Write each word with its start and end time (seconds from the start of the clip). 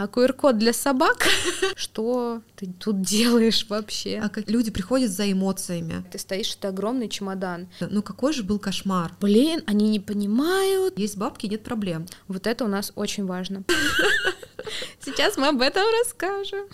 А 0.00 0.06
QR-код 0.06 0.58
для 0.58 0.72
собак? 0.72 1.26
Что 1.74 2.40
ты 2.54 2.68
тут 2.68 3.00
делаешь 3.02 3.66
вообще? 3.68 4.20
А 4.22 4.28
как 4.28 4.48
люди 4.48 4.70
приходят 4.70 5.10
за 5.10 5.32
эмоциями. 5.32 6.04
Ты 6.12 6.20
стоишь, 6.20 6.54
это 6.54 6.68
огромный 6.68 7.08
чемодан. 7.08 7.66
Ну 7.80 8.00
какой 8.04 8.32
же 8.32 8.44
был 8.44 8.60
кошмар? 8.60 9.10
Блин, 9.20 9.64
они 9.66 9.90
не 9.90 9.98
понимают. 9.98 10.96
Есть 10.96 11.16
бабки, 11.16 11.46
нет 11.46 11.64
проблем. 11.64 12.06
Вот 12.28 12.46
это 12.46 12.64
у 12.64 12.68
нас 12.68 12.92
очень 12.94 13.26
важно. 13.26 13.64
Сейчас 15.04 15.36
мы 15.36 15.48
об 15.48 15.60
этом 15.60 15.82
расскажем. 16.04 16.68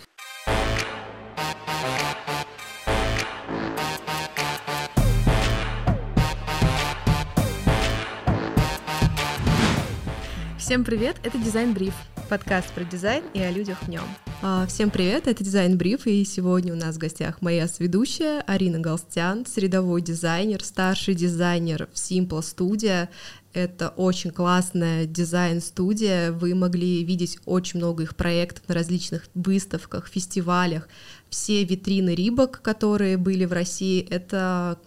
Всем 10.59 10.85
привет, 10.85 11.17
это 11.23 11.39
Дизайн 11.39 11.73
Бриф, 11.73 11.95
подкаст 12.35 12.73
про 12.73 12.83
дизайн 12.83 13.23
и 13.33 13.39
о 13.39 13.53
людях 13.53 13.81
в 13.83 13.89
нем. 13.89 14.03
А, 14.43 14.67
всем 14.67 14.91
привет, 14.91 15.29
это 15.29 15.45
Дизайн 15.45 15.79
Бриф, 15.79 16.09
и 16.09 16.25
сегодня 16.25 16.73
у 16.73 16.77
нас 16.77 16.97
в 16.97 16.99
гостях 16.99 17.41
моя 17.43 17.69
сведущая 17.69 18.41
Арина 18.41 18.81
Галстян, 18.81 19.47
средовой 19.47 20.03
дизайнер, 20.03 20.65
старший 20.65 21.15
дизайнер 21.15 21.89
в 21.93 21.97
Simple 21.97 22.41
Studio. 22.41 23.09
Это 23.53 23.91
очень 23.91 24.33
классная 24.33 25.07
дизайн-студия. 25.07 26.33
Вы 26.33 26.57
могли 26.57 27.05
видеть 27.05 27.39
очень 27.47 27.79
много 27.79 28.03
их 28.03 28.17
проектов 28.17 28.65
на 28.67 28.75
различных 28.75 29.29
выставках, 29.37 30.09
фестивалях. 30.09 30.89
Все 31.29 31.63
витрины 31.63 32.17
Рибок, 32.17 32.63
которые 32.63 33.17
были 33.17 33.45
в 33.45 33.53
России, 33.53 34.05
это 34.11 34.81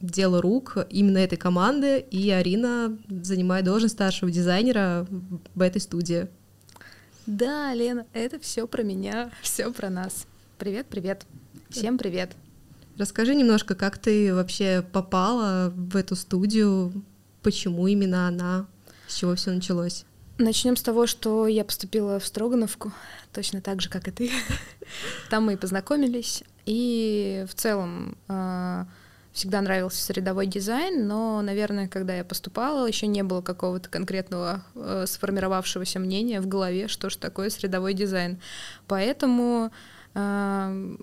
дело 0.00 0.40
рук 0.40 0.78
именно 0.88 1.18
этой 1.18 1.36
команды, 1.36 1.98
и 1.98 2.30
Арина 2.30 2.96
занимает 3.08 3.64
должность 3.64 3.94
старшего 3.94 4.30
дизайнера 4.30 5.04
в 5.56 5.62
этой 5.62 5.80
студии. 5.80 6.28
Да, 7.26 7.72
Лена, 7.72 8.06
это 8.12 8.40
все 8.40 8.66
про 8.66 8.82
меня, 8.82 9.30
все 9.42 9.72
про 9.72 9.90
нас. 9.90 10.26
Привет, 10.58 10.86
привет. 10.88 11.24
Всем 11.70 11.96
привет. 11.96 12.32
Расскажи 12.98 13.36
немножко, 13.36 13.76
как 13.76 13.98
ты 13.98 14.34
вообще 14.34 14.84
попала 14.92 15.72
в 15.74 15.96
эту 15.96 16.16
студию, 16.16 17.04
почему 17.42 17.86
именно 17.86 18.26
она, 18.26 18.66
с 19.06 19.14
чего 19.14 19.36
все 19.36 19.52
началось? 19.52 20.04
Начнем 20.38 20.76
с 20.76 20.82
того, 20.82 21.06
что 21.06 21.46
я 21.46 21.64
поступила 21.64 22.18
в 22.18 22.26
Строгановку, 22.26 22.92
точно 23.32 23.60
так 23.60 23.80
же, 23.80 23.88
как 23.88 24.08
и 24.08 24.10
ты. 24.10 24.30
Там 25.30 25.44
мы 25.44 25.54
и 25.54 25.56
познакомились. 25.56 26.42
И 26.66 27.44
в 27.48 27.54
целом 27.54 28.16
а, 28.26 28.88
всегда 29.32 29.60
нравился 29.62 30.02
средовой 30.02 30.46
дизайн, 30.46 31.06
но, 31.06 31.40
наверное, 31.42 31.88
когда 31.88 32.14
я 32.14 32.24
поступала, 32.24 32.86
еще 32.86 33.06
не 33.06 33.22
было 33.22 33.40
какого-то 33.40 33.88
конкретного 33.88 34.62
э, 34.74 35.04
сформировавшегося 35.06 35.98
мнения 35.98 36.40
в 36.40 36.46
голове, 36.46 36.88
что 36.88 37.08
же 37.08 37.18
такое 37.18 37.48
средовой 37.50 37.94
дизайн. 37.94 38.38
Поэтому 38.86 39.70
э, 40.14 40.96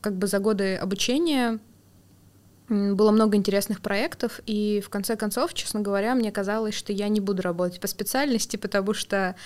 как 0.00 0.16
бы 0.16 0.26
за 0.26 0.38
годы 0.38 0.76
обучения 0.76 1.58
было 2.68 3.10
много 3.10 3.36
интересных 3.36 3.80
проектов, 3.80 4.40
и 4.46 4.80
в 4.80 4.88
конце 4.88 5.16
концов, 5.16 5.52
честно 5.52 5.80
говоря, 5.80 6.14
мне 6.14 6.32
казалось, 6.32 6.74
что 6.74 6.92
я 6.92 7.08
не 7.08 7.20
буду 7.20 7.42
работать 7.42 7.78
по 7.78 7.86
специальности, 7.86 8.56
потому 8.56 8.94
что 8.94 9.36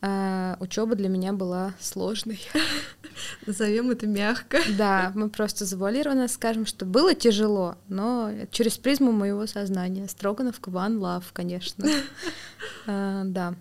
э, 0.00 0.56
учеба 0.60 0.94
для 0.94 1.08
меня 1.08 1.32
была 1.32 1.74
сложной. 1.80 2.40
Назовем 3.46 3.90
это 3.90 4.06
мягко. 4.06 4.58
Да, 4.76 5.10
мы 5.16 5.28
просто 5.28 5.64
завуалированно 5.64 6.28
скажем, 6.28 6.66
что 6.66 6.84
было 6.84 7.14
тяжело, 7.14 7.76
но 7.88 8.30
через 8.52 8.78
призму 8.78 9.10
моего 9.10 9.46
сознания. 9.46 10.06
Строгановка 10.06 10.70
One 10.70 10.98
Love, 10.98 11.24
конечно. 11.32 11.86
Э, 12.86 13.22
да. 13.24 13.54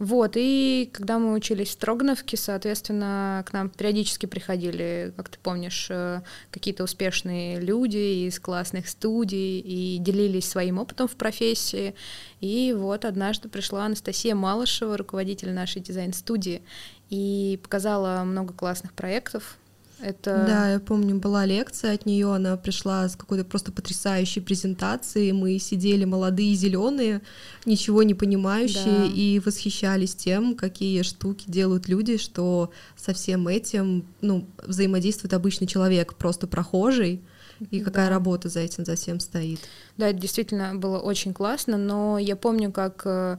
Вот, 0.00 0.32
и 0.34 0.88
когда 0.94 1.18
мы 1.18 1.34
учились 1.34 1.68
в 1.68 1.72
Строгановке, 1.72 2.38
соответственно, 2.38 3.44
к 3.46 3.52
нам 3.52 3.68
периодически 3.68 4.24
приходили, 4.24 5.12
как 5.14 5.28
ты 5.28 5.38
помнишь, 5.38 5.88
э, 5.90 6.22
какие-то 6.50 6.84
успешные 6.84 7.60
люди 7.60 8.26
из 8.26 8.40
классных 8.40 8.88
студий 8.88 9.60
и 9.60 9.98
делились 9.98 10.48
своим 10.48 10.78
опытом 10.78 11.06
в 11.06 11.16
профессии. 11.16 11.94
И 12.40 12.74
вот 12.74 13.04
однажды 13.04 13.50
пришла 13.50 13.84
Анастасия 13.84 14.34
Малышева, 14.34 14.96
руководитель 14.96 15.52
нашей 15.52 15.82
дизайн-студии, 15.82 16.62
и 17.10 17.60
показала 17.62 18.24
много 18.24 18.54
классных 18.54 18.94
проектов, 18.94 19.58
это... 20.02 20.44
Да, 20.46 20.72
я 20.72 20.80
помню, 20.80 21.16
была 21.16 21.44
лекция 21.44 21.94
от 21.94 22.06
нее, 22.06 22.34
она 22.34 22.56
пришла 22.56 23.08
с 23.08 23.16
какой-то 23.16 23.44
просто 23.44 23.72
потрясающей 23.72 24.40
презентацией, 24.42 25.32
мы 25.32 25.58
сидели 25.58 26.04
молодые, 26.04 26.54
зеленые, 26.54 27.22
ничего 27.64 28.02
не 28.02 28.14
понимающие 28.14 28.84
да. 28.84 29.04
и 29.06 29.40
восхищались 29.40 30.14
тем, 30.14 30.54
какие 30.54 31.02
штуки 31.02 31.44
делают 31.46 31.88
люди, 31.88 32.16
что 32.16 32.70
со 32.96 33.12
всем 33.12 33.48
этим 33.48 34.04
ну, 34.20 34.46
взаимодействует 34.66 35.34
обычный 35.34 35.66
человек, 35.66 36.14
просто 36.14 36.46
прохожий, 36.46 37.22
и 37.70 37.80
какая 37.80 38.06
да. 38.06 38.14
работа 38.14 38.48
за 38.48 38.60
этим 38.60 38.84
за 38.84 38.96
всем 38.96 39.20
стоит. 39.20 39.60
Да, 39.98 40.08
это 40.08 40.18
действительно 40.18 40.74
было 40.74 40.98
очень 40.98 41.34
классно, 41.34 41.76
но 41.76 42.18
я 42.18 42.36
помню, 42.36 42.72
как 42.72 43.02
э, 43.04 43.36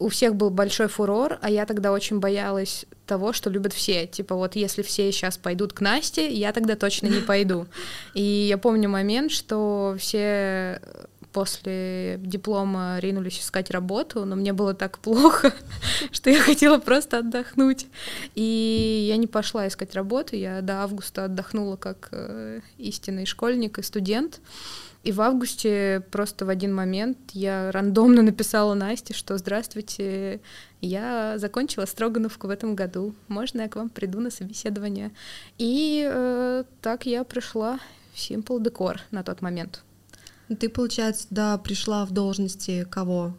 у 0.00 0.08
всех 0.08 0.34
был 0.34 0.50
большой 0.50 0.88
фурор, 0.88 1.38
а 1.42 1.50
я 1.50 1.66
тогда 1.66 1.92
очень 1.92 2.18
боялась 2.18 2.86
того, 3.06 3.32
что 3.32 3.50
любят 3.50 3.74
все. 3.74 4.06
Типа 4.06 4.34
вот 4.34 4.56
если 4.56 4.82
все 4.82 5.12
сейчас 5.12 5.36
пойдут 5.36 5.74
к 5.74 5.80
Насте, 5.82 6.32
я 6.32 6.52
тогда 6.52 6.74
точно 6.74 7.06
не 7.06 7.20
пойду. 7.20 7.66
И 8.14 8.22
я 8.22 8.58
помню 8.58 8.88
момент, 8.88 9.30
что 9.30 9.94
все 9.98 10.80
после 11.32 12.18
диплома 12.18 12.98
ринулись 12.98 13.40
искать 13.40 13.70
работу, 13.70 14.24
но 14.24 14.36
мне 14.36 14.52
было 14.52 14.74
так 14.74 14.98
плохо, 14.98 15.52
что 16.10 16.30
я 16.30 16.40
хотела 16.40 16.78
просто 16.78 17.18
отдохнуть. 17.18 17.86
И 18.34 19.06
я 19.08 19.16
не 19.18 19.26
пошла 19.26 19.68
искать 19.68 19.94
работу, 19.94 20.34
я 20.34 20.62
до 20.62 20.82
августа 20.82 21.26
отдохнула 21.26 21.76
как 21.76 22.08
э, 22.12 22.60
истинный 22.78 23.26
школьник 23.26 23.78
и 23.78 23.82
студент. 23.82 24.40
И 25.02 25.12
в 25.12 25.20
августе 25.22 26.04
просто 26.10 26.44
в 26.44 26.50
один 26.50 26.74
момент 26.74 27.18
я 27.32 27.72
рандомно 27.72 28.22
написала 28.22 28.74
Насте, 28.74 29.14
что 29.14 29.38
«Здравствуйте, 29.38 30.40
я 30.82 31.38
закончила 31.38 31.86
Строгановку 31.86 32.48
в 32.48 32.50
этом 32.50 32.74
году, 32.74 33.14
можно 33.28 33.62
я 33.62 33.68
к 33.68 33.76
вам 33.76 33.88
приду 33.88 34.20
на 34.20 34.30
собеседование?» 34.30 35.10
И 35.56 36.06
э, 36.10 36.64
так 36.82 37.06
я 37.06 37.24
пришла 37.24 37.78
в 38.12 38.18
Simple 38.18 38.62
Decor 38.62 38.98
на 39.10 39.22
тот 39.22 39.40
момент. 39.40 39.82
Ты, 40.58 40.68
получается, 40.68 41.26
да, 41.30 41.56
пришла 41.58 42.04
в 42.04 42.10
должности 42.10 42.86
кого? 42.90 43.34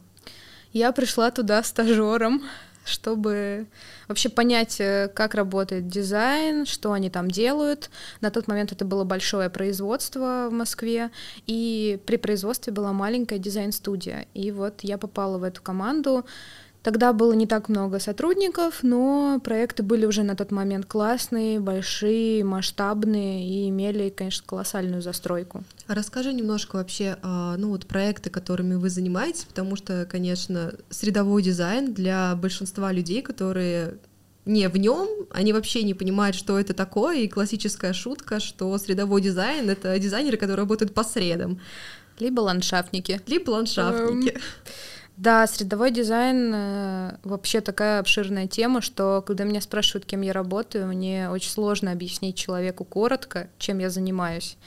Я 0.74 0.92
пришла 0.94 1.30
туда 1.30 1.62
стажером 1.62 2.42
чтобы 2.86 3.68
вообще 4.08 4.30
понять, 4.30 4.80
э, 4.80 5.10
как 5.14 5.36
работает 5.36 5.88
дизайн, 5.88 6.66
что 6.66 6.94
они 6.94 7.10
там 7.10 7.30
делают. 7.30 7.90
На 8.22 8.32
тот 8.32 8.48
момент 8.48 8.72
это 8.72 8.86
было 8.86 9.04
большое 9.04 9.50
производство 9.50 10.48
в 10.50 10.54
Москве, 10.54 11.12
и 11.48 12.00
при 12.06 12.18
производстве 12.18 12.74
была 12.74 12.94
маленькая 12.94 13.40
дизайн-студия. 13.40 14.26
И 14.34 14.52
вот 14.52 14.82
я 14.82 14.98
попала 14.98 15.38
в 15.38 15.44
эту 15.44 15.62
команду. 15.62 16.26
Тогда 16.84 17.14
было 17.14 17.34
не 17.34 17.46
так 17.46 17.70
много 17.70 18.00
сотрудников, 18.00 18.80
но 18.82 19.40
проекты 19.44 19.84
были 19.84 20.06
уже 20.06 20.24
на 20.24 20.36
тот 20.36 20.52
момент 20.52 20.88
классные, 20.88 21.60
большие, 21.60 22.44
масштабные 22.44 23.48
и 23.48 23.70
имели, 23.70 24.10
конечно, 24.10 24.44
колоссальную 24.48 25.04
застройку. 25.04 25.64
А 25.86 25.94
расскажи 25.94 26.34
немножко 26.34 26.78
вообще, 26.78 27.18
а, 27.22 27.56
ну 27.58 27.70
вот 27.70 27.86
проекты, 27.86 28.32
которыми 28.32 28.76
вы 28.76 28.90
занимаетесь, 28.90 29.44
потому 29.44 29.76
что, 29.76 30.08
конечно, 30.10 30.74
средовой 30.90 31.44
дизайн 31.44 31.94
для 31.94 32.36
большинства 32.36 32.92
людей, 32.92 33.22
которые 33.22 33.98
не 34.46 34.68
в 34.68 34.78
нем, 34.78 35.08
они 35.30 35.54
вообще 35.54 35.84
не 35.84 35.94
понимают, 35.94 36.36
что 36.36 36.60
это 36.60 36.74
такое, 36.74 37.20
и 37.20 37.28
классическая 37.28 37.94
шутка, 37.94 38.40
что 38.40 38.76
средовой 38.80 39.22
дизайн— 39.22 39.70
это 39.72 40.00
дизайнеры, 40.00 40.38
которые 40.38 40.58
работают 40.58 40.96
по 40.96 41.04
средам. 41.04 41.60
Либо 42.18 42.42
ландшафтники. 42.42 43.22
Либо 43.28 43.52
ландшафтники. 43.52 44.30
Um... 44.30 44.42
Да, 45.18 45.46
средовой 45.46 45.92
дизайн 45.92 46.52
э, 46.54 47.18
вообще 47.24 47.62
такая 47.62 48.00
обширная 48.00 48.48
тема, 48.48 48.82
что 48.82 49.24
когда 49.26 49.44
меня 49.44 49.62
спрашивают, 49.62 50.06
кем 50.06 50.22
я 50.22 50.34
работаю, 50.34 50.88
мне 50.88 51.30
очень 51.30 51.52
сложно 51.52 51.92
объяснить 51.92 52.36
человеку 52.36 52.86
коротко, 52.86 53.50
чем 53.60 53.80
я 53.80 53.90
занимаюсь. 53.90 54.58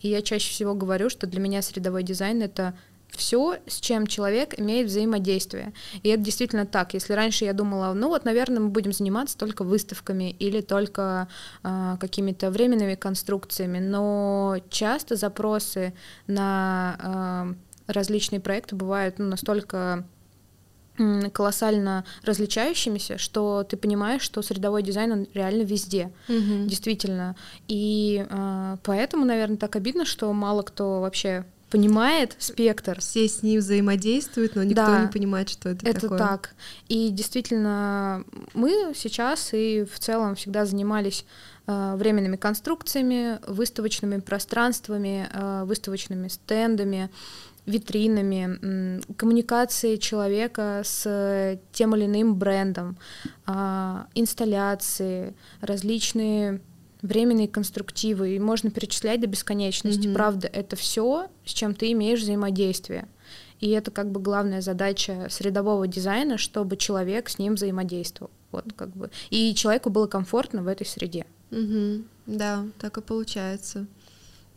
И 0.00 0.08
я 0.08 0.22
чаще 0.22 0.50
всего 0.50 0.74
говорю, 0.74 1.10
что 1.10 1.26
для 1.26 1.40
меня 1.40 1.62
средовой 1.62 2.02
дизайн 2.02 2.42
это 2.42 2.74
все, 3.10 3.58
с 3.66 3.80
чем 3.80 4.06
человек 4.06 4.58
имеет 4.58 4.86
взаимодействие. 4.86 5.72
И 6.02 6.08
это 6.08 6.22
действительно 6.22 6.66
так. 6.66 6.94
Если 6.94 7.12
раньше 7.12 7.44
я 7.44 7.52
думала, 7.52 7.92
ну 7.92 8.08
вот, 8.08 8.24
наверное, 8.24 8.60
мы 8.60 8.68
будем 8.68 8.92
заниматься 8.92 9.36
только 9.36 9.64
выставками 9.64 10.30
или 10.38 10.60
только 10.60 11.28
э, 11.62 11.96
какими-то 12.00 12.50
временными 12.50 12.94
конструкциями, 12.94 13.78
но 13.78 14.56
часто 14.70 15.16
запросы 15.16 15.92
на 16.26 17.54
э, 17.56 17.69
различные 17.92 18.40
проекты 18.40 18.76
бывают 18.76 19.18
ну, 19.18 19.26
настолько 19.26 20.04
колоссально 21.32 22.04
различающимися, 22.24 23.16
что 23.16 23.64
ты 23.64 23.76
понимаешь, 23.76 24.22
что 24.22 24.42
средовой 24.42 24.82
дизайн 24.82 25.12
он 25.12 25.26
реально 25.34 25.62
везде, 25.62 26.12
mm-hmm. 26.28 26.66
действительно. 26.66 27.36
И 27.68 28.26
э, 28.28 28.76
поэтому, 28.82 29.24
наверное, 29.24 29.56
так 29.56 29.76
обидно, 29.76 30.04
что 30.04 30.30
мало 30.32 30.62
кто 30.62 31.00
вообще 31.00 31.44
понимает 31.70 32.36
спектр. 32.38 33.00
Все 33.00 33.28
с 33.28 33.42
ним 33.42 33.60
взаимодействуют, 33.60 34.56
но 34.56 34.62
никто 34.64 34.86
да, 34.86 35.02
не 35.02 35.06
понимает, 35.06 35.48
что 35.48 35.70
это, 35.70 35.86
это 35.88 36.00
такое. 36.00 36.18
Это 36.18 36.28
так. 36.28 36.54
И 36.88 37.08
действительно, 37.10 38.24
мы 38.54 38.92
сейчас 38.94 39.50
и 39.52 39.84
в 39.90 39.98
целом 40.00 40.34
всегда 40.34 40.66
занимались 40.66 41.24
э, 41.66 41.94
временными 41.96 42.36
конструкциями, 42.36 43.38
выставочными 43.46 44.18
пространствами, 44.18 45.28
э, 45.32 45.64
выставочными 45.64 46.28
стендами, 46.28 47.08
витринами, 47.66 49.00
коммуникацией 49.14 49.98
человека 49.98 50.82
с 50.84 51.58
тем 51.72 51.94
или 51.94 52.06
иным 52.06 52.34
брендом, 52.34 52.96
э, 53.46 54.04
инсталляции, 54.14 55.34
различные 55.60 56.60
временные 57.02 57.48
конструктивы, 57.48 58.36
и 58.36 58.38
можно 58.38 58.70
перечислять 58.70 59.20
до 59.20 59.26
бесконечности. 59.26 60.08
Mm-hmm. 60.08 60.14
Правда, 60.14 60.48
это 60.48 60.76
все, 60.76 61.28
с 61.44 61.52
чем 61.52 61.74
ты 61.74 61.92
имеешь 61.92 62.20
взаимодействие. 62.20 63.08
И 63.60 63.70
это 63.70 63.90
как 63.90 64.10
бы 64.10 64.20
главная 64.20 64.62
задача 64.62 65.26
средового 65.30 65.86
дизайна, 65.86 66.38
чтобы 66.38 66.76
человек 66.76 67.28
с 67.28 67.38
ним 67.38 67.54
взаимодействовал. 67.54 68.30
Вот 68.52 68.72
как 68.74 68.90
бы. 68.90 69.10
И 69.28 69.54
человеку 69.54 69.90
было 69.90 70.06
комфортно 70.06 70.62
в 70.62 70.66
этой 70.66 70.86
среде. 70.86 71.26
Угу. 71.50 72.04
Да, 72.26 72.64
так 72.78 72.98
и 72.98 73.00
получается. 73.02 73.86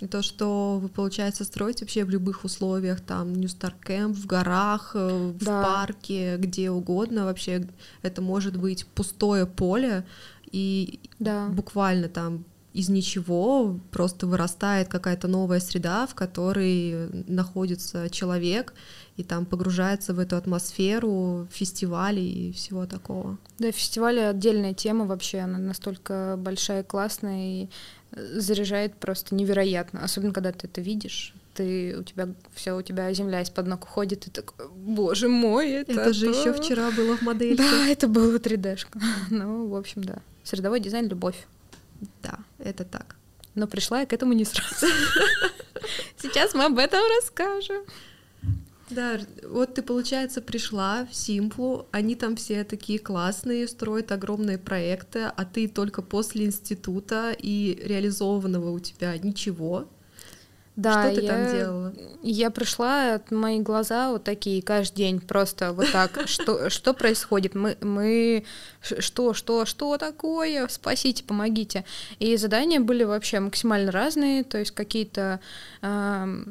И 0.03 0.07
то, 0.07 0.21
что 0.21 0.79
вы, 0.81 0.89
получается, 0.89 1.45
строите 1.45 1.85
вообще 1.85 2.03
в 2.03 2.09
любых 2.09 2.43
условиях, 2.43 2.99
там, 2.99 3.33
New 3.33 3.47
Star 3.47 3.73
Camp, 3.81 4.13
в 4.13 4.25
горах, 4.25 4.91
э, 4.95 5.31
в 5.39 5.43
да. 5.43 5.63
парке, 5.63 6.37
где 6.37 6.69
угодно, 6.69 7.25
вообще 7.25 7.67
это 8.01 8.21
может 8.21 8.57
быть 8.57 8.85
пустое 8.85 9.45
поле, 9.45 10.05
и 10.51 10.99
да. 11.19 11.47
буквально 11.47 12.09
там 12.09 12.45
из 12.73 12.89
ничего 12.89 13.79
просто 13.91 14.25
вырастает 14.27 14.87
какая-то 14.87 15.27
новая 15.27 15.59
среда, 15.59 16.07
в 16.07 16.15
которой 16.15 17.07
находится 17.27 18.09
человек, 18.09 18.73
и 19.15 19.23
там 19.23 19.45
погружается 19.45 20.13
в 20.13 20.19
эту 20.19 20.35
атмосферу 20.35 21.47
фестивалей 21.51 22.49
и 22.49 22.51
всего 22.51 22.87
такого. 22.87 23.37
Да, 23.59 23.71
фестивали 23.71 24.19
отдельная 24.19 24.73
тема 24.73 25.05
вообще, 25.05 25.39
она 25.39 25.59
настолько 25.59 26.35
большая 26.37 26.81
и 26.81 26.85
классная, 26.85 27.63
и 27.63 27.69
заряжает 28.15 28.95
просто 28.95 29.35
невероятно, 29.35 30.03
особенно 30.03 30.33
когда 30.33 30.51
ты 30.51 30.67
это 30.67 30.81
видишь 30.81 31.33
ты 31.53 31.95
у 31.97 32.03
тебя 32.03 32.29
все 32.53 32.75
у 32.75 32.81
тебя 32.81 33.11
земля 33.13 33.41
из-под 33.41 33.67
ног 33.67 33.83
уходит, 33.83 34.27
и 34.27 34.31
такой, 34.31 34.67
боже 34.69 35.27
мой, 35.27 35.71
это. 35.71 35.91
Это 35.91 36.13
же 36.13 36.27
еще 36.27 36.53
вчера 36.53 36.91
было 36.91 37.17
в 37.17 37.21
модельке. 37.21 37.63
Да, 37.63 37.87
это 37.87 38.07
было 38.07 38.37
3D-шка. 38.37 38.99
Ну, 39.29 39.67
в 39.67 39.75
общем, 39.75 40.03
да. 40.03 40.17
Средовой 40.43 40.79
дизайн— 40.79 41.07
любовь. 41.09 41.47
Да, 42.21 42.39
это 42.59 42.83
так. 42.83 43.15
Но 43.55 43.67
пришла 43.67 44.01
я 44.01 44.05
к 44.05 44.13
этому 44.13 44.33
не 44.33 44.45
сразу. 44.45 44.87
Сейчас 46.17 46.53
мы 46.53 46.65
об 46.65 46.77
этом 46.77 47.01
расскажем. 47.17 47.83
Да, 48.89 49.19
вот 49.43 49.75
ты, 49.75 49.81
получается, 49.81 50.41
пришла 50.41 51.07
в 51.09 51.15
Симплу, 51.15 51.87
они 51.91 52.15
там 52.15 52.35
все 52.35 52.63
такие 52.63 52.99
классные, 52.99 53.67
строят 53.67 54.11
огромные 54.11 54.57
проекты, 54.57 55.31
а 55.35 55.45
ты 55.45 55.67
только 55.67 56.01
после 56.01 56.45
института 56.45 57.35
и 57.37 57.79
реализованного 57.83 58.71
у 58.71 58.79
тебя 58.79 59.17
ничего. 59.17 59.87
Да, 60.75 61.03
что 61.03 61.15
ты 61.15 61.25
я, 61.25 61.31
там 61.31 61.55
делала? 61.55 61.93
Я 62.23 62.49
пришла, 62.49 63.21
мои 63.29 63.59
глаза 63.59 64.11
вот 64.11 64.23
такие 64.23 64.61
каждый 64.63 64.95
день 64.95 65.21
просто 65.21 65.71
вот 65.71 65.91
так. 65.91 66.23
Что, 66.27 66.69
что 66.69 66.93
происходит? 66.93 67.53
Мы, 67.53 67.77
мы 67.81 68.43
что, 68.81 69.33
что, 69.35 69.65
что 69.65 69.97
такое? 69.97 70.67
Спасите, 70.67 71.23
помогите. 71.23 71.85
И 72.17 72.35
задания 72.37 72.79
были 72.79 73.03
вообще 73.03 73.39
максимально 73.39 73.91
разные, 73.91 74.43
то 74.43 74.57
есть 74.57 74.71
какие-то 74.71 75.39
э, 75.81 76.43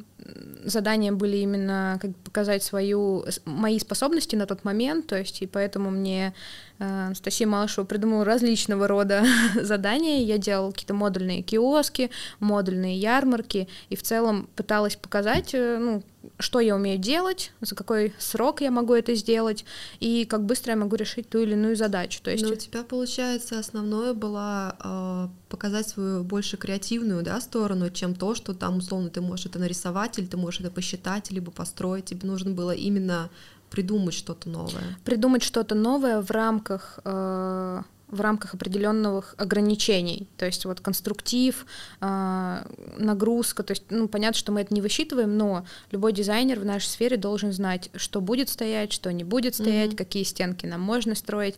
задания 0.64 1.12
были 1.12 1.38
именно 1.38 1.98
как 2.00 2.14
показать 2.16 2.62
свою 2.62 3.24
мои 3.44 3.78
способности 3.78 4.36
на 4.36 4.46
тот 4.46 4.64
момент, 4.64 5.06
то 5.06 5.18
есть 5.18 5.42
и 5.42 5.46
поэтому 5.46 5.90
мне 5.90 6.34
Анастасия 6.78 7.46
Малышева 7.46 7.84
придумала 7.84 8.24
различного 8.24 8.88
рода 8.88 9.24
задания. 9.60 10.24
Я 10.24 10.38
делала 10.38 10.70
какие-то 10.70 10.94
модульные 10.94 11.42
киоски, 11.42 12.10
модульные 12.40 12.96
ярмарки, 12.96 13.68
и 13.88 13.96
в 13.96 14.02
целом 14.02 14.48
пыталась 14.56 14.96
показать, 14.96 15.54
э, 15.54 15.78
ну, 15.78 16.02
что 16.38 16.60
я 16.60 16.76
умею 16.76 16.98
делать, 16.98 17.52
за 17.60 17.74
какой 17.74 18.12
срок 18.18 18.60
я 18.60 18.70
могу 18.70 18.94
это 18.94 19.14
сделать, 19.14 19.64
и 20.00 20.24
как 20.24 20.44
быстро 20.44 20.72
я 20.72 20.76
могу 20.76 20.96
решить 20.96 21.28
ту 21.28 21.38
или 21.38 21.52
иную 21.52 21.76
задачу. 21.76 22.20
То 22.22 22.30
есть... 22.30 22.44
Но 22.44 22.52
у 22.52 22.56
тебя, 22.56 22.82
получается, 22.82 23.58
основное 23.58 24.14
было 24.14 24.76
э, 24.82 25.28
показать 25.48 25.88
свою 25.88 26.24
больше 26.24 26.56
креативную 26.56 27.22
да, 27.22 27.40
сторону, 27.40 27.90
чем 27.90 28.14
то, 28.14 28.34
что 28.34 28.54
там, 28.54 28.78
условно, 28.78 29.10
ты 29.10 29.20
можешь 29.20 29.46
это 29.46 29.58
нарисовать, 29.58 30.18
или 30.18 30.26
ты 30.26 30.36
можешь 30.36 30.60
это 30.60 30.70
посчитать, 30.70 31.30
либо 31.30 31.50
построить. 31.50 32.06
Тебе 32.06 32.26
нужно 32.26 32.50
было 32.50 32.72
именно 32.72 33.30
придумать 33.72 34.14
что-то 34.14 34.50
новое. 34.50 34.98
Придумать 35.04 35.42
что-то 35.42 35.74
новое 35.74 36.20
в 36.20 36.30
рамках 36.30 37.00
э, 37.04 37.82
в 38.12 38.20
рамках 38.20 38.52
определенных 38.52 39.34
ограничений. 39.38 40.28
То 40.36 40.44
есть 40.44 40.66
вот 40.66 40.80
конструктив, 40.80 41.64
э, 42.02 42.64
нагрузка. 42.98 43.62
То 43.62 43.72
есть, 43.72 43.84
ну, 43.88 44.06
понятно, 44.06 44.38
что 44.38 44.52
мы 44.52 44.60
это 44.60 44.74
не 44.74 44.82
высчитываем, 44.82 45.38
но 45.38 45.64
любой 45.90 46.12
дизайнер 46.12 46.60
в 46.60 46.64
нашей 46.66 46.88
сфере 46.88 47.16
должен 47.16 47.52
знать, 47.52 47.88
что 47.94 48.20
будет 48.20 48.50
стоять, 48.50 48.92
что 48.92 49.10
не 49.10 49.24
будет 49.24 49.54
стоять, 49.54 49.92
mm-hmm. 49.92 49.96
какие 49.96 50.24
стенки 50.24 50.66
нам 50.66 50.82
можно 50.82 51.14
строить 51.14 51.56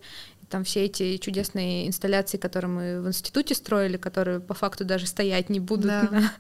там 0.55 0.63
все 0.63 0.85
эти 0.85 1.17
чудесные 1.17 1.89
инсталляции, 1.89 2.39
которые 2.39 2.71
мы 2.71 3.01
в 3.01 3.09
институте 3.09 3.57
строили, 3.57 3.97
которые 3.97 4.39
по 4.39 4.55
факту 4.55 4.85
даже 4.85 5.09
стоять 5.09 5.51
не 5.51 5.59
будут 5.59 5.87
да. 5.87 6.09
на... 6.13 6.33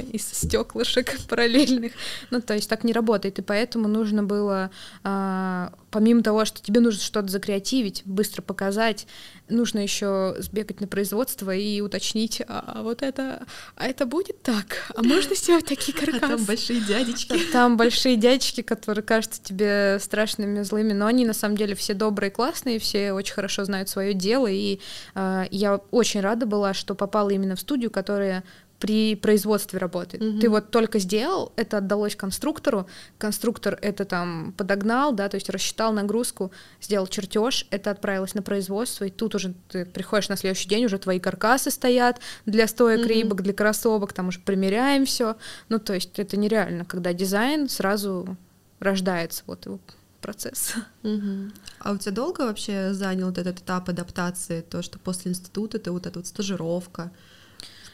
из 0.12 0.26
стеклышек 0.26 1.16
параллельных. 1.28 1.92
Ну, 2.30 2.40
то 2.40 2.54
есть 2.54 2.68
так 2.68 2.82
не 2.82 2.92
работает, 2.92 3.38
и 3.38 3.42
поэтому 3.42 3.86
нужно 3.86 4.24
было, 4.24 4.72
а, 5.04 5.72
помимо 5.92 6.24
того, 6.24 6.44
что 6.44 6.60
тебе 6.60 6.80
нужно 6.80 7.00
что-то 7.00 7.28
закреативить, 7.28 8.02
быстро 8.04 8.42
показать, 8.42 9.06
нужно 9.48 9.80
еще 9.80 10.34
сбегать 10.38 10.80
на 10.80 10.86
производство 10.86 11.54
и 11.54 11.80
уточнить, 11.80 12.42
а, 12.46 12.74
а 12.76 12.82
вот 12.82 13.02
это, 13.02 13.46
а 13.76 13.86
это 13.86 14.06
будет 14.06 14.42
так, 14.42 14.90
а 14.94 15.02
можно 15.02 15.34
сделать 15.34 15.66
такие 15.66 15.96
каркасы? 15.96 16.16
А 16.26 16.28
там 16.28 16.44
большие 16.44 16.80
дядечки. 16.80 17.38
Там 17.52 17.76
большие 17.76 18.16
дядечки, 18.16 18.62
которые 18.62 19.04
кажутся 19.04 19.42
тебе 19.42 19.98
страшными, 20.00 20.62
злыми, 20.62 20.92
но 20.92 21.06
они 21.06 21.24
на 21.24 21.34
самом 21.34 21.56
деле 21.56 21.74
все 21.74 21.94
добрые, 21.94 22.30
классные, 22.30 22.78
все 22.78 23.12
очень 23.12 23.34
хорошо 23.34 23.64
знают 23.64 23.88
свое 23.88 24.14
дело, 24.14 24.46
и 24.46 24.80
э, 25.14 25.44
я 25.50 25.76
очень 25.90 26.20
рада 26.20 26.46
была, 26.46 26.74
что 26.74 26.94
попала 26.94 27.30
именно 27.30 27.54
в 27.56 27.60
студию, 27.60 27.90
которая 27.90 28.44
при 28.86 29.16
производстве 29.16 29.78
работает. 29.78 30.22
Mm-hmm. 30.22 30.40
Ты 30.40 30.48
вот 30.48 30.70
только 30.70 30.98
сделал, 30.98 31.52
это 31.56 31.78
отдалось 31.78 32.16
конструктору, 32.16 32.86
конструктор 33.18 33.78
это 33.82 34.04
там 34.04 34.54
подогнал, 34.56 35.12
да, 35.12 35.28
то 35.28 35.36
есть 35.36 35.50
рассчитал 35.50 35.92
нагрузку, 35.92 36.52
сделал 36.80 37.06
чертеж, 37.06 37.66
это 37.70 37.90
отправилось 37.90 38.34
на 38.34 38.42
производство, 38.42 39.04
и 39.04 39.10
тут 39.10 39.34
уже 39.34 39.54
ты 39.68 39.84
приходишь 39.84 40.28
на 40.28 40.36
следующий 40.36 40.68
день, 40.68 40.84
уже 40.84 40.98
твои 40.98 41.20
каркасы 41.20 41.70
стоят 41.70 42.20
для 42.46 42.66
стоек 42.66 43.00
mm-hmm. 43.00 43.08
рибок, 43.08 43.42
для 43.42 43.52
кроссовок, 43.52 44.12
там 44.12 44.28
уже 44.28 44.40
примеряем 44.40 45.04
все. 45.04 45.36
Ну, 45.68 45.78
то 45.78 45.94
есть 45.94 46.18
это 46.18 46.36
нереально, 46.36 46.84
когда 46.84 47.12
дизайн 47.12 47.68
сразу 47.68 48.36
рождается, 48.78 49.42
вот 49.46 49.66
его 49.66 49.80
процесс. 50.20 50.74
Угу. 51.04 51.52
А 51.78 51.92
у 51.92 51.98
тебя 51.98 52.12
долго 52.12 52.40
вообще 52.40 52.92
занял 52.92 53.26
вот 53.26 53.38
этот 53.38 53.60
этап 53.60 53.88
адаптации, 53.88 54.60
то, 54.60 54.82
что 54.82 54.98
после 54.98 55.30
института 55.30 55.78
ты 55.78 55.92
вот 55.92 56.06
эта 56.06 56.18
вот 56.18 56.26
стажировка, 56.26 57.12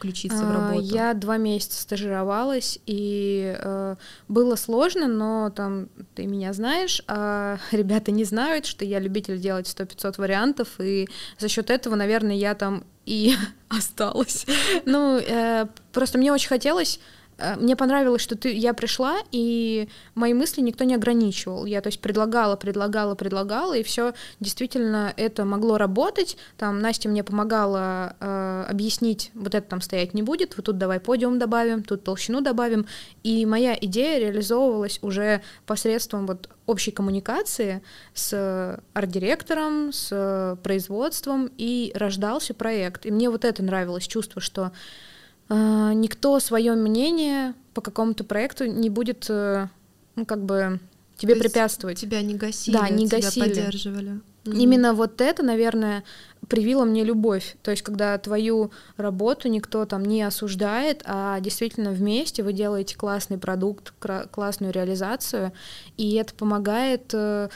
включиться 0.02 0.38
в 0.38 0.50
а, 0.50 0.52
работу? 0.52 0.84
Я 0.94 1.14
два 1.14 1.36
месяца 1.36 1.80
стажировалась, 1.80 2.80
и 2.86 3.56
э, 3.56 3.96
было 4.26 4.56
сложно, 4.56 5.06
но 5.06 5.50
там 5.50 5.88
ты 6.16 6.26
меня 6.26 6.52
знаешь, 6.52 7.02
а 7.06 7.58
ребята 7.70 8.10
не 8.10 8.24
знают, 8.24 8.66
что 8.66 8.84
я 8.84 8.98
любитель 8.98 9.38
делать 9.38 9.66
100-500 9.66 10.14
вариантов, 10.18 10.68
и 10.80 11.08
за 11.38 11.48
счет 11.48 11.70
этого, 11.70 11.94
наверное, 11.94 12.34
я 12.34 12.54
там 12.54 12.84
и 13.06 13.36
осталась. 13.68 14.44
Ну, 14.84 15.18
э, 15.18 15.66
просто 15.92 16.18
мне 16.18 16.32
очень 16.32 16.48
хотелось 16.48 16.98
мне 17.56 17.76
понравилось, 17.76 18.22
что 18.22 18.36
ты, 18.36 18.52
я 18.52 18.74
пришла, 18.74 19.18
и 19.30 19.88
мои 20.14 20.34
мысли 20.34 20.60
никто 20.60 20.84
не 20.84 20.94
ограничивал. 20.94 21.66
Я, 21.66 21.80
то 21.80 21.88
есть, 21.88 22.00
предлагала, 22.00 22.56
предлагала, 22.56 23.14
предлагала, 23.14 23.76
и 23.76 23.82
все 23.82 24.14
действительно 24.40 25.12
это 25.16 25.44
могло 25.44 25.78
работать. 25.78 26.36
Там 26.56 26.80
Настя 26.80 27.08
мне 27.08 27.24
помогала 27.24 28.16
э, 28.20 28.66
объяснить, 28.68 29.30
вот 29.34 29.54
это 29.54 29.68
там 29.68 29.80
стоять 29.80 30.14
не 30.14 30.22
будет, 30.22 30.56
вот 30.56 30.66
тут 30.66 30.78
давай 30.78 31.00
подиум 31.00 31.38
добавим, 31.38 31.82
тут 31.82 32.04
толщину 32.04 32.40
добавим. 32.40 32.86
И 33.22 33.44
моя 33.46 33.76
идея 33.80 34.18
реализовывалась 34.18 34.98
уже 35.02 35.42
посредством 35.66 36.26
вот 36.26 36.48
общей 36.66 36.90
коммуникации 36.90 37.82
с 38.14 38.80
арт-директором, 38.92 39.92
с 39.92 40.58
производством, 40.62 41.50
и 41.58 41.92
рождался 41.94 42.54
проект. 42.54 43.06
И 43.06 43.10
мне 43.10 43.30
вот 43.30 43.44
это 43.44 43.62
нравилось, 43.62 44.06
чувство, 44.06 44.40
что 44.40 44.72
никто 45.48 46.38
свое 46.40 46.74
мнение 46.74 47.54
по 47.74 47.80
какому-то 47.80 48.24
проекту 48.24 48.66
не 48.66 48.90
будет, 48.90 49.26
э, 49.28 49.68
ну, 50.16 50.26
как 50.26 50.44
бы 50.44 50.80
тебе 51.16 51.34
То 51.34 51.40
препятствовать. 51.40 51.98
Тебя 51.98 52.22
не 52.22 52.34
гасили, 52.34 52.74
да, 52.74 52.88
не 52.88 53.06
тебя 53.06 53.20
гасили. 53.20 53.48
поддерживали. 53.48 54.20
Именно 54.44 54.92
вот 54.92 55.20
это, 55.20 55.44
наверное, 55.44 56.02
привила 56.48 56.84
мне 56.84 57.04
любовь. 57.04 57.56
То 57.62 57.70
есть, 57.70 57.82
когда 57.82 58.18
твою 58.18 58.72
работу 58.96 59.48
никто 59.48 59.84
там 59.84 60.04
не 60.04 60.22
осуждает, 60.22 61.02
а 61.04 61.38
действительно 61.38 61.92
вместе 61.92 62.42
вы 62.42 62.52
делаете 62.52 62.96
классный 62.96 63.38
продукт, 63.38 63.94
классную 64.32 64.72
реализацию, 64.72 65.52
и 65.96 66.14
это 66.14 66.34
помогает 66.34 67.10
э, 67.14 67.50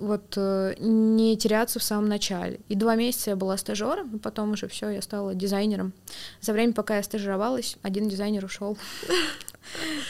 вот 0.00 0.34
э, 0.36 0.74
не 0.78 1.36
теряться 1.36 1.78
в 1.78 1.82
самом 1.82 2.08
начале. 2.08 2.60
И 2.68 2.74
два 2.74 2.94
месяца 2.94 3.30
я 3.30 3.36
была 3.36 3.56
стажером, 3.56 4.16
и 4.16 4.18
потом 4.18 4.52
уже 4.52 4.68
все, 4.68 4.88
я 4.90 5.02
стала 5.02 5.34
дизайнером. 5.34 5.92
За 6.40 6.52
время, 6.52 6.72
пока 6.72 6.96
я 6.96 7.02
стажировалась, 7.02 7.76
один 7.82 8.08
дизайнер 8.08 8.44
ушел. 8.44 8.78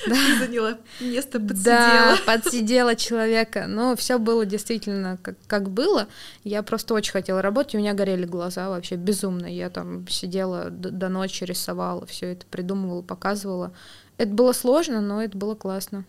Да. 0.07 0.17
Заняла 0.39 0.79
место, 0.99 1.39
подсидела. 1.39 1.63
Да, 1.65 2.17
подсидела 2.25 2.97
человека. 2.97 3.67
Но 3.69 3.95
все 3.97 4.19
было 4.19 4.47
действительно 4.47 5.19
как, 5.23 5.37
как 5.47 5.69
было. 5.69 6.09
Я 6.43 6.63
просто 6.63 6.95
очень 6.95 7.13
хотела 7.13 7.43
работать, 7.43 7.75
у 7.75 7.79
меня 7.79 7.93
горели 7.93 8.25
глаза 8.25 8.71
вообще 8.71 8.97
безумно. 8.97 9.47
Я 9.47 9.69
там 9.69 10.09
сидела 10.09 10.71
до, 10.71 10.91
до 10.91 11.11
ночи, 11.11 11.45
рисовала, 11.45 12.07
все 12.07 12.33
это 12.33 12.47
придумывала, 12.47 13.03
показывала. 13.03 13.73
Это 14.17 14.33
было 14.33 14.53
сложно, 14.53 15.03
но 15.03 15.23
это 15.23 15.37
было 15.37 15.55
классно. 15.55 16.07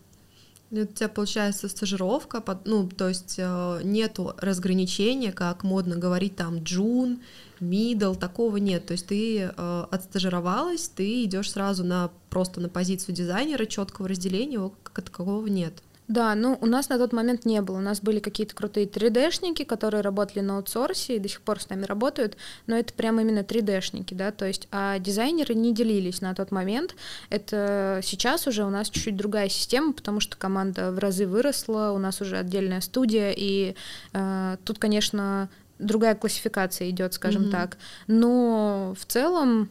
Ну, 0.70 0.82
у 0.82 0.86
тебя 0.86 1.08
получается 1.08 1.68
стажировка, 1.68 2.42
ну, 2.64 2.88
то 2.88 3.08
есть 3.08 3.36
э, 3.38 3.80
нету 3.84 4.34
разграничения, 4.38 5.30
как 5.30 5.62
модно 5.62 5.96
говорить 5.96 6.36
там 6.36 6.62
джун, 6.64 7.20
мидл, 7.60 8.14
такого 8.14 8.56
нет. 8.56 8.86
То 8.86 8.92
есть 8.92 9.06
ты 9.06 9.52
э, 9.56 9.84
отстажировалась, 9.90 10.88
ты 10.88 11.24
идешь 11.24 11.52
сразу 11.52 11.84
на 11.84 12.10
просто 12.30 12.60
на 12.60 12.68
позицию 12.68 13.14
дизайнера, 13.14 13.66
четкого 13.66 14.08
разделения 14.08 14.54
его 14.54 14.74
как 14.82 15.04
такового 15.04 15.46
нет. 15.46 15.74
Да, 16.06 16.34
ну 16.34 16.58
у 16.60 16.66
нас 16.66 16.90
на 16.90 16.98
тот 16.98 17.12
момент 17.12 17.46
не 17.46 17.62
было. 17.62 17.78
У 17.78 17.80
нас 17.80 18.00
были 18.00 18.18
какие-то 18.18 18.54
крутые 18.54 18.86
3D-шники, 18.86 19.64
которые 19.64 20.02
работали 20.02 20.40
на 20.40 20.58
аутсорсе 20.58 21.16
и 21.16 21.18
до 21.18 21.28
сих 21.28 21.40
пор 21.40 21.60
с 21.60 21.70
нами 21.70 21.84
работают, 21.84 22.36
но 22.66 22.76
это 22.76 22.92
прямо 22.92 23.22
именно 23.22 23.38
3D-шники, 23.38 24.14
да, 24.14 24.30
то 24.30 24.44
есть, 24.44 24.68
а 24.70 24.98
дизайнеры 24.98 25.54
не 25.54 25.72
делились 25.72 26.20
на 26.20 26.34
тот 26.34 26.50
момент. 26.50 26.94
Это 27.30 28.00
сейчас 28.02 28.46
уже 28.46 28.64
у 28.64 28.70
нас 28.70 28.90
чуть-чуть 28.90 29.16
другая 29.16 29.48
система, 29.48 29.94
потому 29.94 30.20
что 30.20 30.36
команда 30.36 30.92
в 30.92 30.98
разы 30.98 31.26
выросла, 31.26 31.92
у 31.94 31.98
нас 31.98 32.20
уже 32.20 32.36
отдельная 32.36 32.82
студия, 32.82 33.32
и 33.34 33.74
э, 34.12 34.56
тут, 34.64 34.78
конечно, 34.78 35.48
другая 35.78 36.14
классификация 36.14 36.90
идет, 36.90 37.14
скажем 37.14 37.44
mm-hmm. 37.44 37.50
так. 37.50 37.78
Но 38.06 38.94
в 38.98 39.06
целом 39.06 39.70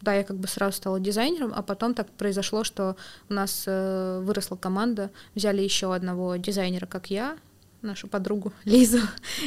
да, 0.00 0.14
я 0.14 0.24
как 0.24 0.36
бы 0.36 0.48
сразу 0.48 0.76
стала 0.76 1.00
дизайнером, 1.00 1.52
а 1.54 1.62
потом 1.62 1.94
так 1.94 2.10
произошло, 2.10 2.64
что 2.64 2.96
у 3.28 3.34
нас 3.34 3.64
э, 3.66 4.20
выросла 4.22 4.56
команда, 4.56 5.10
взяли 5.34 5.62
еще 5.62 5.94
одного 5.94 6.36
дизайнера, 6.36 6.86
как 6.86 7.10
я, 7.10 7.36
нашу 7.82 8.08
подругу 8.08 8.52
Лизу, 8.64 9.00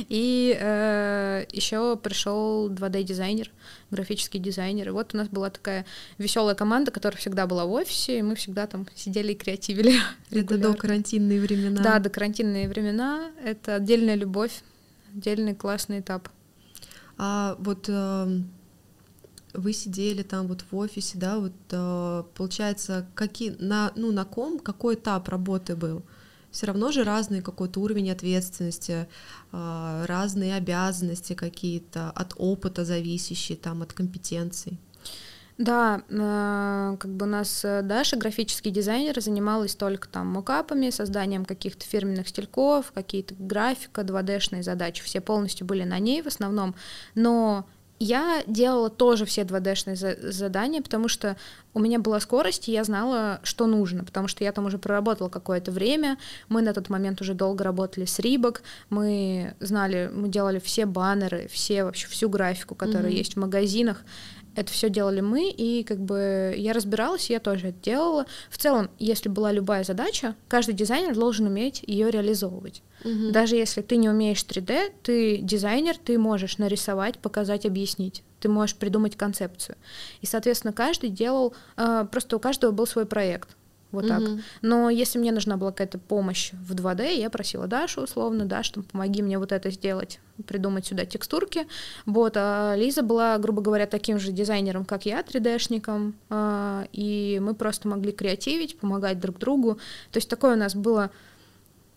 и 0.09 0.57
э, 0.59 1.45
еще 1.51 1.97
пришел 1.97 2.69
2D-дизайнер, 2.69 3.51
графический 3.91 4.39
дизайнер. 4.39 4.89
И 4.89 4.91
вот 4.91 5.13
у 5.13 5.17
нас 5.17 5.27
была 5.27 5.49
такая 5.49 5.85
веселая 6.17 6.55
команда, 6.55 6.91
которая 6.91 7.19
всегда 7.19 7.47
была 7.47 7.65
в 7.65 7.71
офисе, 7.71 8.19
и 8.19 8.21
мы 8.21 8.35
всегда 8.35 8.67
там 8.67 8.87
сидели 8.95 9.33
и 9.33 9.35
креативили. 9.35 9.95
Это 10.31 10.57
до 10.57 10.73
карантинные 10.73 11.39
времена. 11.39 11.81
Да, 11.81 11.99
до 11.99 12.09
карантинные 12.09 12.67
времена. 12.67 13.31
Это 13.43 13.75
отдельная 13.75 14.15
любовь, 14.15 14.63
отдельный 15.13 15.55
классный 15.55 15.99
этап. 15.99 16.29
А 17.17 17.55
вот 17.59 17.85
э, 17.87 18.39
вы 19.53 19.73
сидели 19.73 20.23
там 20.23 20.47
вот 20.47 20.65
в 20.69 20.75
офисе, 20.75 21.17
да, 21.17 21.39
вот 21.39 21.53
э, 21.71 22.23
получается, 22.35 23.07
какие, 23.13 23.55
на, 23.59 23.91
ну, 23.95 24.11
на 24.11 24.25
ком, 24.25 24.59
какой 24.59 24.95
этап 24.95 25.29
работы 25.29 25.75
был? 25.75 26.03
Все 26.51 26.67
равно 26.67 26.91
же 26.91 27.03
разный 27.03 27.41
какой-то 27.41 27.79
уровень 27.79 28.11
ответственности, 28.11 29.07
э, 29.51 30.05
разные 30.07 30.55
обязанности 30.55 31.33
какие-то, 31.33 32.11
от 32.11 32.33
опыта 32.37 32.83
зависящие, 32.83 33.57
там, 33.57 33.81
от 33.81 33.93
компетенций. 33.93 34.79
Да, 35.59 36.01
э, 36.09 36.97
как 36.99 37.11
бы 37.11 37.27
у 37.27 37.29
нас 37.29 37.61
Даша, 37.63 38.17
графический 38.17 38.71
дизайнер, 38.71 39.21
занималась 39.21 39.75
только 39.75 40.07
там 40.07 40.27
мокапами, 40.27 40.89
созданием 40.89 41.45
каких-то 41.45 41.85
фирменных 41.85 42.27
стильков, 42.27 42.91
какие-то 42.91 43.35
графика, 43.37 44.01
2D-шные 44.01 44.63
задачи, 44.63 45.03
все 45.03 45.21
полностью 45.21 45.67
были 45.67 45.83
на 45.83 45.99
ней 45.99 46.23
в 46.23 46.27
основном, 46.27 46.73
но 47.13 47.67
я 48.03 48.43
делала 48.47 48.89
тоже 48.89 49.25
все 49.25 49.41
2D-шные 49.41 49.95
за- 49.95 50.31
задания, 50.31 50.81
потому 50.81 51.07
что 51.07 51.37
у 51.73 51.79
меня 51.79 51.99
была 51.99 52.19
скорость, 52.19 52.67
и 52.67 52.71
я 52.71 52.83
знала, 52.83 53.39
что 53.43 53.65
нужно, 53.65 54.03
потому 54.03 54.27
что 54.27 54.43
я 54.43 54.51
там 54.51 54.65
уже 54.65 54.77
проработала 54.77 55.29
какое-то 55.29 55.71
время, 55.71 56.17
мы 56.49 56.61
на 56.61 56.73
тот 56.73 56.89
момент 56.89 57.21
уже 57.21 57.33
долго 57.33 57.63
работали 57.63 58.05
с 58.05 58.19
Рибок, 58.19 58.61
мы 58.89 59.55
знали, 59.59 60.11
мы 60.13 60.27
делали 60.27 60.59
все 60.59 60.85
баннеры, 60.85 61.47
все 61.51 61.83
вообще 61.83 62.07
всю 62.07 62.29
графику, 62.29 62.75
которая 62.75 63.11
mm-hmm. 63.11 63.17
есть 63.17 63.33
в 63.35 63.39
магазинах, 63.39 64.01
это 64.55 64.71
все 64.71 64.89
делали 64.89 65.21
мы, 65.21 65.49
и 65.49 65.83
как 65.83 65.99
бы 65.99 66.53
я 66.57 66.73
разбиралась, 66.73 67.29
я 67.29 67.39
тоже 67.39 67.69
это 67.69 67.79
делала. 67.81 68.25
В 68.49 68.57
целом, 68.57 68.89
если 68.99 69.29
была 69.29 69.51
любая 69.51 69.83
задача, 69.83 70.35
каждый 70.47 70.75
дизайнер 70.75 71.15
должен 71.15 71.47
уметь 71.47 71.83
ее 71.85 72.11
реализовывать. 72.11 72.83
Угу. 73.03 73.31
Даже 73.31 73.55
если 73.55 73.81
ты 73.81 73.97
не 73.97 74.09
умеешь 74.09 74.43
3D, 74.43 74.93
ты 75.01 75.37
дизайнер, 75.37 75.97
ты 75.97 76.17
можешь 76.17 76.57
нарисовать, 76.57 77.19
показать, 77.19 77.65
объяснить. 77.65 78.23
Ты 78.39 78.49
можешь 78.49 78.75
придумать 78.75 79.15
концепцию. 79.15 79.77
И, 80.21 80.25
соответственно, 80.25 80.73
каждый 80.73 81.09
делал, 81.09 81.53
э, 81.77 82.05
просто 82.11 82.35
у 82.35 82.39
каждого 82.39 82.71
был 82.71 82.85
свой 82.85 83.05
проект 83.05 83.49
вот 83.93 84.07
так. 84.07 84.21
Угу. 84.21 84.39
Но 84.63 84.89
если 84.89 85.19
мне 85.19 85.31
нужна 85.31 85.55
была 85.55 85.71
какая-то 85.71 85.99
помощь 85.99 86.51
в 86.51 86.73
2D, 86.73 87.15
я 87.15 87.29
просила 87.29 87.67
Дашу 87.67 88.01
условно, 88.01 88.45
Даш, 88.45 88.69
там, 88.69 88.83
помоги 88.83 89.21
мне 89.21 89.39
вот 89.39 89.51
это 89.51 89.69
сделать, 89.71 90.19
придумать 90.47 90.85
сюда 90.85 91.05
текстурки. 91.05 91.67
Вот, 92.05 92.33
а 92.35 92.75
Лиза 92.75 93.03
была, 93.03 93.37
грубо 93.37 93.61
говоря, 93.61 93.85
таким 93.85 94.19
же 94.19 94.31
дизайнером, 94.31 94.83
как 94.83 95.05
я, 95.05 95.21
3D-шником, 95.21 96.13
а, 96.29 96.85
и 96.91 97.39
мы 97.41 97.53
просто 97.53 97.87
могли 97.87 98.11
креативить, 98.11 98.77
помогать 98.77 99.19
друг 99.19 99.37
другу. 99.37 99.75
То 100.11 100.17
есть 100.17 100.29
такое 100.29 100.55
у 100.55 100.57
нас 100.57 100.75
было 100.75 101.11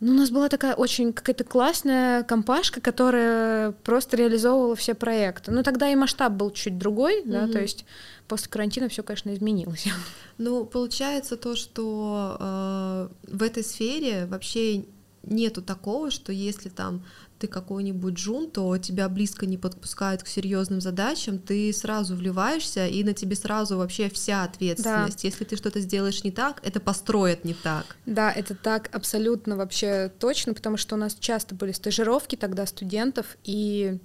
ну, 0.01 0.13
у 0.13 0.15
нас 0.15 0.31
была 0.31 0.49
такая 0.49 0.75
очень 0.75 1.13
какая-то 1.13 1.45
классная 1.45 2.23
компашка, 2.23 2.81
которая 2.81 3.73
просто 3.73 4.17
реализовывала 4.17 4.77
все 4.77 4.95
проекты. 4.95 5.53
Ну, 5.53 5.63
тогда 5.63 5.89
и 5.89 5.95
масштаб 5.95 6.33
был 6.33 6.51
чуть 6.51 6.77
другой, 6.77 7.23
mm-hmm. 7.23 7.31
да, 7.31 7.49
то 7.49 7.61
есть 7.61 7.87
после 8.29 8.51
карантина 8.51 8.89
все, 8.89 9.03
конечно, 9.03 9.33
изменилось. 9.35 9.87
Ну, 10.39 10.67
получается 10.67 11.39
то, 11.39 11.57
что 11.57 12.37
э, 12.39 13.09
в 13.23 13.43
этой 13.43 13.65
сфере 13.65 14.27
вообще 14.27 14.85
нету 15.23 15.63
такого, 15.63 16.11
что 16.11 16.31
если 16.31 16.69
там 16.69 17.03
ты 17.39 17.47
какой-нибудь 17.47 18.15
джун, 18.15 18.51
то 18.51 18.77
тебя 18.79 19.09
близко 19.09 19.47
не 19.47 19.59
подпускают 19.59 20.23
к 20.23 20.27
серьезным 20.27 20.81
задачам, 20.81 21.39
ты 21.39 21.73
сразу 21.73 22.15
вливаешься, 22.15 22.87
и 22.87 23.05
на 23.05 23.13
тебе 23.13 23.37
сразу 23.37 23.77
вообще 23.77 24.09
вся 24.09 24.45
ответственность. 24.45 25.23
Да. 25.23 25.29
Если 25.29 25.45
ты 25.45 25.57
что-то 25.57 25.81
сделаешь 25.81 26.25
не 26.25 26.31
так, 26.31 26.61
это 26.65 26.81
построят 26.81 27.45
не 27.45 27.55
так. 27.55 27.97
Да, 28.07 28.33
это 28.33 28.55
так 28.55 28.95
абсолютно 28.95 29.57
вообще 29.57 30.13
точно, 30.19 30.55
потому 30.55 30.77
что 30.77 30.95
у 30.95 30.99
нас 30.99 31.15
часто 31.19 31.55
были 31.55 31.73
стажировки 31.73 32.37
тогда 32.37 32.67
студентов, 32.67 33.37
и 33.45 33.99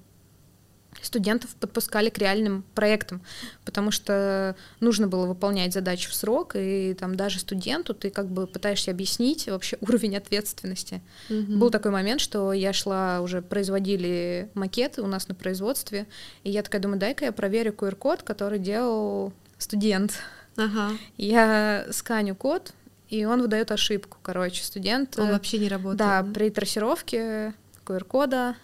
студентов 1.02 1.56
подпускали 1.56 2.10
к 2.10 2.18
реальным 2.18 2.64
проектам, 2.76 3.22
потому 3.66 3.92
что 3.92 4.56
нужно 4.80 5.08
было 5.08 5.26
выполнять 5.26 5.74
задачи 5.74 6.10
в 6.10 6.14
срок, 6.14 6.56
и 6.56 6.94
там 6.94 7.16
даже 7.16 7.40
студенту 7.40 7.94
ты 7.94 8.10
как 8.10 8.28
бы 8.28 8.48
пытаешься 8.48 8.92
объяснить 8.92 9.48
вообще 9.48 9.78
уровень 9.82 10.18
ответственности. 10.18 11.02
Mm-hmm. 11.30 11.58
Был 11.58 11.70
такой 11.70 11.92
момент, 11.92 12.22
что 12.22 12.54
я 12.54 12.74
шла, 12.74 13.22
уже 13.22 13.42
производили 13.42 14.50
макеты 14.54 15.02
у 15.02 15.08
нас 15.08 15.28
на 15.28 15.36
производстве, 15.36 16.08
и 16.44 16.52
я 16.52 16.62
такая 16.64 16.82
думаю, 16.82 17.00
дай-ка 17.00 17.26
я 17.26 17.32
проверю 17.32 17.74
QR-код, 17.74 18.24
который 18.24 18.60
делал 18.60 19.34
студент. 19.58 20.14
Ага. 20.58 20.92
Я 21.18 21.88
сканю 21.92 22.36
код, 22.36 22.74
и 23.10 23.26
он 23.26 23.42
выдает 23.42 23.72
ошибку, 23.72 24.18
короче, 24.22 24.64
студент. 24.64 25.18
Он 25.18 25.32
вообще 25.32 25.58
не 25.58 25.68
работает. 25.68 25.98
Да, 25.98 26.22
да? 26.22 26.34
при 26.34 26.50
трассировке 26.50 27.54
QR-кода 27.86 28.56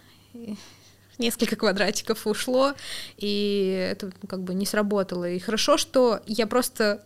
несколько 1.18 1.56
квадратиков 1.56 2.26
ушло, 2.26 2.74
и 3.16 3.88
это 3.90 4.12
как 4.28 4.42
бы 4.42 4.54
не 4.54 4.66
сработало. 4.66 5.28
И 5.28 5.38
хорошо, 5.38 5.76
что 5.76 6.20
я 6.26 6.46
просто 6.46 7.02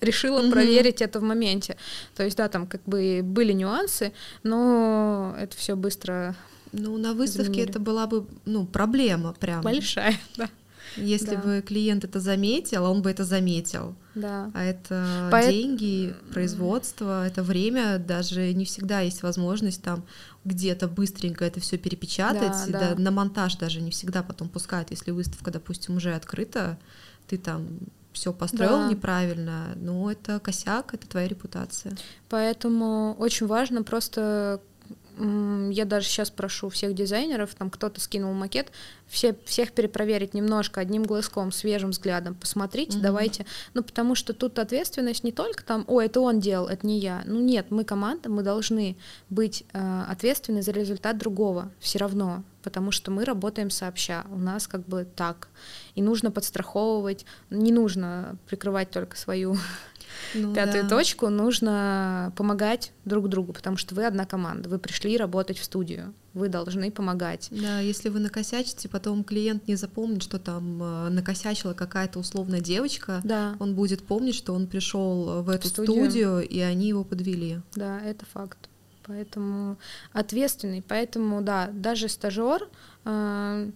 решила 0.00 0.42
mm-hmm. 0.42 0.50
проверить 0.50 1.02
это 1.02 1.20
в 1.20 1.22
моменте. 1.22 1.76
То 2.14 2.24
есть, 2.24 2.36
да, 2.36 2.48
там 2.48 2.66
как 2.66 2.82
бы 2.84 3.20
были 3.22 3.52
нюансы, 3.52 4.12
но 4.42 5.34
это 5.38 5.56
все 5.56 5.76
быстро. 5.76 6.36
Ну, 6.72 6.98
на 6.98 7.14
выставке 7.14 7.52
изменили. 7.52 7.70
это 7.70 7.80
была 7.80 8.06
бы, 8.06 8.26
ну, 8.44 8.66
проблема 8.66 9.32
прям. 9.32 9.62
Большая, 9.62 10.14
да. 10.36 10.48
Если 10.96 11.34
да. 11.34 11.42
бы 11.42 11.64
клиент 11.66 12.04
это 12.04 12.20
заметил, 12.20 12.84
он 12.84 13.02
бы 13.02 13.10
это 13.10 13.24
заметил. 13.24 13.94
Да. 14.14 14.50
А 14.54 14.64
это 14.64 15.28
Поэт... 15.30 15.50
деньги, 15.50 16.14
производство, 16.32 17.26
это 17.26 17.42
время, 17.42 17.98
даже 17.98 18.52
не 18.54 18.64
всегда 18.64 19.00
есть 19.00 19.22
возможность 19.22 19.82
там 19.82 20.04
где-то 20.46 20.88
быстренько 20.88 21.44
это 21.44 21.60
все 21.60 21.76
перепечатать. 21.76 22.70
Да, 22.70 22.80
да. 22.80 22.94
Да, 22.94 23.02
на 23.02 23.10
монтаж 23.10 23.56
даже 23.56 23.80
не 23.80 23.90
всегда 23.90 24.22
потом 24.22 24.48
пускают, 24.48 24.90
если 24.90 25.10
выставка, 25.10 25.50
допустим, 25.50 25.96
уже 25.96 26.14
открыта, 26.14 26.78
ты 27.26 27.36
там 27.36 27.66
все 28.12 28.32
построил 28.32 28.78
да. 28.78 28.88
неправильно, 28.88 29.74
но 29.76 30.10
это 30.10 30.40
косяк, 30.40 30.94
это 30.94 31.06
твоя 31.06 31.28
репутация. 31.28 31.94
Поэтому 32.30 33.14
очень 33.18 33.46
важно 33.46 33.82
просто 33.82 34.60
я 35.18 35.84
даже 35.84 36.06
сейчас 36.06 36.30
прошу 36.30 36.68
всех 36.68 36.94
дизайнеров, 36.94 37.54
там 37.54 37.70
кто-то 37.70 38.00
скинул 38.00 38.32
макет, 38.34 38.70
все, 39.06 39.36
всех 39.44 39.72
перепроверить 39.72 40.34
немножко 40.34 40.80
одним 40.80 41.04
глазком, 41.04 41.52
свежим 41.52 41.90
взглядом, 41.90 42.34
посмотрите, 42.34 42.98
mm-hmm. 42.98 43.02
давайте, 43.02 43.46
ну 43.72 43.82
потому 43.82 44.14
что 44.14 44.34
тут 44.34 44.58
ответственность 44.58 45.24
не 45.24 45.32
только 45.32 45.64
там, 45.64 45.84
о, 45.86 46.00
это 46.00 46.20
он 46.20 46.40
делал, 46.40 46.66
это 46.68 46.86
не 46.86 46.98
я, 46.98 47.22
ну 47.24 47.40
нет, 47.40 47.70
мы 47.70 47.84
команда, 47.84 48.28
мы 48.28 48.42
должны 48.42 48.96
быть 49.30 49.64
э, 49.72 50.04
ответственны 50.08 50.60
за 50.62 50.72
результат 50.72 51.16
другого, 51.16 51.70
все 51.80 51.98
равно, 51.98 52.42
потому 52.62 52.90
что 52.90 53.10
мы 53.10 53.24
работаем 53.24 53.70
сообща, 53.70 54.26
у 54.30 54.38
нас 54.38 54.66
как 54.66 54.86
бы 54.86 55.06
так, 55.16 55.48
и 55.94 56.02
нужно 56.02 56.30
подстраховывать, 56.30 57.24
не 57.48 57.72
нужно 57.72 58.36
прикрывать 58.46 58.90
только 58.90 59.16
свою 59.16 59.56
ну, 60.34 60.54
пятую 60.54 60.84
да. 60.84 60.88
точку, 60.88 61.28
нужно 61.28 62.32
помогать 62.36 62.92
друг 63.04 63.28
другу, 63.28 63.52
потому 63.52 63.76
что 63.76 63.94
вы 63.94 64.06
одна 64.06 64.26
команда, 64.26 64.68
вы 64.68 64.78
пришли 64.78 65.16
работать 65.16 65.58
в 65.58 65.64
студию, 65.64 66.14
вы 66.34 66.48
должны 66.48 66.90
помогать. 66.90 67.48
Да, 67.50 67.80
если 67.80 68.08
вы 68.08 68.20
накосячите, 68.20 68.88
потом 68.88 69.24
клиент 69.24 69.66
не 69.68 69.76
запомнит, 69.76 70.22
что 70.22 70.38
там 70.38 70.82
э, 70.82 71.08
накосячила 71.08 71.72
какая-то 71.72 72.18
условная 72.18 72.60
девочка, 72.60 73.20
да. 73.24 73.56
он 73.58 73.74
будет 73.74 74.04
помнить, 74.04 74.34
что 74.34 74.54
он 74.54 74.66
пришел 74.66 75.42
в 75.42 75.48
эту 75.48 75.68
в 75.68 75.70
студию. 75.70 76.04
студию, 76.04 76.48
и 76.48 76.60
они 76.60 76.88
его 76.88 77.04
подвели. 77.04 77.60
Да, 77.74 78.00
это 78.00 78.26
факт. 78.26 78.68
Поэтому 79.06 79.78
ответственный, 80.12 80.82
поэтому 80.82 81.40
да, 81.40 81.70
даже 81.72 82.08
стажер 82.08 82.68
э, 83.04 83.70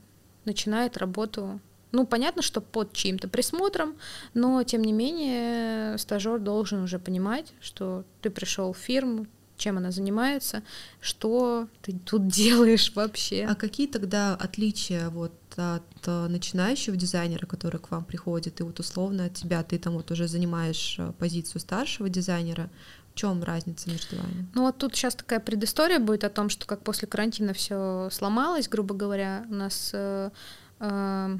начинает 0.44 0.96
работу 0.96 1.60
ну, 1.92 2.06
понятно, 2.06 2.42
что 2.42 2.60
под 2.60 2.92
чьим-то 2.92 3.28
присмотром, 3.28 3.96
но 4.34 4.62
тем 4.62 4.82
не 4.82 4.92
менее 4.92 5.98
стажер 5.98 6.38
должен 6.38 6.82
уже 6.82 6.98
понимать, 6.98 7.52
что 7.60 8.04
ты 8.22 8.30
пришел 8.30 8.72
в 8.72 8.78
фирму, 8.78 9.26
чем 9.60 9.76
она 9.76 9.90
занимается, 9.90 10.62
что 11.00 11.68
ты 11.82 11.92
тут 11.92 12.26
делаешь 12.28 12.92
вообще. 12.94 13.46
А 13.48 13.54
какие 13.54 13.86
тогда 13.86 14.34
отличия 14.34 15.10
вот 15.10 15.32
от 15.56 15.82
э, 16.06 16.26
начинающего 16.28 16.96
дизайнера, 16.96 17.46
который 17.46 17.80
к 17.80 17.90
вам 17.90 18.04
приходит, 18.04 18.60
и 18.60 18.62
вот 18.62 18.80
условно 18.80 19.26
от 19.26 19.34
тебя, 19.34 19.62
ты 19.62 19.78
там 19.78 19.94
вот 19.94 20.10
уже 20.10 20.28
занимаешь 20.28 20.96
э, 20.98 21.12
позицию 21.18 21.60
старшего 21.60 22.08
дизайнера, 22.08 22.70
в 23.12 23.16
чем 23.16 23.42
разница 23.42 23.90
между 23.90 24.16
вами? 24.16 24.48
Ну 24.54 24.62
вот 24.62 24.78
тут 24.78 24.94
сейчас 24.94 25.16
такая 25.16 25.40
предыстория 25.40 25.98
будет 25.98 26.24
о 26.24 26.30
том, 26.30 26.48
что 26.48 26.66
как 26.66 26.82
после 26.82 27.08
карантина 27.08 27.52
все 27.52 28.08
сломалось, 28.12 28.68
грубо 28.68 28.94
говоря, 28.94 29.44
у 29.50 29.54
нас 29.54 29.90
э, 29.92 30.30
э, 30.78 31.38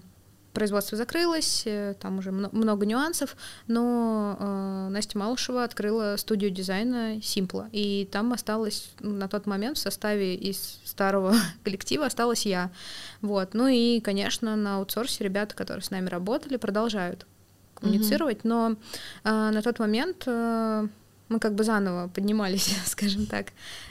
производство 0.53 0.97
закрылось, 0.97 1.63
э, 1.67 1.95
там 2.01 2.19
уже 2.19 2.31
много 2.33 2.87
нюансов, 2.87 3.37
но 3.67 4.37
э, 4.39 4.89
Настя 4.91 5.19
Малышева 5.19 5.65
открыла 5.65 6.17
студию 6.17 6.51
дизайна 6.51 7.21
Симпла, 7.23 7.69
и 7.73 8.09
там 8.11 8.33
осталось 8.33 8.91
на 9.01 9.29
тот 9.29 9.47
момент 9.47 9.79
в 9.79 9.81
составе 9.81 10.35
из 10.35 10.81
старого 10.85 11.35
коллектива 11.65 12.07
осталась 12.07 12.47
я. 12.47 12.71
Вот. 13.23 13.55
Ну 13.55 13.69
и, 13.69 14.01
конечно, 14.01 14.57
на 14.57 14.77
аутсорсе 14.77 15.25
ребята, 15.25 15.55
которые 15.55 15.83
с 15.83 15.91
нами 15.91 16.09
работали, 16.09 16.57
продолжают 16.57 17.27
коммуницировать, 17.75 18.39
mm-hmm. 18.39 18.49
но 18.49 18.77
э, 19.25 19.51
на 19.51 19.63
тот 19.63 19.79
момент 19.79 20.25
э, 20.27 20.89
мы 21.31 21.39
как 21.39 21.55
бы 21.55 21.65
заново 21.65 22.09
поднимались, 22.09 22.77
скажем 22.87 23.27
так, 23.27 23.47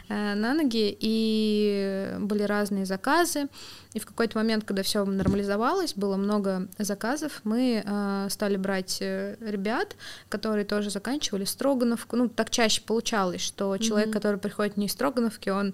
э, 0.10 0.36
на 0.36 0.54
ноги, 0.54 0.96
и 1.00 2.16
были 2.20 2.44
разные 2.44 2.86
заказы. 2.86 3.48
И 3.94 4.00
в 4.00 4.06
какой-то 4.06 4.38
момент, 4.38 4.66
когда 4.66 4.84
все 4.84 5.04
нормализовалось, 5.04 5.94
было 5.96 6.18
много 6.18 6.68
заказов, 6.78 7.42
мы 7.44 7.82
э, 7.84 8.28
стали 8.30 8.58
брать 8.58 8.98
э, 9.02 9.38
ребят, 9.40 9.96
которые 10.28 10.66
тоже 10.66 10.90
заканчивали 10.90 11.46
Строгановку. 11.46 12.16
Ну, 12.16 12.28
так 12.30 12.50
чаще 12.52 12.82
получалось, 12.82 13.42
что 13.42 13.78
человек, 13.78 14.10
mm-hmm. 14.10 14.14
который 14.14 14.38
приходит 14.38 14.78
не 14.78 14.86
из 14.86 14.92
Строгановки, 14.92 15.50
он 15.50 15.74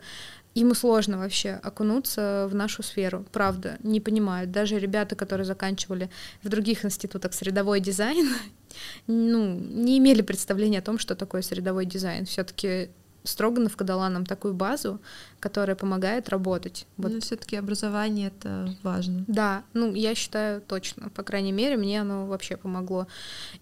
ему 0.56 0.74
сложно 0.74 1.18
вообще 1.18 1.60
окунуться 1.62 2.48
в 2.50 2.56
нашу 2.56 2.82
сферу, 2.82 3.26
правда, 3.32 3.78
не 3.84 4.00
понимают. 4.00 4.52
Даже 4.52 4.80
ребята, 4.80 5.16
которые 5.16 5.46
заканчивали 5.46 6.10
в 6.42 6.50
других 6.50 6.86
институтах 6.86 7.34
средовой 7.34 7.82
дизайн, 7.82 8.30
ну, 9.08 9.54
не 9.54 9.98
имели 9.98 10.22
представления 10.22 10.80
о 10.80 10.82
том, 10.82 10.98
что 10.98 11.16
такое 11.16 11.42
средовой 11.42 11.86
дизайн. 11.86 12.26
Все-таки 12.26 12.90
Строгановка 13.26 13.84
дала 13.84 14.08
нам 14.10 14.26
такую 14.26 14.54
базу, 14.54 15.02
которая 15.40 15.76
помогает 15.76 16.30
работать. 16.30 16.86
Вот. 16.98 17.12
Но 17.12 17.20
все-таки 17.20 17.56
образование 17.56 18.28
это 18.28 18.74
важно. 18.84 19.26
Да, 19.28 19.64
ну 19.74 19.94
я 19.94 20.16
считаю 20.16 20.62
точно, 20.62 21.10
по 21.10 21.24
крайней 21.24 21.52
мере, 21.52 21.76
мне 21.76 22.02
оно 22.02 22.26
вообще 22.26 22.56
помогло. 22.56 23.08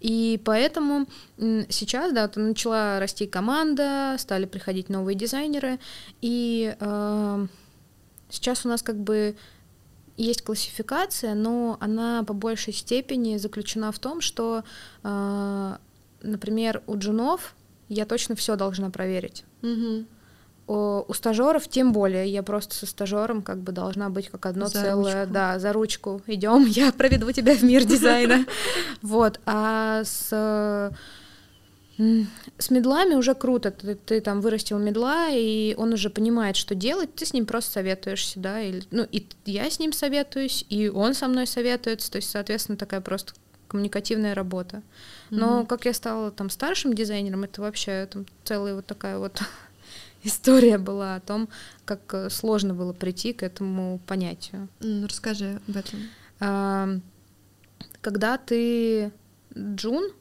И 0.00 0.40
поэтому 0.44 1.06
сейчас, 1.38 2.12
да, 2.12 2.30
начала 2.36 3.00
расти 3.00 3.26
команда, 3.26 4.16
стали 4.18 4.44
приходить 4.44 4.88
новые 4.88 5.16
дизайнеры, 5.16 5.78
и 6.20 6.76
э, 6.78 7.46
сейчас 8.28 8.64
у 8.64 8.68
нас 8.68 8.82
как 8.82 8.96
бы 8.96 9.36
есть 10.16 10.42
классификация, 10.42 11.34
но 11.34 11.76
она 11.80 12.22
по 12.24 12.34
большей 12.34 12.72
степени 12.72 13.36
заключена 13.36 13.90
в 13.92 13.98
том, 13.98 14.20
что, 14.20 14.62
э, 15.02 15.76
например, 16.22 16.82
у 16.86 16.96
джунов 16.96 17.54
я 17.88 18.06
точно 18.06 18.34
все 18.34 18.56
должна 18.56 18.90
проверить. 18.90 19.44
Угу. 19.64 20.04
У, 20.66 21.04
у 21.08 21.12
стажеров 21.12 21.68
тем 21.68 21.92
более, 21.92 22.26
я 22.28 22.42
просто 22.42 22.74
со 22.74 22.86
стажером 22.86 23.42
как 23.42 23.58
бы 23.58 23.72
должна 23.72 24.08
быть 24.08 24.30
как 24.30 24.46
одно 24.46 24.66
за 24.66 24.82
целое, 24.82 25.22
ручку. 25.22 25.34
да, 25.34 25.58
за 25.58 25.72
ручку. 25.72 26.22
Идем, 26.26 26.64
я 26.68 26.92
проведу 26.92 27.32
тебя 27.32 27.54
в 27.54 27.62
мир 27.62 27.84
дизайна. 27.84 28.46
Вот, 29.02 29.40
а 29.46 30.02
с 30.04 30.92
с 31.96 32.70
медлами 32.70 33.14
уже 33.14 33.34
круто, 33.34 33.70
ты, 33.70 33.94
ты 33.94 34.20
там 34.20 34.40
вырастил 34.40 34.78
медла, 34.78 35.28
и 35.30 35.76
он 35.78 35.92
уже 35.92 36.10
понимает, 36.10 36.56
что 36.56 36.74
делать, 36.74 37.14
ты 37.14 37.24
с 37.24 37.32
ним 37.32 37.46
просто 37.46 37.70
советуешься, 37.70 38.40
да, 38.40 38.60
или, 38.60 38.82
ну, 38.90 39.06
и 39.12 39.24
я 39.44 39.70
с 39.70 39.78
ним 39.78 39.92
советуюсь, 39.92 40.66
и 40.68 40.88
он 40.88 41.14
со 41.14 41.28
мной 41.28 41.46
советуется, 41.46 42.10
то 42.10 42.16
есть, 42.16 42.30
соответственно, 42.30 42.76
такая 42.76 43.00
просто 43.00 43.34
коммуникативная 43.74 44.36
работа. 44.36 44.82
Но 45.30 45.62
mm-hmm. 45.62 45.66
как 45.66 45.84
я 45.84 45.92
стала 45.92 46.30
там 46.30 46.48
старшим 46.48 46.94
дизайнером, 46.94 47.42
это 47.42 47.60
вообще 47.60 48.06
там 48.06 48.24
целая 48.44 48.76
вот 48.76 48.86
такая 48.86 49.18
вот 49.18 49.42
история 50.22 50.78
была 50.78 51.16
о 51.16 51.20
том, 51.20 51.48
как 51.84 52.14
э, 52.14 52.30
сложно 52.30 52.72
было 52.72 52.92
прийти 52.92 53.32
к 53.32 53.42
этому 53.42 53.98
понятию. 54.06 54.68
Ну, 54.78 55.08
расскажи 55.08 55.60
об 55.66 55.76
этом. 55.76 57.02
Когда 58.00 58.38
ты 58.38 59.10
джун, 59.58 60.12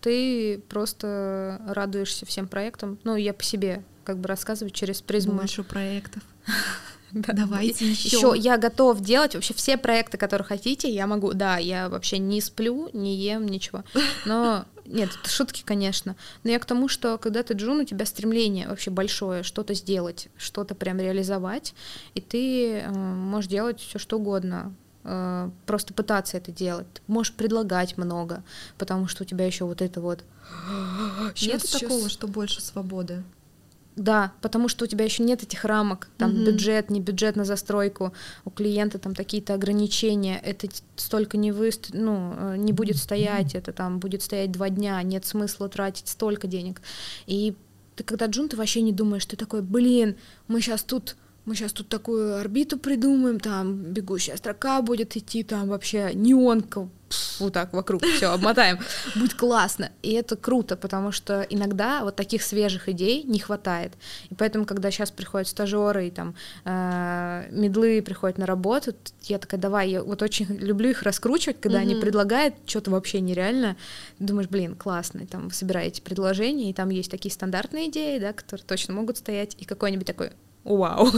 ты 0.00 0.62
просто 0.70 1.60
радуешься 1.66 2.24
всем 2.24 2.48
проектам. 2.48 2.98
Ну, 3.04 3.14
я 3.16 3.34
по 3.34 3.42
себе 3.42 3.82
как 4.04 4.18
бы 4.18 4.28
рассказываю 4.28 4.70
через 4.70 5.02
призму. 5.02 5.34
Больше 5.34 5.64
проектов. 5.64 6.22
Давайте 7.12 7.90
еще. 7.90 8.16
Еще 8.16 8.34
я 8.36 8.58
готов 8.58 9.00
делать 9.00 9.34
вообще 9.34 9.54
все 9.54 9.76
проекты, 9.76 10.18
которые 10.18 10.46
хотите. 10.46 10.92
Я 10.92 11.06
могу, 11.06 11.32
да, 11.32 11.58
я 11.58 11.88
вообще 11.88 12.18
не 12.18 12.40
сплю, 12.40 12.90
не 12.92 13.16
ем, 13.16 13.46
ничего. 13.46 13.84
Но 14.24 14.64
нет, 14.86 15.10
это 15.20 15.30
шутки, 15.30 15.62
конечно. 15.64 16.16
Но 16.44 16.50
я 16.50 16.58
к 16.58 16.64
тому, 16.64 16.88
что 16.88 17.18
когда 17.18 17.42
ты 17.42 17.54
джун, 17.54 17.80
у 17.80 17.84
тебя 17.84 18.06
стремление 18.06 18.68
вообще 18.68 18.90
большое 18.90 19.42
что-то 19.42 19.74
сделать, 19.74 20.28
что-то 20.36 20.74
прям 20.74 20.98
реализовать, 20.98 21.74
и 22.14 22.20
ты 22.20 22.80
э, 22.80 22.90
можешь 22.90 23.50
делать 23.50 23.80
все 23.80 23.98
что 23.98 24.18
угодно 24.18 24.74
Э, 25.08 25.50
просто 25.66 25.94
пытаться 25.94 26.36
это 26.36 26.50
делать. 26.50 26.86
Ты 26.92 27.00
можешь 27.06 27.32
предлагать 27.32 27.96
много, 27.96 28.42
потому 28.76 29.06
что 29.06 29.22
у 29.22 29.26
тебя 29.26 29.46
еще 29.46 29.64
вот 29.64 29.80
это 29.80 30.00
вот. 30.00 30.24
Нет 31.40 31.62
сейчас... 31.62 31.80
такого, 31.80 32.08
что 32.08 32.26
больше 32.26 32.60
свободы. 32.60 33.22
Да, 33.96 34.32
потому 34.42 34.68
что 34.68 34.84
у 34.84 34.88
тебя 34.88 35.06
еще 35.06 35.22
нет 35.22 35.42
этих 35.42 35.64
рамок, 35.64 36.08
там 36.18 36.30
mm 36.30 36.44
бюджет, 36.44 36.90
не 36.90 37.00
бюджет 37.00 37.34
на 37.34 37.46
застройку, 37.46 38.12
у 38.44 38.50
клиента 38.50 38.98
там 38.98 39.14
какие-то 39.14 39.54
ограничения, 39.54 40.38
это 40.38 40.68
столько 40.96 41.38
не 41.38 41.50
вы, 41.50 41.70
ну, 41.94 42.34
э, 42.36 42.56
не 42.58 42.72
будет 42.72 42.98
стоять, 42.98 43.54
это 43.54 43.72
там 43.72 43.98
будет 43.98 44.22
стоять 44.22 44.52
два 44.52 44.68
дня, 44.68 45.02
нет 45.02 45.24
смысла 45.24 45.70
тратить 45.70 46.08
столько 46.08 46.46
денег. 46.46 46.82
И 47.26 47.54
ты 47.94 48.04
когда 48.04 48.26
джун, 48.26 48.50
ты 48.50 48.56
вообще 48.56 48.82
не 48.82 48.92
думаешь, 48.92 49.24
ты 49.24 49.34
такой, 49.36 49.62
блин, 49.62 50.16
мы 50.46 50.60
сейчас 50.60 50.82
тут 50.82 51.16
мы 51.46 51.54
сейчас 51.54 51.72
тут 51.72 51.88
такую 51.88 52.38
орбиту 52.38 52.78
придумаем, 52.78 53.40
там 53.40 53.76
бегущая 53.76 54.36
строка 54.36 54.82
будет 54.82 55.16
идти, 55.16 55.44
там 55.44 55.68
вообще 55.68 56.10
неонка 56.12 56.88
вот 57.38 57.52
так 57.52 57.72
вокруг 57.72 58.04
все 58.04 58.32
обмотаем, 58.32 58.78
будет 59.14 59.34
классно. 59.34 59.90
И 60.02 60.12
это 60.12 60.36
круто, 60.36 60.76
потому 60.76 61.12
что 61.12 61.42
иногда 61.42 62.02
вот 62.02 62.16
таких 62.16 62.42
свежих 62.42 62.88
идей 62.88 63.22
не 63.22 63.38
хватает. 63.38 63.92
И 64.30 64.34
поэтому, 64.34 64.64
когда 64.64 64.90
сейчас 64.90 65.10
приходят 65.10 65.48
стажеры 65.48 66.08
и 66.08 66.10
там 66.10 66.34
э, 66.64 67.46
медлы 67.50 68.02
приходят 68.02 68.38
на 68.38 68.46
работу, 68.46 68.94
я 69.22 69.38
такая, 69.38 69.60
давай, 69.60 69.90
я 69.90 70.02
вот 70.02 70.22
очень 70.22 70.46
люблю 70.46 70.90
их 70.90 71.02
раскручивать, 71.02 71.60
когда 71.60 71.78
mm-hmm. 71.78 71.82
они 71.82 71.94
предлагают 71.94 72.54
что-то 72.66 72.90
вообще 72.90 73.20
нереально. 73.20 73.76
Думаешь, 74.18 74.48
блин, 74.48 74.74
классно, 74.74 75.20
и 75.20 75.26
там 75.26 75.50
собираете 75.50 76.02
предложения, 76.02 76.70
и 76.70 76.74
там 76.74 76.90
есть 76.90 77.10
такие 77.10 77.32
стандартные 77.32 77.88
идеи, 77.88 78.18
да, 78.18 78.32
которые 78.32 78.64
точно 78.66 78.94
могут 78.94 79.18
стоять, 79.18 79.56
и 79.58 79.64
какой-нибудь 79.64 80.06
такой 80.06 80.32
вау. 80.74 81.08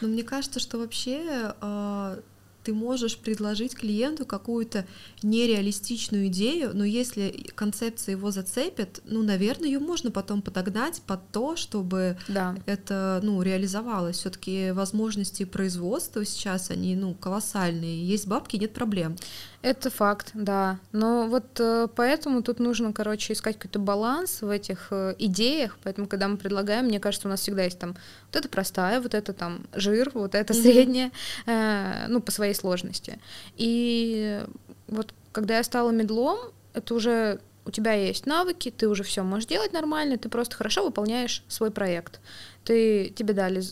Но 0.00 0.08
мне 0.08 0.22
кажется, 0.22 0.60
что 0.60 0.78
вообще 0.78 1.54
э, 1.60 2.20
ты 2.62 2.72
можешь 2.72 3.18
предложить 3.18 3.74
клиенту 3.74 4.24
какую-то 4.24 4.86
нереалистичную 5.22 6.28
идею, 6.28 6.70
но 6.74 6.84
если 6.84 7.46
концепция 7.54 8.12
его 8.12 8.30
зацепит, 8.30 9.00
ну, 9.04 9.22
наверное, 9.22 9.66
ее 9.66 9.78
можно 9.78 10.10
потом 10.10 10.42
подогнать 10.42 11.02
под 11.06 11.28
то, 11.30 11.56
чтобы 11.56 12.16
да. 12.28 12.56
это, 12.66 13.20
ну, 13.22 13.42
реализовалось. 13.42 14.18
Все-таки 14.18 14.70
возможности 14.72 15.44
производства 15.44 16.24
сейчас 16.24 16.70
они, 16.70 16.94
ну, 16.96 17.14
колоссальные. 17.14 18.06
Есть 18.06 18.26
бабки, 18.26 18.56
нет 18.56 18.72
проблем. 18.72 19.16
Это 19.62 19.90
факт, 19.90 20.32
да. 20.34 20.80
Но 20.90 21.28
вот 21.28 21.60
э, 21.60 21.86
поэтому 21.94 22.42
тут 22.42 22.58
нужно, 22.58 22.92
короче, 22.92 23.32
искать 23.32 23.56
какой-то 23.56 23.78
баланс 23.78 24.42
в 24.42 24.50
этих 24.50 24.88
э, 24.90 25.14
идеях. 25.20 25.78
Поэтому, 25.84 26.08
когда 26.08 26.26
мы 26.26 26.36
предлагаем, 26.36 26.86
мне 26.86 26.98
кажется, 26.98 27.28
у 27.28 27.30
нас 27.30 27.40
всегда 27.40 27.62
есть 27.62 27.78
там 27.78 27.90
вот 28.26 28.36
это 28.36 28.48
простая, 28.48 29.00
вот 29.00 29.14
это 29.14 29.32
там 29.32 29.60
жир, 29.72 30.10
вот 30.14 30.34
это 30.34 30.52
mm-hmm. 30.52 30.62
средняя, 30.62 31.12
э, 31.46 32.06
ну, 32.08 32.20
по 32.20 32.32
своей 32.32 32.54
сложности. 32.54 33.20
И 33.56 34.44
вот 34.88 35.14
когда 35.30 35.58
я 35.58 35.62
стала 35.62 35.92
медлом, 35.92 36.38
это 36.74 36.94
уже 36.94 37.40
у 37.64 37.70
тебя 37.70 37.92
есть 37.92 38.26
навыки, 38.26 38.74
ты 38.76 38.88
уже 38.88 39.04
все 39.04 39.22
можешь 39.22 39.46
делать 39.46 39.72
нормально, 39.72 40.18
ты 40.18 40.28
просто 40.28 40.56
хорошо 40.56 40.84
выполняешь 40.84 41.44
свой 41.46 41.70
проект. 41.70 42.20
Ты 42.64 43.10
тебе 43.10 43.32
дали 43.32 43.62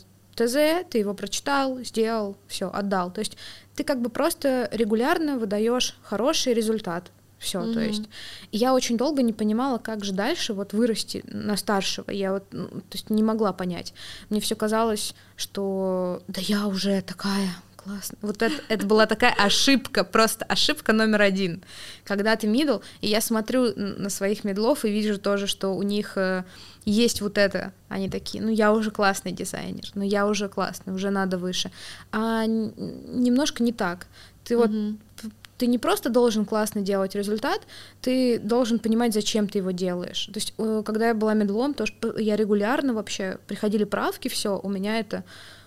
ТЗ, 0.40 0.86
ты 0.88 0.98
его 0.98 1.14
прочитал, 1.14 1.78
сделал, 1.80 2.36
все, 2.46 2.70
отдал. 2.72 3.10
То 3.12 3.20
есть 3.20 3.36
ты 3.74 3.84
как 3.84 4.00
бы 4.00 4.08
просто 4.08 4.68
регулярно 4.72 5.38
выдаешь 5.38 5.96
хороший 6.02 6.54
результат. 6.54 7.10
Все, 7.38 7.60
mm-hmm. 7.60 7.72
то 7.72 7.80
есть 7.80 8.02
я 8.52 8.74
очень 8.74 8.98
долго 8.98 9.22
не 9.22 9.32
понимала, 9.32 9.78
как 9.78 10.04
же 10.04 10.12
дальше 10.12 10.52
вот 10.52 10.74
вырасти 10.74 11.24
на 11.26 11.56
старшего. 11.56 12.10
Я 12.10 12.34
вот, 12.34 12.44
ну, 12.52 12.68
то 12.68 12.92
есть 12.92 13.08
не 13.08 13.22
могла 13.22 13.54
понять. 13.54 13.94
Мне 14.28 14.42
все 14.42 14.54
казалось, 14.54 15.14
что 15.36 16.22
да 16.28 16.42
я 16.42 16.66
уже 16.66 17.00
такая 17.00 17.48
классно. 17.82 18.18
Вот 18.20 18.42
это, 18.42 18.54
это 18.68 18.86
была 18.86 19.06
такая 19.06 19.32
ошибка, 19.32 20.04
просто 20.04 20.44
ошибка 20.44 20.92
номер 20.92 21.22
один. 21.22 21.62
Когда 22.04 22.36
ты 22.36 22.46
мидл, 22.46 22.78
и 23.00 23.08
я 23.08 23.20
смотрю 23.20 23.72
на 23.76 24.10
своих 24.10 24.44
медлов 24.44 24.84
и 24.84 24.90
вижу 24.90 25.18
тоже, 25.18 25.46
что 25.46 25.70
у 25.70 25.82
них 25.82 26.16
э, 26.16 26.44
есть 26.84 27.20
вот 27.20 27.38
это. 27.38 27.72
Они 27.88 28.08
такие, 28.08 28.42
ну 28.42 28.50
я 28.50 28.72
уже 28.72 28.90
классный 28.90 29.32
дизайнер, 29.32 29.84
ну 29.94 30.02
я 30.02 30.26
уже 30.26 30.48
классный, 30.48 30.94
уже 30.94 31.10
надо 31.10 31.38
выше. 31.38 31.70
А 32.12 32.44
немножко 32.46 33.62
не 33.62 33.72
так. 33.72 34.06
Ты 34.44 34.56
вот 34.56 34.70
mm-hmm. 34.70 34.96
ты 35.58 35.66
не 35.66 35.78
просто 35.78 36.10
должен 36.10 36.44
классно 36.44 36.82
делать 36.82 37.14
результат, 37.14 37.62
ты 38.00 38.38
должен 38.38 38.78
понимать, 38.78 39.14
зачем 39.14 39.48
ты 39.48 39.58
его 39.58 39.70
делаешь. 39.70 40.26
То 40.26 40.38
есть, 40.38 40.54
э, 40.58 40.82
когда 40.84 41.08
я 41.08 41.14
была 41.14 41.34
медлом, 41.34 41.74
то 41.74 41.84
я 42.18 42.36
регулярно 42.36 42.92
вообще 42.92 43.38
приходили 43.46 43.84
правки, 43.84 44.28
все, 44.28 44.58
у 44.62 44.68
меня 44.68 44.98
это 44.98 45.24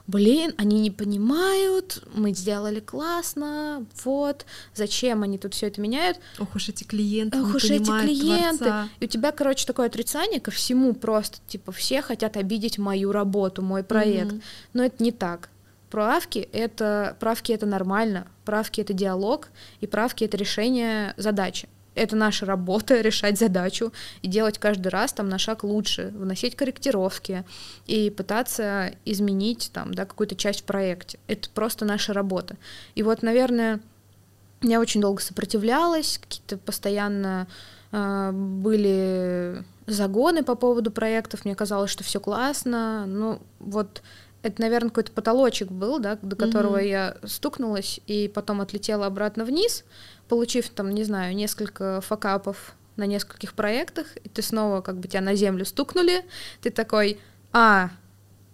блин, 0.07 0.53
они 0.57 0.79
не 0.79 0.91
понимают, 0.91 2.03
мы 2.13 2.33
сделали 2.33 2.79
классно, 2.79 3.85
вот, 4.03 4.45
зачем 4.73 5.23
они 5.23 5.37
тут 5.37 5.53
все 5.53 5.67
это 5.67 5.79
меняют. 5.81 6.19
Ох 6.39 6.55
уж 6.55 6.69
эти 6.69 6.83
клиенты, 6.83 7.41
Ох 7.41 7.55
уж 7.55 7.65
эти 7.65 7.89
клиенты. 7.89 8.65
Творца. 8.65 8.89
И 8.99 9.05
у 9.05 9.07
тебя, 9.07 9.31
короче, 9.31 9.65
такое 9.65 9.87
отрицание 9.87 10.39
ко 10.39 10.51
всему 10.51 10.93
просто, 10.93 11.37
типа, 11.47 11.71
все 11.71 12.01
хотят 12.01 12.37
обидеть 12.37 12.77
мою 12.77 13.11
работу, 13.11 13.61
мой 13.61 13.83
проект. 13.83 14.33
Mm-hmm. 14.33 14.43
Но 14.73 14.83
это 14.83 15.03
не 15.03 15.11
так. 15.11 15.49
Правки 15.89 16.49
это 16.51 17.15
правки 17.19 17.51
это 17.51 17.67
нормально, 17.67 18.25
правки 18.45 18.81
это 18.81 18.93
диалог, 18.93 19.49
и 19.79 19.85
правки 19.85 20.23
это 20.23 20.37
решение 20.37 21.13
задачи 21.17 21.69
это 21.95 22.15
наша 22.15 22.45
работа 22.45 22.99
решать 23.01 23.37
задачу 23.37 23.93
и 24.21 24.27
делать 24.27 24.57
каждый 24.57 24.89
раз 24.89 25.13
там 25.13 25.29
на 25.29 25.37
шаг 25.37 25.63
лучше, 25.63 26.11
вносить 26.15 26.55
корректировки 26.55 27.43
и 27.87 28.09
пытаться 28.09 28.93
изменить 29.05 29.71
там, 29.73 29.93
да, 29.93 30.05
какую-то 30.05 30.35
часть 30.35 30.61
в 30.61 30.63
проекте. 30.63 31.19
Это 31.27 31.49
просто 31.49 31.85
наша 31.85 32.13
работа. 32.13 32.57
И 32.95 33.03
вот, 33.03 33.21
наверное, 33.23 33.79
я 34.61 34.79
очень 34.79 35.01
долго 35.01 35.21
сопротивлялась, 35.21 36.19
какие-то 36.19 36.57
постоянно 36.57 37.47
э, 37.91 38.31
были 38.31 39.63
загоны 39.85 40.43
по 40.43 40.55
поводу 40.55 40.91
проектов, 40.91 41.45
мне 41.45 41.55
казалось, 41.55 41.91
что 41.91 42.03
все 42.03 42.19
классно, 42.19 43.05
ну 43.05 43.41
вот 43.59 44.01
это, 44.43 44.61
наверное, 44.61 44.89
какой-то 44.89 45.11
потолочек 45.11 45.71
был, 45.71 45.99
да, 45.99 46.17
до 46.21 46.35
которого 46.35 46.81
mm-hmm. 46.81 46.87
я 46.87 47.17
стукнулась 47.23 48.01
и 48.07 48.27
потом 48.27 48.59
отлетела 48.59 49.05
обратно 49.05 49.45
вниз, 49.45 49.85
получив 50.27 50.69
там, 50.69 50.91
не 50.91 51.03
знаю, 51.03 51.35
несколько 51.35 52.01
факапов 52.01 52.75
на 52.95 53.05
нескольких 53.05 53.53
проектах, 53.53 54.07
и 54.23 54.29
ты 54.29 54.41
снова 54.41 54.81
как 54.81 54.97
бы 54.97 55.07
тебя 55.07 55.21
на 55.21 55.35
землю 55.35 55.65
стукнули, 55.65 56.25
ты 56.61 56.69
такой, 56.69 57.19
а, 57.51 57.89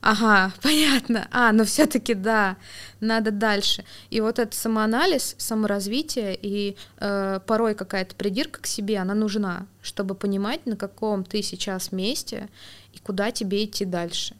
ага, 0.02 0.54
понятно, 0.62 1.28
а, 1.32 1.52
но 1.52 1.66
все-таки 1.66 2.14
да, 2.14 2.58
надо 3.00 3.32
дальше. 3.32 3.84
И 4.10 4.22
вот 4.22 4.40
этот 4.40 4.54
самоанализ, 4.54 5.36
саморазвитие 5.38 6.38
и 6.42 6.78
э, 7.00 7.40
порой 7.46 7.76
какая-то 7.76 8.16
придирка 8.16 8.62
к 8.62 8.68
себе, 8.68 9.00
она 9.00 9.14
нужна, 9.14 9.66
чтобы 9.82 10.16
понимать, 10.16 10.66
на 10.66 10.76
каком 10.76 11.24
ты 11.24 11.42
сейчас 11.42 11.92
месте 11.92 12.50
и 12.94 13.00
куда 13.00 13.32
тебе 13.32 13.66
идти 13.66 13.86
дальше. 13.86 14.36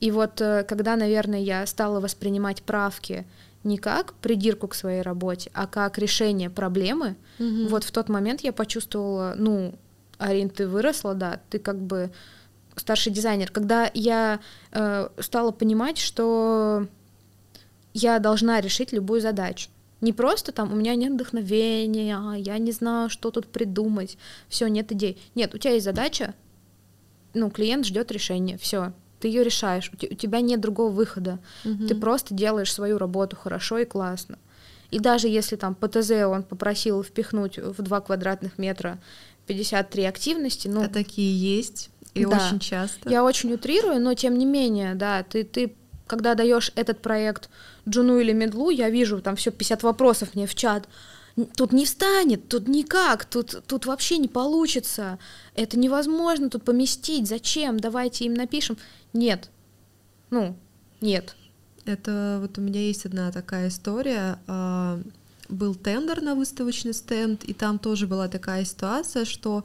И 0.00 0.10
вот 0.10 0.40
э, 0.40 0.64
когда, 0.64 0.96
наверное, 0.96 1.40
я 1.40 1.66
стала 1.66 2.00
воспринимать 2.00 2.62
правки 2.62 3.26
не 3.64 3.78
как 3.78 4.14
придирку 4.14 4.68
к 4.68 4.74
своей 4.74 5.02
работе, 5.02 5.50
а 5.54 5.66
как 5.66 5.98
решение 5.98 6.50
проблемы, 6.50 7.16
угу. 7.38 7.68
вот 7.68 7.84
в 7.84 7.92
тот 7.92 8.08
момент 8.08 8.42
я 8.42 8.52
почувствовала, 8.52 9.34
ну, 9.36 9.74
Арин, 10.18 10.50
ты 10.50 10.66
выросла, 10.66 11.14
да, 11.14 11.40
ты 11.50 11.58
как 11.58 11.78
бы 11.80 12.10
старший 12.76 13.12
дизайнер. 13.12 13.50
Когда 13.50 13.90
я 13.94 14.40
э, 14.72 15.08
стала 15.18 15.50
понимать, 15.50 15.98
что 15.98 16.86
я 17.94 18.18
должна 18.18 18.60
решить 18.60 18.92
любую 18.92 19.20
задачу. 19.20 19.68
Не 20.00 20.12
просто 20.12 20.50
там 20.50 20.72
у 20.72 20.76
меня 20.76 20.94
нет 20.96 21.12
вдохновения, 21.12 22.34
я 22.36 22.58
не 22.58 22.72
знаю, 22.72 23.08
что 23.08 23.30
тут 23.30 23.46
придумать, 23.46 24.18
все, 24.48 24.66
нет 24.66 24.90
идей. 24.90 25.20
Нет, 25.34 25.54
у 25.54 25.58
тебя 25.58 25.74
есть 25.74 25.84
задача, 25.84 26.34
ну, 27.34 27.50
клиент 27.50 27.86
ждет 27.86 28.10
решения, 28.10 28.58
все, 28.58 28.92
ты 29.22 29.28
ее 29.28 29.44
решаешь, 29.44 29.90
у 29.94 29.96
тебя 29.96 30.40
нет 30.40 30.60
другого 30.60 30.90
выхода, 30.90 31.38
угу. 31.64 31.86
ты 31.86 31.94
просто 31.94 32.34
делаешь 32.34 32.72
свою 32.72 32.98
работу 32.98 33.36
хорошо 33.36 33.78
и 33.78 33.84
классно. 33.84 34.36
И 34.90 34.98
даже 34.98 35.28
если 35.28 35.54
там 35.54 35.76
по 35.76 35.88
ТЗ 35.88 36.10
он 36.26 36.42
попросил 36.42 37.04
впихнуть 37.04 37.56
в 37.56 37.80
2 37.80 38.00
квадратных 38.00 38.58
метра 38.58 38.98
53 39.46 40.04
активности, 40.04 40.66
ну... 40.66 40.82
А 40.82 40.88
такие 40.88 41.56
есть, 41.56 41.90
и 42.14 42.26
да, 42.26 42.36
очень 42.36 42.58
часто. 42.58 43.08
Я 43.08 43.22
очень 43.22 43.52
утрирую, 43.52 44.00
но 44.00 44.14
тем 44.14 44.36
не 44.36 44.44
менее, 44.44 44.96
да, 44.96 45.22
ты, 45.22 45.44
ты 45.44 45.72
когда 46.08 46.34
даешь 46.34 46.72
этот 46.74 47.00
проект 47.00 47.48
Джуну 47.88 48.18
или 48.18 48.32
Медлу, 48.32 48.70
я 48.70 48.90
вижу 48.90 49.22
там 49.22 49.36
все 49.36 49.52
50 49.52 49.84
вопросов 49.84 50.34
мне 50.34 50.48
в 50.48 50.54
чат, 50.56 50.88
тут 51.56 51.72
не 51.72 51.84
встанет, 51.84 52.48
тут 52.48 52.68
никак, 52.68 53.24
тут, 53.24 53.62
тут 53.66 53.86
вообще 53.86 54.18
не 54.18 54.28
получится, 54.28 55.18
это 55.54 55.78
невозможно 55.78 56.50
тут 56.50 56.64
поместить, 56.64 57.28
зачем, 57.28 57.78
давайте 57.80 58.24
им 58.24 58.34
напишем. 58.34 58.76
Нет. 59.12 59.50
Ну, 60.30 60.56
нет. 61.00 61.36
Это 61.84 62.38
вот 62.40 62.58
у 62.58 62.60
меня 62.60 62.80
есть 62.80 63.06
одна 63.06 63.32
такая 63.32 63.68
история. 63.68 64.38
А, 64.46 65.00
был 65.48 65.74
тендер 65.74 66.22
на 66.22 66.34
выставочный 66.34 66.94
стенд, 66.94 67.44
и 67.44 67.52
там 67.52 67.78
тоже 67.78 68.06
была 68.06 68.28
такая 68.28 68.64
ситуация, 68.64 69.24
что 69.24 69.64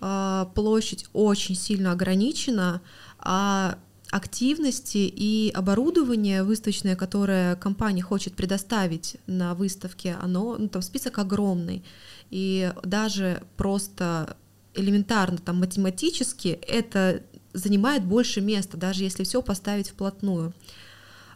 а, 0.00 0.50
площадь 0.54 1.06
очень 1.12 1.54
сильно 1.54 1.92
ограничена, 1.92 2.80
а 3.18 3.78
активности 4.10 4.98
и 4.98 5.50
оборудование 5.54 6.42
выставочное, 6.42 6.96
которое 6.96 7.56
компания 7.56 8.02
хочет 8.02 8.34
предоставить 8.34 9.16
на 9.26 9.54
выставке, 9.54 10.16
оно, 10.20 10.56
ну, 10.58 10.68
там 10.68 10.82
список 10.82 11.18
огромный. 11.18 11.84
И 12.30 12.72
даже 12.82 13.42
просто 13.56 14.36
элементарно 14.74 15.38
там 15.38 15.58
математически 15.60 16.48
это 16.48 17.22
занимает 17.52 18.04
больше 18.04 18.40
места, 18.40 18.76
даже 18.76 19.02
если 19.02 19.24
все 19.24 19.42
поставить 19.42 19.90
вплотную. 19.90 20.54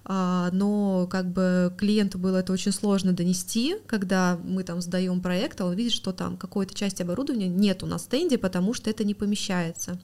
А, 0.04 0.50
но 0.52 1.06
как 1.11 1.30
бы 1.30 1.72
клиенту 1.78 2.18
было 2.18 2.38
это 2.38 2.52
очень 2.52 2.72
сложно 2.72 3.12
донести, 3.12 3.76
когда 3.87 4.38
мы 4.42 4.64
там 4.64 4.80
сдаем 4.80 5.20
проект, 5.20 5.61
а 5.61 5.66
он 5.66 5.74
видит, 5.74 5.92
что 5.92 6.12
там 6.12 6.37
какой-то 6.37 6.74
части 6.74 7.02
оборудования 7.02 7.48
нет 7.48 7.82
у 7.82 7.87
нас 7.87 8.02
в 8.02 8.04
стенде, 8.06 8.38
потому 8.38 8.74
что 8.74 8.90
это 8.90 9.04
не 9.04 9.14
помещается. 9.14 10.00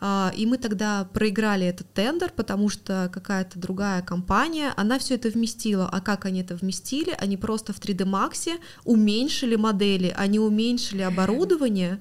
А, 0.00 0.32
и 0.36 0.46
мы 0.46 0.58
тогда 0.58 1.08
проиграли 1.12 1.66
этот 1.66 1.92
тендер, 1.92 2.32
потому 2.34 2.68
что 2.68 3.10
какая-то 3.12 3.58
другая 3.58 4.02
компания, 4.02 4.72
она 4.76 4.98
все 4.98 5.14
это 5.14 5.28
вместила. 5.28 5.88
А 5.90 6.00
как 6.00 6.24
они 6.24 6.42
это 6.42 6.56
вместили? 6.56 7.14
Они 7.18 7.36
просто 7.36 7.72
в 7.72 7.80
3D 7.80 8.04
Max 8.04 8.48
уменьшили 8.84 9.56
модели, 9.56 10.12
они 10.16 10.38
уменьшили 10.38 11.02
оборудование, 11.02 12.00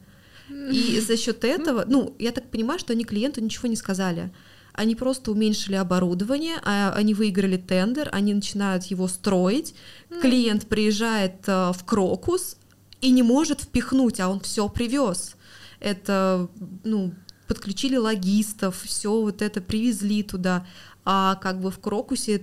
и 0.49 0.99
за 0.99 1.17
счет 1.17 1.43
этого, 1.43 1.85
ну, 1.87 2.15
я 2.19 2.31
так 2.31 2.49
понимаю, 2.49 2.79
что 2.79 2.93
они 2.93 3.05
клиенту 3.05 3.41
ничего 3.41 3.67
не 3.67 3.75
сказали. 3.75 4.31
Они 4.73 4.95
просто 4.95 5.31
уменьшили 5.31 5.75
оборудование, 5.75 6.55
а 6.63 6.93
они 6.95 7.13
выиграли 7.13 7.57
тендер, 7.57 8.09
они 8.11 8.33
начинают 8.33 8.83
его 8.85 9.07
строить. 9.07 9.75
Клиент 10.21 10.67
приезжает 10.67 11.47
э, 11.47 11.71
в 11.73 11.83
Крокус 11.85 12.57
и 12.99 13.11
не 13.11 13.21
может 13.21 13.61
впихнуть, 13.61 14.19
а 14.19 14.29
он 14.29 14.39
все 14.39 14.67
привез. 14.67 15.35
Это, 15.79 16.49
ну, 16.83 17.13
подключили 17.53 17.97
логистов, 17.97 18.81
все 18.83 19.21
вот 19.21 19.41
это 19.41 19.61
привезли 19.61 20.23
туда. 20.23 20.65
А 21.05 21.35
как 21.35 21.59
бы 21.61 21.69
в 21.69 21.79
Крокусе 21.79 22.41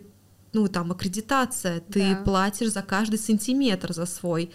ну, 0.53 0.69
там, 0.69 0.91
аккредитация, 0.91 1.81
ты 1.81 2.15
Да. 2.15 2.23
платишь 2.25 2.73
за 2.73 2.83
каждый 2.83 3.19
сантиметр 3.19 3.93
за 3.93 4.07
свой. 4.07 4.51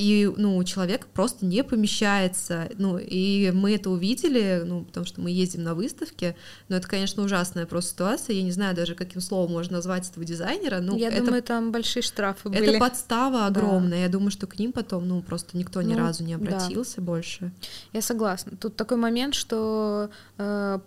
И, 0.00 0.32
ну, 0.36 0.62
человек 0.64 1.06
просто 1.06 1.44
не 1.44 1.62
помещается. 1.62 2.70
Ну, 2.78 2.96
и 2.98 3.50
мы 3.50 3.74
это 3.74 3.90
увидели, 3.90 4.62
ну, 4.64 4.84
потому 4.84 5.04
что 5.04 5.20
мы 5.20 5.30
ездим 5.30 5.62
на 5.62 5.74
выставке. 5.74 6.36
Но 6.68 6.76
это, 6.76 6.88
конечно, 6.88 7.22
ужасная 7.22 7.66
просто 7.66 7.90
ситуация. 7.90 8.36
Я 8.36 8.42
не 8.42 8.50
знаю 8.52 8.74
даже, 8.74 8.94
каким 8.94 9.20
словом 9.20 9.52
можно 9.52 9.76
назвать 9.76 10.08
этого 10.08 10.24
дизайнера. 10.24 10.80
Ну, 10.80 10.96
Я 10.96 11.08
это, 11.08 11.24
думаю, 11.24 11.42
там 11.42 11.70
большие 11.70 12.02
штрафы 12.02 12.48
это 12.48 12.58
были. 12.58 12.78
подстава 12.78 13.46
огромная. 13.46 14.00
Я 14.02 14.08
думаю, 14.08 14.30
что 14.30 14.46
к 14.46 14.58
ним 14.58 14.72
потом, 14.72 15.06
ну, 15.06 15.20
просто 15.22 15.58
никто 15.58 15.82
ни 15.82 15.92
Ну, 15.94 15.98
разу 15.98 16.24
не 16.24 16.36
да. 16.36 16.56
обратился 16.56 17.00
больше. 17.00 17.52
Я 17.92 18.00
согласна. 18.00 18.56
Тут 18.56 18.76
такой 18.76 18.96
момент, 18.96 19.34
что 19.34 20.08
э, 20.38 20.78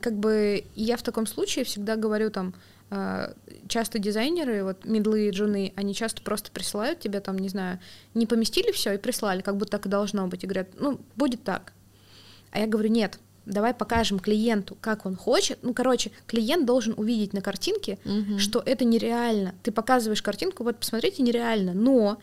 как 0.00 0.18
бы 0.18 0.64
я 0.74 0.96
в 0.96 1.02
таком 1.02 1.26
случае 1.26 1.64
всегда 1.64 1.96
говорю 1.96 2.30
там, 2.30 2.52
часто 3.68 3.98
дизайнеры, 3.98 4.64
вот 4.64 4.84
медлы 4.84 5.28
и 5.28 5.30
джуны, 5.30 5.72
они 5.76 5.94
часто 5.94 6.22
просто 6.22 6.50
присылают 6.50 6.98
тебе 7.00 7.20
там, 7.20 7.38
не 7.38 7.48
знаю, 7.48 7.78
не 8.14 8.26
поместили 8.26 8.72
все 8.72 8.94
и 8.94 8.98
прислали, 8.98 9.42
как 9.42 9.56
будто 9.56 9.72
так 9.72 9.86
и 9.86 9.88
должно 9.88 10.26
быть, 10.26 10.42
и 10.42 10.46
говорят, 10.46 10.68
ну, 10.78 11.00
будет 11.16 11.44
так. 11.44 11.72
А 12.50 12.58
я 12.58 12.66
говорю, 12.66 12.88
нет, 12.90 13.20
давай 13.46 13.74
покажем 13.74 14.18
клиенту, 14.18 14.76
как 14.80 15.06
он 15.06 15.14
хочет. 15.14 15.58
Ну, 15.62 15.72
короче, 15.72 16.10
клиент 16.26 16.66
должен 16.66 16.94
увидеть 16.96 17.32
на 17.32 17.40
картинке, 17.42 17.98
Мгм. 18.04 18.38
что 18.38 18.60
это 18.64 18.84
нереально. 18.84 19.54
Ты 19.62 19.70
показываешь 19.70 20.22
картинку, 20.22 20.64
вот 20.64 20.76
посмотрите, 20.78 21.22
нереально, 21.22 21.72
но 21.74 22.18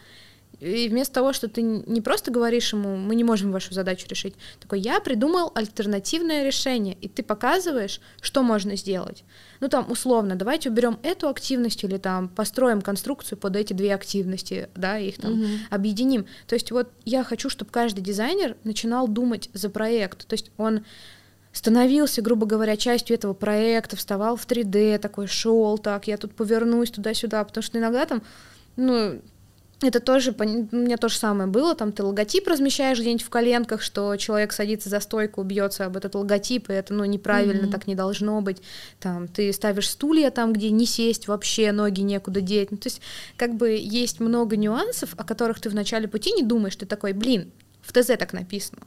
и 0.59 0.89
вместо 0.89 1.15
того, 1.15 1.33
что 1.33 1.47
ты 1.47 1.61
не 1.61 2.01
просто 2.01 2.31
говоришь 2.31 2.73
ему, 2.73 2.95
мы 2.95 3.15
не 3.15 3.23
можем 3.23 3.51
вашу 3.51 3.73
задачу 3.73 4.07
решить, 4.09 4.35
такой, 4.59 4.79
я 4.79 4.99
придумал 4.99 5.51
альтернативное 5.53 6.43
решение, 6.43 6.97
и 6.99 7.07
ты 7.07 7.21
показываешь, 7.21 8.01
что 8.21 8.41
можно 8.43 8.75
сделать. 8.75 9.23
Ну, 9.59 9.67
там, 9.69 9.91
условно, 9.91 10.35
давайте 10.35 10.69
уберем 10.69 10.99
эту 11.03 11.29
активность 11.29 11.83
или 11.83 11.97
там 11.97 12.27
построим 12.29 12.81
конструкцию 12.81 13.37
под 13.37 13.55
эти 13.55 13.73
две 13.73 13.93
активности, 13.93 14.69
да, 14.75 14.97
их 14.97 15.17
там 15.17 15.33
Мгм. 15.33 15.47
объединим. 15.69 16.25
То 16.47 16.55
есть 16.55 16.71
вот 16.71 16.91
я 17.05 17.23
хочу, 17.23 17.49
чтобы 17.49 17.71
каждый 17.71 18.01
дизайнер 18.01 18.57
начинал 18.63 19.07
думать 19.07 19.49
за 19.53 19.69
проект. 19.69 20.27
То 20.27 20.33
есть 20.33 20.51
он 20.57 20.83
становился, 21.51 22.21
грубо 22.21 22.45
говоря, 22.45 22.77
частью 22.77 23.15
этого 23.15 23.33
проекта, 23.33 23.95
вставал 23.95 24.35
в 24.35 24.45
3D, 24.45 24.99
такой 24.99 25.27
шел 25.27 25.77
так, 25.77 26.07
я 26.07 26.17
тут 26.17 26.35
повернусь 26.35 26.91
туда-сюда, 26.91 27.43
потому 27.43 27.63
что 27.63 27.79
иногда 27.79 28.05
там, 28.05 28.21
ну, 28.75 29.21
это 29.81 29.99
тоже, 29.99 30.35
у 30.37 30.43
меня 30.43 30.97
то 30.97 31.07
же 31.07 31.17
самое 31.17 31.47
было, 31.47 31.75
там 31.75 31.91
ты 31.91 32.03
логотип 32.03 32.47
размещаешь 32.47 32.99
где-нибудь 32.99 33.23
в 33.23 33.29
коленках, 33.29 33.81
что 33.83 34.15
человек 34.15 34.51
садится 34.51 34.89
за 34.89 34.99
стойку, 34.99 35.43
бьется 35.43 35.85
об 35.85 35.97
этот 35.97 36.15
логотип, 36.15 36.69
и 36.69 36.73
это, 36.73 36.95
ну, 36.95 37.05
неправильно, 37.05 37.63
Мгм. 37.63 37.71
так 37.71 37.85
не 37.85 37.93
должно 37.93 38.41
быть. 38.41 38.61
Там 38.99 39.27
ты 39.27 39.53
ставишь 39.53 39.89
стулья 39.89 40.31
там, 40.31 40.51
где 40.53 40.71
не 40.71 40.87
сесть 40.87 41.27
вообще, 41.27 41.71
ноги 41.71 42.01
некуда 42.01 42.41
деть. 42.41 42.71
Ну, 42.71 42.77
то 42.77 42.87
есть, 42.87 43.01
как 43.35 43.55
бы 43.55 43.69
есть 43.79 44.19
много 44.19 44.57
нюансов, 44.57 45.13
о 45.15 45.23
которых 45.23 45.59
ты 45.61 45.69
в 45.69 45.75
начале 45.75 46.07
пути 46.07 46.31
не 46.31 46.41
думаешь, 46.43 46.75
ты 46.75 46.87
такой, 46.87 47.13
блин, 47.13 47.51
в 47.81 47.93
ТЗ 47.93 48.07
так 48.17 48.33
написано. 48.33 48.81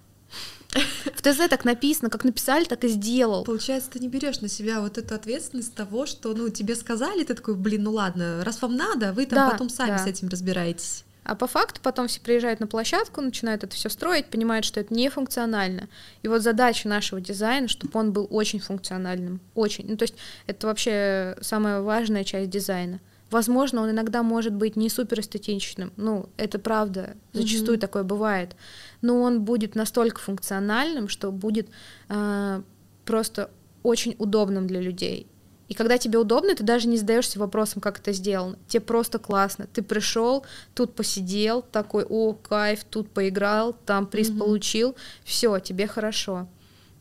В 1.15 1.23
ТЗ 1.23 1.49
так 1.49 1.65
написано, 1.65 2.11
как 2.11 2.25
написали, 2.25 2.65
так 2.65 2.85
и 2.85 2.89
сделал. 2.89 3.45
Получается, 3.45 3.91
ты 3.91 3.99
не 3.99 4.09
берешь 4.09 4.41
на 4.41 4.49
себя 4.49 4.81
вот 4.81 4.99
эту 4.99 5.15
ответственность 5.15 5.75
того, 5.75 6.07
что, 6.07 6.33
ну, 6.35 6.49
тебе 6.49 6.75
сказали, 6.77 7.25
ты 7.25 7.35
такой, 7.35 7.55
блин, 7.55 7.85
ну 7.85 7.93
ладно, 7.93 8.45
раз 8.45 8.63
вам 8.63 8.77
надо, 8.77 9.13
вы 9.13 9.27
там 9.27 9.37
Да, 9.37 9.51
потом 9.51 9.69
сами 9.69 9.91
да. 9.91 9.99
с 9.99 10.07
этим 10.07 10.29
разбираетесь. 10.29 11.05
А 11.23 11.35
по 11.35 11.47
факту 11.47 11.81
потом 11.83 12.09
все 12.09 12.21
приезжают 12.21 12.61
на 12.61 12.67
площадку, 12.67 13.21
начинают 13.21 13.63
это 13.63 13.75
все 13.75 13.89
строить, 13.89 14.27
понимают, 14.27 14.65
что 14.65 14.81
это 14.81 14.93
не 14.95 15.11
функционально. 15.11 15.89
И 16.23 16.29
вот 16.29 16.43
задача 16.43 16.89
нашего 16.89 17.21
дизайна, 17.21 17.69
чтобы 17.69 17.99
он 17.99 18.13
был 18.13 18.27
очень 18.31 18.59
функциональным. 18.59 19.41
Очень. 19.55 19.87
Ну, 19.89 19.97
то 19.97 20.05
есть 20.05 20.15
это 20.47 20.67
вообще 20.67 21.37
самая 21.41 21.83
важная 21.83 22.25
часть 22.25 22.51
дизайна. 22.51 23.01
Возможно, 23.31 23.83
он 23.83 23.91
иногда 23.91 24.23
может 24.23 24.53
быть 24.53 24.77
не 24.77 24.89
супер 24.89 25.21
эстетичным. 25.21 25.93
Ну, 25.97 26.29
это 26.37 26.59
правда. 26.59 27.17
Зачастую 27.33 27.75
Мгм. 27.77 27.81
такое 27.81 28.03
бывает. 28.03 28.57
Но 29.03 29.21
он 29.23 29.43
будет 29.43 29.75
настолько 29.75 30.21
функциональным, 30.21 31.09
что 31.09 31.31
будет 31.31 31.69
э, 32.09 32.63
просто 33.05 33.51
очень 33.83 34.17
удобным 34.19 34.67
для 34.67 34.81
людей. 34.81 35.27
И 35.69 35.75
когда 35.75 35.99
тебе 35.99 36.19
удобно, 36.19 36.57
ты 36.57 36.65
даже 36.65 36.89
не 36.89 36.99
задаешься 36.99 37.39
вопросом, 37.39 37.81
как 37.81 38.01
это 38.01 38.13
сделано. 38.13 38.59
Тебе 38.67 38.81
просто 38.81 39.21
классно. 39.21 39.69
Ты 39.73 39.83
пришел, 39.83 40.45
тут 40.75 40.97
посидел, 40.97 41.63
такой, 41.63 42.05
о, 42.09 42.33
кайф, 42.33 42.83
тут 42.83 43.09
поиграл, 43.11 43.77
там 43.87 44.07
приз 44.09 44.31
Мгм. 44.31 44.39
получил, 44.41 44.97
все, 45.23 45.61
тебе 45.61 45.87
хорошо. 45.87 46.49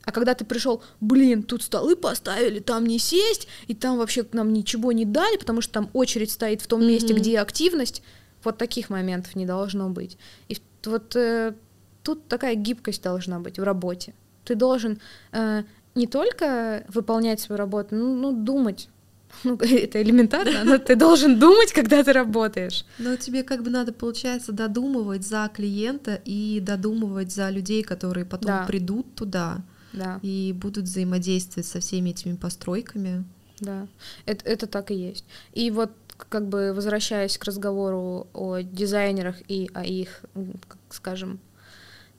А 0.05 0.11
когда 0.11 0.33
ты 0.33 0.43
пришел, 0.45 0.81
блин, 1.01 1.43
тут 1.43 1.61
столы 1.61 1.95
поставили, 1.95 2.59
там 2.59 2.85
не 2.85 2.97
сесть, 2.99 3.47
и 3.67 3.75
там 3.75 3.97
вообще 3.97 4.25
нам 4.31 4.53
ничего 4.53 4.91
не 4.91 5.05
дали, 5.05 5.37
потому 5.37 5.61
что 5.61 5.73
там 5.73 5.89
очередь 5.93 6.31
стоит 6.31 6.61
в 6.61 6.67
том 6.67 6.85
месте, 6.85 7.13
Мгм. 7.13 7.21
где 7.21 7.39
активность, 7.39 8.01
вот 8.43 8.57
таких 8.57 8.89
моментов 8.89 9.35
не 9.35 9.45
должно 9.45 9.89
быть. 9.89 10.17
И 10.47 10.57
вот 10.85 11.15
э, 11.15 11.53
тут 12.03 12.27
такая 12.27 12.55
гибкость 12.55 13.03
должна 13.03 13.39
быть 13.39 13.59
в 13.59 13.63
работе. 13.63 14.13
Ты 14.45 14.55
должен 14.55 14.99
э, 15.33 15.63
не 15.95 16.07
только 16.07 16.85
выполнять 16.87 17.39
свою 17.41 17.57
работу, 17.59 17.95
ну, 17.95 18.15
ну, 18.15 18.31
думать. 18.31 18.89
Ну, 19.43 19.55
это 19.57 20.01
элементарно, 20.01 20.63
но 20.63 20.79
ты 20.79 20.95
должен 20.95 21.37
думать, 21.37 21.71
когда 21.71 22.03
ты 22.03 22.13
работаешь. 22.13 22.83
Но 22.97 23.15
тебе 23.15 23.43
как 23.43 23.61
бы 23.61 23.69
надо, 23.69 23.93
получается, 23.93 24.51
додумывать 24.53 25.23
за 25.27 25.51
клиента 25.53 26.19
и 26.25 26.59
додумывать 26.59 27.31
за 27.31 27.51
людей, 27.51 27.83
которые 27.83 28.25
потом 28.25 28.47
Да. 28.47 28.65
придут 28.65 29.13
туда 29.13 29.61
Да, 29.93 30.19
и 30.21 30.53
будут 30.53 30.85
взаимодействовать 30.85 31.67
со 31.67 31.79
всеми 31.79 32.11
этими 32.11 32.35
постройками. 32.35 33.23
да. 33.59 33.87
Это, 34.25 34.45
это 34.49 34.67
так 34.67 34.91
и 34.91 34.95
есть. 34.95 35.25
И 35.53 35.71
вот 35.71 35.91
как 36.29 36.47
бы 36.47 36.73
возвращаясь 36.73 37.37
к 37.37 37.45
разговору 37.45 38.27
о 38.33 38.59
дизайнерах 38.59 39.37
и 39.47 39.69
о 39.73 39.83
их, 39.83 40.21
как 40.67 40.77
скажем, 40.89 41.39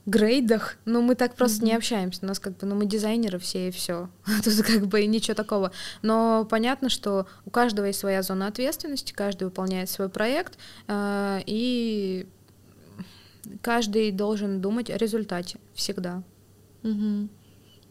грейдах, 0.07 0.77
ну 0.85 1.01
мы 1.01 1.13
так 1.15 1.35
просто 1.35 1.63
не 1.63 1.71
Мгм. 1.71 1.77
общаемся, 1.77 2.19
у 2.23 2.25
нас 2.25 2.39
как 2.39 2.57
бы, 2.57 2.65
ну 2.65 2.75
мы 2.75 2.85
дизайнеры 2.87 3.37
все 3.37 3.67
и 3.67 3.71
все, 3.71 4.09
тут 4.43 4.55
как 4.63 4.87
бы 4.87 5.05
ничего 5.05 5.35
такого, 5.35 5.71
но 6.01 6.45
понятно, 6.49 6.89
что 6.89 7.27
у 7.45 7.51
каждого 7.51 7.85
есть 7.85 7.99
своя 7.99 8.23
зона 8.23 8.47
ответственности, 8.47 9.13
каждый 9.13 9.43
выполняет 9.43 9.89
свой 9.89 10.09
проект, 10.09 10.57
э, 10.87 11.41
и 11.45 12.27
каждый 13.61 14.11
должен 14.11 14.61
думать 14.61 14.89
о 14.89 14.97
результате 14.97 15.59
всегда. 15.75 16.23
Мгм. 16.83 17.29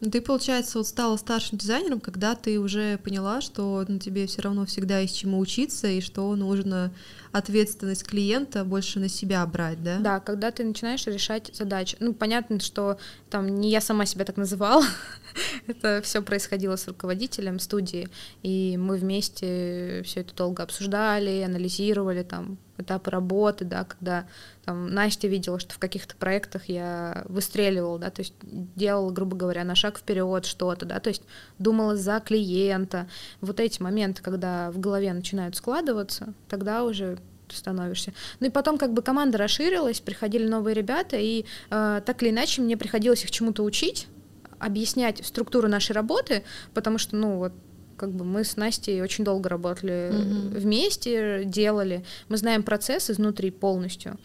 Ну, 0.01 0.09
Ты, 0.09 0.19
получается, 0.19 0.79
вот 0.79 0.87
стала 0.87 1.15
старшим 1.15 1.59
дизайнером, 1.59 1.99
когда 1.99 2.33
ты 2.33 2.59
уже 2.59 2.97
поняла, 2.97 3.39
что 3.39 3.85
ну, 3.87 3.99
тебе 3.99 4.25
все 4.25 4.41
равно 4.41 4.65
всегда 4.65 4.97
есть 4.97 5.15
чему 5.15 5.37
учиться, 5.37 5.87
и 5.87 6.01
что 6.01 6.35
нужно 6.35 6.91
ответственность 7.31 8.03
клиента 8.05 8.65
больше 8.65 8.99
на 8.99 9.07
себя 9.07 9.45
брать, 9.45 9.83
да? 9.83 9.99
Да, 9.99 10.19
когда 10.19 10.49
ты 10.49 10.63
начинаешь 10.63 11.05
решать 11.05 11.51
задачи. 11.53 11.97
Ну, 11.99 12.13
понятно, 12.13 12.59
что 12.59 12.97
там 13.29 13.47
не 13.47 13.69
я 13.69 13.79
сама 13.79 14.07
себя 14.07 14.25
так 14.25 14.37
называла, 14.37 14.83
это 15.67 16.01
все 16.03 16.23
происходило 16.23 16.77
с 16.77 16.87
руководителем 16.87 17.59
студии, 17.59 18.09
и 18.41 18.77
мы 18.77 18.97
вместе 18.97 20.01
все 20.03 20.21
это 20.21 20.35
долго 20.35 20.63
обсуждали, 20.63 21.41
анализировали 21.41 22.23
там 22.23 22.57
этапы 22.81 23.09
работы, 23.11 23.65
да, 23.65 23.83
когда 23.83 24.25
там 24.65 24.93
Настя 24.93 25.27
видела, 25.27 25.59
что 25.59 25.73
в 25.73 25.79
каких-то 25.79 26.15
проектах 26.15 26.65
я 26.69 27.23
выстреливала, 27.27 27.99
да, 27.99 28.09
то 28.09 28.21
есть 28.21 28.33
делала, 28.41 29.11
грубо 29.11 29.35
говоря, 29.35 29.63
на 29.63 29.75
шаг 29.75 29.97
вперед 29.97 30.45
что-то, 30.45 30.85
да, 30.85 30.99
то 30.99 31.09
есть 31.09 31.23
думала 31.59 31.95
за 31.95 32.19
клиента. 32.19 33.07
Вот 33.41 33.59
эти 33.59 33.81
моменты, 33.81 34.21
когда 34.21 34.71
в 34.71 34.79
голове 34.79 35.13
начинают 35.13 35.55
складываться, 35.55 36.33
тогда 36.47 36.83
уже 36.83 37.19
становишься. 37.49 38.13
Ну 38.39 38.47
и 38.47 38.49
потом 38.49 38.77
как 38.77 38.93
бы 38.93 39.01
команда 39.01 39.37
расширилась, 39.37 39.99
приходили 39.99 40.47
новые 40.47 40.73
ребята, 40.73 41.17
и 41.17 41.45
э, 41.69 42.01
так 42.05 42.23
или 42.23 42.29
иначе 42.29 42.61
мне 42.61 42.77
приходилось 42.77 43.23
их 43.23 43.31
чему-то 43.31 43.63
учить, 43.63 44.07
объяснять 44.59 45.25
структуру 45.25 45.67
нашей 45.67 45.93
работы, 45.93 46.43
потому 46.73 46.97
что, 46.97 47.15
ну 47.15 47.37
вот, 47.37 47.53
как 48.01 48.09
бы 48.11 48.25
мы 48.25 48.43
с 48.43 48.57
Настей 48.57 48.99
очень 49.03 49.23
долго 49.23 49.47
работали 49.47 50.09
Мгм. 50.11 50.59
вместе, 50.59 51.43
делали, 51.45 52.03
мы 52.29 52.37
знаем 52.37 52.63
процесс 52.63 53.11
изнутри 53.11 53.51
полностью, 53.51 54.17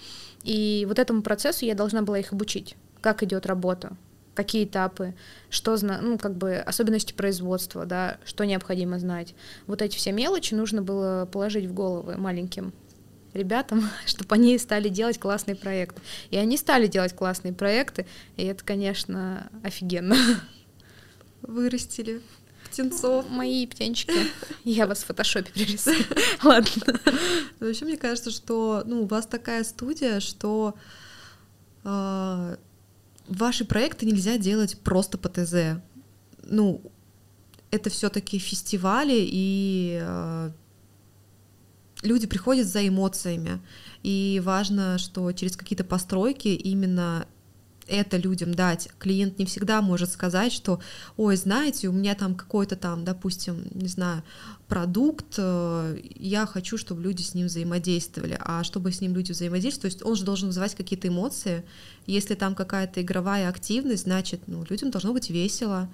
и 0.44 0.86
вот 0.88 0.98
этому 0.98 1.20
процессу 1.20 1.66
я 1.66 1.74
должна 1.74 2.00
была 2.00 2.18
их 2.18 2.32
обучить, 2.32 2.74
как 3.02 3.22
идет 3.22 3.44
работа, 3.44 3.94
какие 4.34 4.64
этапы, 4.64 5.14
что 5.50 5.76
зна, 5.76 5.98
ну 6.00 6.16
как 6.16 6.38
бы 6.38 6.54
особенности 6.56 7.12
производства, 7.12 7.84
да, 7.84 8.16
что 8.24 8.44
необходимо 8.44 8.98
знать. 8.98 9.34
Вот 9.66 9.82
эти 9.82 9.94
все 9.96 10.10
мелочи 10.10 10.54
нужно 10.54 10.80
было 10.80 11.28
положить 11.30 11.66
в 11.66 11.74
головы 11.74 12.16
маленьким 12.16 12.72
ребятам, 13.34 13.90
чтобы 14.06 14.34
они 14.36 14.56
стали 14.56 14.88
делать 14.88 15.18
классные 15.18 15.54
проекты. 15.54 16.00
И 16.30 16.38
они 16.38 16.56
стали 16.56 16.86
делать 16.86 17.12
классные 17.14 17.52
проекты, 17.52 18.06
и 18.38 18.44
это, 18.46 18.64
конечно, 18.64 19.50
офигенно. 19.62 20.16
Вырастили 21.42 22.22
птенцов. 22.76 23.28
Мои 23.30 23.66
птенчики. 23.66 24.12
Я 24.64 24.86
вас 24.86 25.02
в 25.02 25.06
фотошопе 25.06 25.50
пририсую. 25.52 25.96
Ладно. 26.42 26.70
Но 27.58 27.66
Вообще, 27.66 27.84
мне 27.84 27.96
кажется, 27.96 28.30
что 28.30 28.82
ну, 28.86 29.02
у 29.02 29.06
вас 29.06 29.26
такая 29.26 29.64
студия, 29.64 30.20
что 30.20 30.74
э, 31.84 32.56
ваши 33.28 33.64
проекты 33.64 34.04
нельзя 34.04 34.36
делать 34.36 34.78
просто 34.80 35.16
по 35.16 35.28
ТЗ. 35.28 35.80
Ну, 36.42 36.82
это 37.70 37.88
все-таки 37.88 38.38
фестивали, 38.38 39.16
и 39.18 39.98
э, 40.02 40.50
люди 42.02 42.26
приходят 42.26 42.66
за 42.66 42.86
эмоциями, 42.86 43.60
и 44.02 44.40
важно, 44.44 44.98
что 44.98 45.32
через 45.32 45.56
какие-то 45.56 45.84
постройки 45.84 46.48
именно 46.48 47.26
это 47.88 48.16
людям 48.16 48.54
дать. 48.54 48.88
Клиент 48.98 49.38
не 49.38 49.44
всегда 49.46 49.82
может 49.82 50.10
сказать, 50.10 50.52
что, 50.52 50.80
ой, 51.16 51.36
знаете, 51.36 51.88
у 51.88 51.92
меня 51.92 52.14
там 52.14 52.34
какой-то 52.34 52.76
там, 52.76 53.04
допустим, 53.04 53.64
не 53.72 53.88
знаю, 53.88 54.22
продукт, 54.68 55.34
э, 55.38 55.98
я 56.14 56.46
хочу, 56.46 56.78
чтобы 56.78 57.02
люди 57.02 57.22
с 57.22 57.34
ним 57.34 57.46
взаимодействовали. 57.46 58.38
А 58.40 58.64
чтобы 58.64 58.92
с 58.92 59.00
ним 59.00 59.14
люди 59.14 59.32
взаимодействовали, 59.32 59.90
то 59.90 59.94
есть 59.94 60.04
он 60.04 60.16
же 60.16 60.24
должен 60.24 60.48
вызывать 60.48 60.74
какие-то 60.74 61.08
эмоции. 61.08 61.64
Если 62.06 62.34
там 62.34 62.54
какая-то 62.54 63.02
игровая 63.02 63.48
активность, 63.48 64.04
значит, 64.04 64.42
ну, 64.46 64.64
людям 64.68 64.90
должно 64.90 65.12
быть 65.12 65.30
весело. 65.30 65.88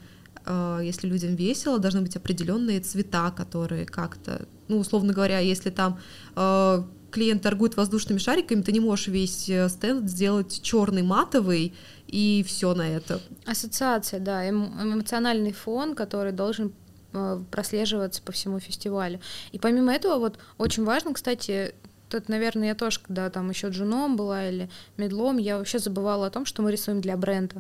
Э, 0.46 0.81
если 0.83 1.07
людям 1.07 1.35
весело, 1.35 1.78
должны 1.78 2.00
быть 2.00 2.16
определенные 2.16 2.81
цвета, 2.81 3.31
которые 3.31 3.87
как-то, 3.87 4.46
ну, 4.68 4.78
условно 4.78 5.12
говоря, 5.12 5.38
если 5.38 5.70
там 5.70 5.98
э, 6.37 6.83
клиент 7.12 7.42
торгует 7.42 7.77
воздушными 7.77 8.18
шариками, 8.18 8.62
ты 8.62 8.72
не 8.72 8.81
можешь 8.81 9.07
весь 9.07 9.48
э, 9.48 9.68
стенд 9.68 10.09
сделать 10.09 10.61
черный 10.62 11.03
матовый 11.03 11.75
и 12.09 12.44
все 12.46 12.75
на 12.75 12.88
это. 12.88 13.20
Ассоциация, 13.46 14.18
да, 14.18 14.44
эм, 14.44 14.72
эмоциональный 14.83 15.53
фон, 15.53 15.94
который 15.94 16.33
должен 16.33 16.72
э, 17.12 17.40
прослеживаться 17.51 18.22
по 18.22 18.33
всему 18.33 18.59
фестивалю. 18.59 19.20
И 19.53 19.59
помимо 19.59 19.92
этого, 19.92 20.18
вот 20.18 20.38
очень 20.59 20.85
важно, 20.85 21.14
кстати, 21.14 21.75
тут, 22.09 22.29
наверное, 22.29 22.68
я 22.68 22.75
тоже, 22.75 22.98
когда 23.01 23.31
там 23.31 23.51
еще 23.51 23.68
джуном 23.68 24.16
была 24.16 24.48
или 24.48 24.68
медлом, 24.96 25.37
я 25.37 25.59
вообще 25.59 25.79
забывала 25.79 26.27
о 26.27 26.31
том, 26.31 26.44
что 26.44 26.62
мы 26.62 26.72
рисуем 26.72 27.01
для 27.01 27.16
бренда. 27.16 27.55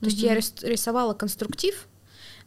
То 0.00 0.06
mm-hmm. 0.06 0.10
есть 0.34 0.62
я 0.62 0.68
рисовала 0.68 1.14
конструктив, 1.14 1.86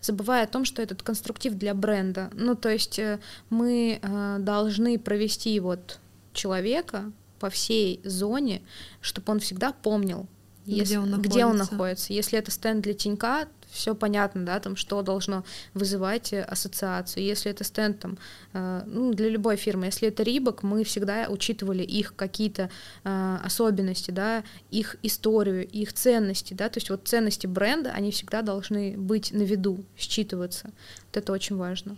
забывая 0.01 0.43
о 0.43 0.47
том, 0.47 0.65
что 0.65 0.81
этот 0.81 1.03
конструктив 1.03 1.53
для 1.53 1.73
бренда. 1.73 2.29
Ну, 2.33 2.55
то 2.55 2.69
есть 2.69 2.99
э, 2.99 3.19
мы 3.49 3.99
должны 4.39 4.99
провести 4.99 5.59
вот 5.59 5.99
человека 6.33 7.11
по 7.39 7.49
всей 7.49 8.01
зоне, 8.03 8.61
чтобы 9.01 9.31
он 9.31 9.39
всегда 9.39 9.73
помнил, 9.73 10.27
если, 10.65 10.95
где, 10.95 10.99
он 10.99 11.21
где 11.21 11.45
он 11.45 11.57
находится. 11.57 12.13
Если 12.13 12.39
это 12.39 12.51
стенд 12.51 12.81
для 12.81 12.93
тенька, 12.93 13.47
все 13.73 13.95
понятно, 13.95 14.45
да, 14.45 14.59
там 14.59 14.75
что 14.75 15.01
должно 15.01 15.43
вызывать 15.73 16.31
э, 16.31 16.41
ассоциацию. 16.43 17.23
Если 17.23 17.51
это 17.51 17.63
стенд 17.63 17.99
там, 17.99 18.17
э, 18.53 18.83
ну, 18.85 19.13
для 19.13 19.29
любой 19.29 19.57
фирмы, 19.57 19.87
если 19.87 20.07
это 20.07 20.23
Рибок, 20.23 20.63
мы 20.63 20.83
всегда 20.83 21.27
учитывали 21.27 21.83
их 21.83 22.15
какие-то 22.15 22.69
э, 23.03 23.37
особенности, 23.43 24.11
да, 24.11 24.43
их 24.69 24.95
историю, 25.01 25.67
их 25.67 25.91
ценности, 25.93 26.53
да, 26.53 26.69
то 26.69 26.77
есть 26.77 26.89
вот 26.89 27.07
ценности 27.07 27.47
бренда, 27.47 27.91
они 27.91 28.11
всегда 28.11 28.41
должны 28.41 28.95
быть 28.95 29.31
на 29.33 29.41
виду, 29.41 29.83
считываться. 29.97 30.67
Вот 31.07 31.17
это 31.17 31.33
очень 31.33 31.57
важно. 31.57 31.97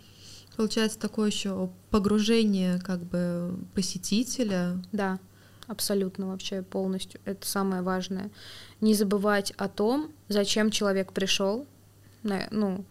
Получается 0.55 0.99
такое 0.99 1.29
еще 1.29 1.69
погружение 1.89 2.79
как 2.79 3.01
бы 3.03 3.55
посетителя. 3.73 4.81
Да, 4.91 5.19
абсолютно 5.67 6.27
вообще 6.27 6.61
полностью. 6.61 7.19
Это 7.25 7.47
самое 7.47 7.81
важное. 7.81 8.31
Не 8.81 8.93
забывать 8.93 9.51
о 9.57 9.67
том, 9.67 10.11
зачем 10.27 10.71
человек 10.71 11.11
пришел, 11.13 11.65
ну, 12.23 12.85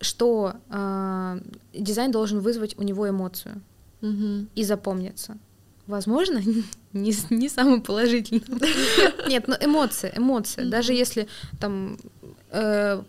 что 0.00 0.54
э, 0.68 1.40
дизайн 1.74 2.10
должен 2.10 2.40
вызвать 2.40 2.76
у 2.78 2.82
него 2.82 3.08
эмоцию 3.08 3.62
угу. 4.00 4.46
и 4.54 4.64
запомниться. 4.64 5.38
Возможно, 5.86 6.40
не, 6.92 7.14
не 7.30 7.48
самый 7.48 7.80
положительный. 7.80 8.44
Нет, 9.28 9.48
но 9.48 9.56
эмоции, 9.60 10.12
эмоции. 10.14 10.64
Даже 10.64 10.92
если 10.92 11.28
там 11.60 11.98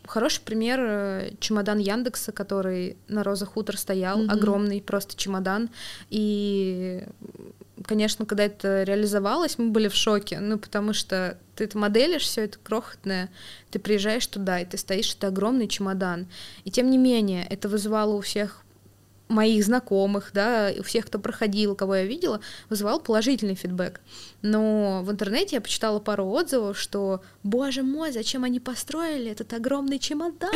хороший 0.08 0.42
пример 0.42 0.80
э, 0.82 1.32
чемодан 1.40 1.78
Яндекса, 1.80 2.32
который 2.32 2.96
на 3.10 3.24
Роза 3.24 3.46
Хутор 3.46 3.78
стоял, 3.78 4.22
mm-hmm. 4.22 4.32
огромный 4.32 4.82
просто 4.82 5.18
чемодан. 5.18 5.70
И, 6.10 7.04
конечно, 7.86 8.26
когда 8.26 8.46
это 8.46 8.84
реализовалось, 8.84 9.58
мы 9.58 9.72
были 9.72 9.90
в 9.90 9.96
шоке, 9.96 10.40
ну, 10.40 10.58
потому 10.58 10.94
что 10.94 11.38
ты 11.56 11.66
это 11.66 11.78
моделишь, 11.78 12.24
все 12.24 12.46
это 12.46 12.58
крохотное, 12.64 13.30
ты 13.70 13.80
приезжаешь 13.80 14.26
туда, 14.28 14.62
и 14.62 14.66
ты 14.66 14.78
стоишь, 14.78 15.14
это 15.14 15.28
огромный 15.28 15.68
чемодан. 15.68 16.28
И 16.64 16.72
тем 16.72 16.90
не 16.90 16.98
менее, 16.98 17.46
это 17.50 17.68
вызывало 17.68 18.14
у 18.14 18.22
всех 18.22 18.63
моих 19.28 19.64
знакомых, 19.64 20.32
да, 20.34 20.72
у 20.78 20.84
всех, 20.84 21.06
кто 21.06 21.20
проходил, 21.20 21.76
кого 21.76 21.96
я 21.96 22.06
видела, 22.06 22.40
вызывал 22.70 23.00
положительный 23.00 23.56
фидбэк. 23.56 24.02
Но 24.42 25.02
в 25.04 25.12
интернете 25.12 25.56
я 25.56 25.62
почитала 25.62 26.00
пару 26.00 26.26
отзывов, 26.28 26.78
что, 26.78 27.22
боже 27.44 27.84
мой, 27.84 28.12
зачем 28.12 28.44
они 28.44 28.60
построили 28.60 29.32
этот 29.32 29.54
огромный 29.54 30.00
чемодан? 30.00 30.52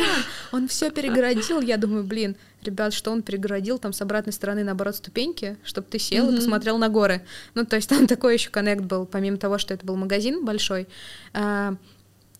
Он 0.52 0.68
все 0.68 0.90
перегородил. 0.90 1.60
Я 1.60 1.76
думаю, 1.76 2.04
блин, 2.04 2.36
ребят, 2.62 2.92
что 2.92 3.10
он 3.10 3.22
перегородил 3.22 3.78
там 3.78 3.92
с 3.92 4.02
обратной 4.02 4.32
стороны, 4.32 4.64
наоборот, 4.64 4.96
ступеньки, 4.96 5.56
чтобы 5.64 5.88
ты 5.90 5.98
сел 5.98 6.28
mm-hmm. 6.28 6.34
и 6.34 6.36
посмотрел 6.36 6.78
на 6.78 6.88
горы. 6.88 7.22
Ну, 7.54 7.64
то 7.64 7.76
есть 7.76 7.88
там 7.88 8.06
такой 8.08 8.34
еще 8.34 8.50
коннект 8.50 8.82
был, 8.82 9.06
помимо 9.06 9.38
того, 9.38 9.58
что 9.58 9.74
это 9.74 9.86
был 9.86 9.96
магазин 9.96 10.44
большой. 10.44 10.86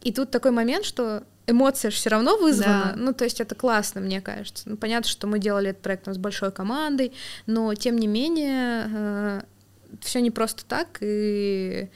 И 0.08 0.12
тут 0.12 0.30
такой 0.30 0.52
момент, 0.52 0.86
что 0.86 1.22
эмоция 1.46 1.90
же 1.90 1.98
все 1.98 2.08
равно 2.08 2.38
вызвана. 2.38 2.92
Да. 2.94 2.96
Ну, 2.96 3.12
то 3.12 3.24
есть 3.24 3.42
это 3.42 3.54
классно, 3.54 4.00
мне 4.00 4.22
кажется. 4.22 4.66
Ну, 4.66 4.78
понятно, 4.78 5.06
что 5.10 5.26
мы 5.26 5.38
делали 5.38 5.68
этот 5.68 5.82
проект 5.82 6.08
с 6.08 6.16
большой 6.16 6.50
командой, 6.50 7.12
но 7.44 7.74
тем 7.74 7.98
не 7.98 8.06
менее 8.06 8.86
э, 8.90 9.40
все 10.00 10.22
не 10.22 10.30
просто 10.30 10.64
так, 10.64 10.96
и 11.02 11.90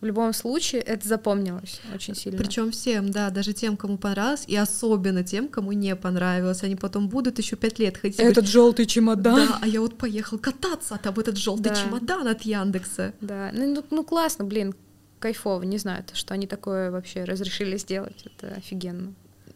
в 0.00 0.06
любом 0.06 0.32
случае 0.32 0.80
это 0.80 1.06
запомнилось 1.06 1.82
очень 1.94 2.14
сильно. 2.14 2.38
Причем 2.38 2.70
всем, 2.70 3.10
да, 3.10 3.28
даже 3.28 3.52
тем, 3.52 3.76
кому 3.76 3.98
понравилось, 3.98 4.44
и 4.46 4.56
особенно 4.56 5.22
тем, 5.22 5.48
кому 5.48 5.72
не 5.72 5.94
понравилось. 5.96 6.62
Они 6.62 6.76
потом 6.76 7.10
будут 7.10 7.38
еще 7.38 7.56
пять 7.56 7.78
лет 7.78 7.98
ходить. 7.98 8.18
Этот 8.18 8.46
желтый 8.46 8.86
чемодан. 8.86 9.48
Да, 9.48 9.58
а 9.60 9.66
я 9.66 9.82
вот 9.82 9.98
поехал 9.98 10.38
кататься, 10.38 10.94
а 10.94 10.98
там 10.98 11.18
этот 11.18 11.36
желтый 11.36 11.72
да. 11.72 11.76
чемодан 11.76 12.26
от 12.26 12.40
Яндекса. 12.40 13.12
Да, 13.20 13.50
ну, 13.52 13.74
ну, 13.74 13.84
ну 13.90 14.02
классно, 14.02 14.46
блин, 14.46 14.74
кайфово, 15.20 15.62
не 15.62 15.78
знаю, 15.78 16.02
то, 16.02 16.16
что 16.16 16.34
они 16.34 16.46
такое 16.46 16.90
вообще 16.90 17.24
разрешили 17.24 17.76
сделать, 17.76 18.24
это 18.24 18.54
офигенно, 18.54 19.14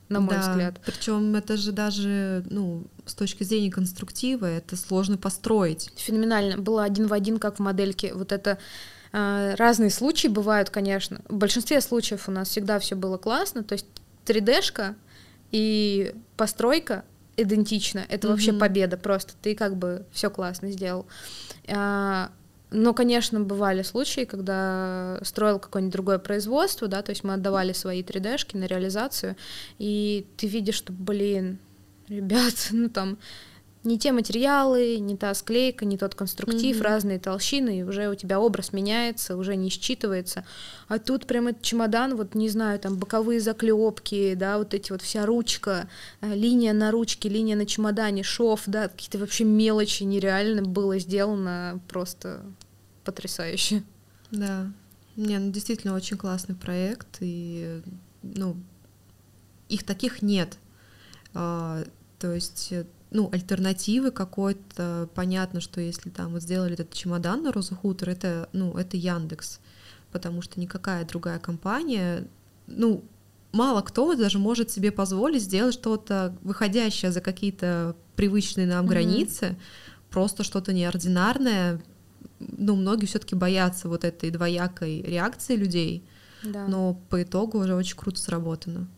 на 0.08 0.20
мой 0.20 0.36
да, 0.36 0.40
взгляд. 0.40 0.80
Причем 0.84 1.34
это 1.34 1.56
же 1.56 1.72
даже, 1.72 2.44
ну, 2.50 2.84
с 3.06 3.14
точки 3.14 3.42
зрения 3.42 3.70
конструктива, 3.70 4.46
это 4.46 4.76
сложно 4.76 5.16
построить. 5.16 5.90
Феноменально. 5.96 6.58
Было 6.58 6.84
один 6.84 7.06
в 7.06 7.12
один, 7.12 7.38
как 7.38 7.56
в 7.56 7.58
модельке. 7.60 8.14
Вот 8.14 8.30
это 8.30 8.58
э, 9.12 9.54
разные 9.56 9.90
случаи 9.90 10.28
бывают, 10.28 10.70
конечно. 10.70 11.22
В 11.28 11.36
большинстве 11.36 11.80
случаев 11.80 12.28
у 12.28 12.32
нас 12.32 12.48
всегда 12.48 12.78
все 12.78 12.94
было 12.94 13.16
классно, 13.16 13.64
то 13.64 13.72
есть 13.72 13.86
3D-шка 14.26 14.94
и 15.50 16.14
постройка 16.36 17.04
идентично. 17.36 18.04
Это 18.08 18.26
mm-hmm. 18.26 18.30
вообще 18.30 18.52
победа 18.52 18.96
просто. 18.96 19.34
Ты 19.40 19.54
как 19.54 19.76
бы 19.76 20.06
все 20.12 20.30
классно 20.30 20.70
сделал. 20.70 21.06
А, 21.68 22.30
но, 22.74 22.92
конечно, 22.92 23.40
бывали 23.40 23.82
случаи, 23.82 24.24
когда 24.24 25.18
строил 25.22 25.58
какое-нибудь 25.58 25.92
другое 25.92 26.18
производство, 26.18 26.88
да, 26.88 27.02
то 27.02 27.10
есть 27.10 27.22
мы 27.22 27.34
отдавали 27.34 27.72
свои 27.72 28.02
3D-шки 28.02 28.56
на 28.56 28.64
реализацию, 28.64 29.36
и 29.78 30.26
ты 30.36 30.48
видишь, 30.48 30.74
что, 30.74 30.92
блин, 30.92 31.58
ребят, 32.08 32.54
ну 32.72 32.88
там 32.88 33.18
не 33.84 33.98
те 33.98 34.12
материалы, 34.12 34.96
не 34.98 35.14
та 35.14 35.34
склейка, 35.34 35.84
не 35.84 35.98
тот 35.98 36.14
конструктив, 36.14 36.78
mm-hmm. 36.78 36.82
разные 36.82 37.18
толщины, 37.18 37.80
и 37.80 37.82
уже 37.82 38.08
у 38.08 38.14
тебя 38.14 38.40
образ 38.40 38.72
меняется, 38.72 39.36
уже 39.36 39.56
не 39.56 39.68
считывается. 39.68 40.44
А 40.88 40.98
тут 40.98 41.26
прям 41.26 41.48
этот 41.48 41.62
чемодан, 41.62 42.16
вот 42.16 42.34
не 42.34 42.48
знаю, 42.48 42.78
там 42.80 42.96
боковые 42.96 43.40
заклепки, 43.40 44.34
да, 44.34 44.56
вот 44.56 44.72
эти 44.72 44.90
вот 44.90 45.02
вся 45.02 45.26
ручка, 45.26 45.86
э, 46.22 46.34
линия 46.34 46.72
на 46.72 46.90
ручке, 46.90 47.28
линия 47.28 47.56
на 47.56 47.66
чемодане, 47.66 48.22
шов, 48.22 48.62
да, 48.66 48.88
какие-то 48.88 49.18
вообще 49.18 49.44
мелочи 49.44 50.02
нереально 50.02 50.62
было 50.62 50.98
сделано 50.98 51.78
просто 51.88 52.40
потрясающе. 53.04 53.82
Да. 54.30 54.72
Не, 55.16 55.38
ну 55.38 55.52
действительно 55.52 55.94
очень 55.94 56.16
классный 56.16 56.54
проект, 56.54 57.18
и 57.20 57.82
ну, 58.22 58.56
их 59.68 59.84
таких 59.84 60.22
нет. 60.22 60.58
А, 61.34 61.84
то 62.18 62.32
есть, 62.32 62.72
ну, 63.10 63.28
альтернативы 63.32 64.10
какой-то, 64.10 65.08
понятно, 65.14 65.60
что 65.60 65.80
если 65.80 66.10
там 66.10 66.32
вот 66.32 66.42
сделали 66.42 66.74
этот 66.74 66.92
чемодан 66.92 67.42
на 67.42 67.52
Роза 67.52 67.74
Хутор, 67.74 68.10
это, 68.10 68.48
ну, 68.52 68.76
это 68.76 68.96
Яндекс, 68.96 69.60
потому 70.10 70.42
что 70.42 70.60
никакая 70.60 71.04
другая 71.04 71.38
компания, 71.38 72.26
ну, 72.66 73.04
мало 73.52 73.82
кто 73.82 74.14
даже 74.14 74.38
может 74.38 74.70
себе 74.70 74.90
позволить 74.90 75.42
сделать 75.42 75.74
что-то 75.74 76.36
выходящее 76.42 77.12
за 77.12 77.20
какие-то 77.20 77.96
привычные 78.16 78.66
нам 78.66 78.84
mm-hmm. 78.84 78.88
границы, 78.88 79.56
просто 80.10 80.44
что-то 80.44 80.72
неординарное, 80.72 81.80
ну, 82.56 82.76
многие 82.76 83.06
все-таки 83.06 83.34
боятся 83.34 83.88
вот 83.88 84.04
этой 84.04 84.30
двоякой 84.30 85.02
реакции 85.02 85.56
людей, 85.56 86.04
да. 86.42 86.66
но 86.66 86.94
по 87.08 87.22
итогу 87.22 87.58
уже 87.58 87.74
очень 87.74 87.96
круто 87.96 88.20
сработано. 88.20 88.88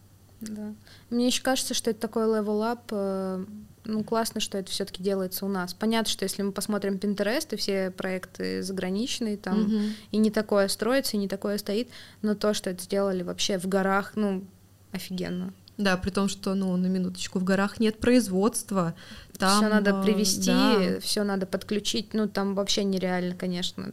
Да. 0.41 0.75
Мне 1.11 1.27
еще 1.27 1.43
кажется, 1.43 1.75
что 1.75 1.91
это 1.91 2.01
такой 2.01 2.25
level 2.25 2.61
up. 2.61 2.81
Э, 2.91 3.45
ну, 3.85 4.05
классно, 4.05 4.41
что 4.41 4.59
это 4.59 4.71
все-таки 4.71 5.03
делается 5.03 5.47
у 5.47 5.49
нас. 5.49 5.73
Понятно, 5.73 6.11
что 6.11 6.25
если 6.25 6.43
мы 6.43 6.53
посмотрим 6.53 6.95
Pinterest 6.95 7.55
и 7.55 7.57
все 7.57 7.91
проекты 7.91 8.63
заграничные, 8.63 9.37
там 9.37 9.63
угу. 9.63 9.81
и 10.11 10.17
не 10.17 10.31
такое 10.31 10.69
строится, 10.69 11.17
и 11.17 11.21
не 11.21 11.29
такое 11.29 11.59
стоит, 11.59 11.89
но 12.23 12.35
то, 12.35 12.53
что 12.53 12.71
это 12.71 12.83
сделали 12.83 13.23
вообще 13.23 13.59
в 13.59 13.67
горах, 13.67 14.13
ну, 14.17 14.45
офигенно. 14.93 15.53
Да, 15.79 15.97
при 15.99 16.11
том, 16.11 16.29
что, 16.29 16.55
ну, 16.55 16.75
на 16.77 16.87
минуточку, 16.87 17.39
в 17.39 17.45
горах 17.45 17.81
нет 17.81 17.99
производства. 17.99 18.95
Там, 19.37 19.59
все 19.61 19.69
надо 19.69 20.03
привести, 20.03 20.51
да. 20.51 21.01
все 21.01 21.23
надо 21.23 21.45
подключить. 21.45 22.15
Ну, 22.15 22.29
там 22.29 22.55
вообще 22.55 22.83
нереально, 22.85 23.35
конечно. 23.35 23.93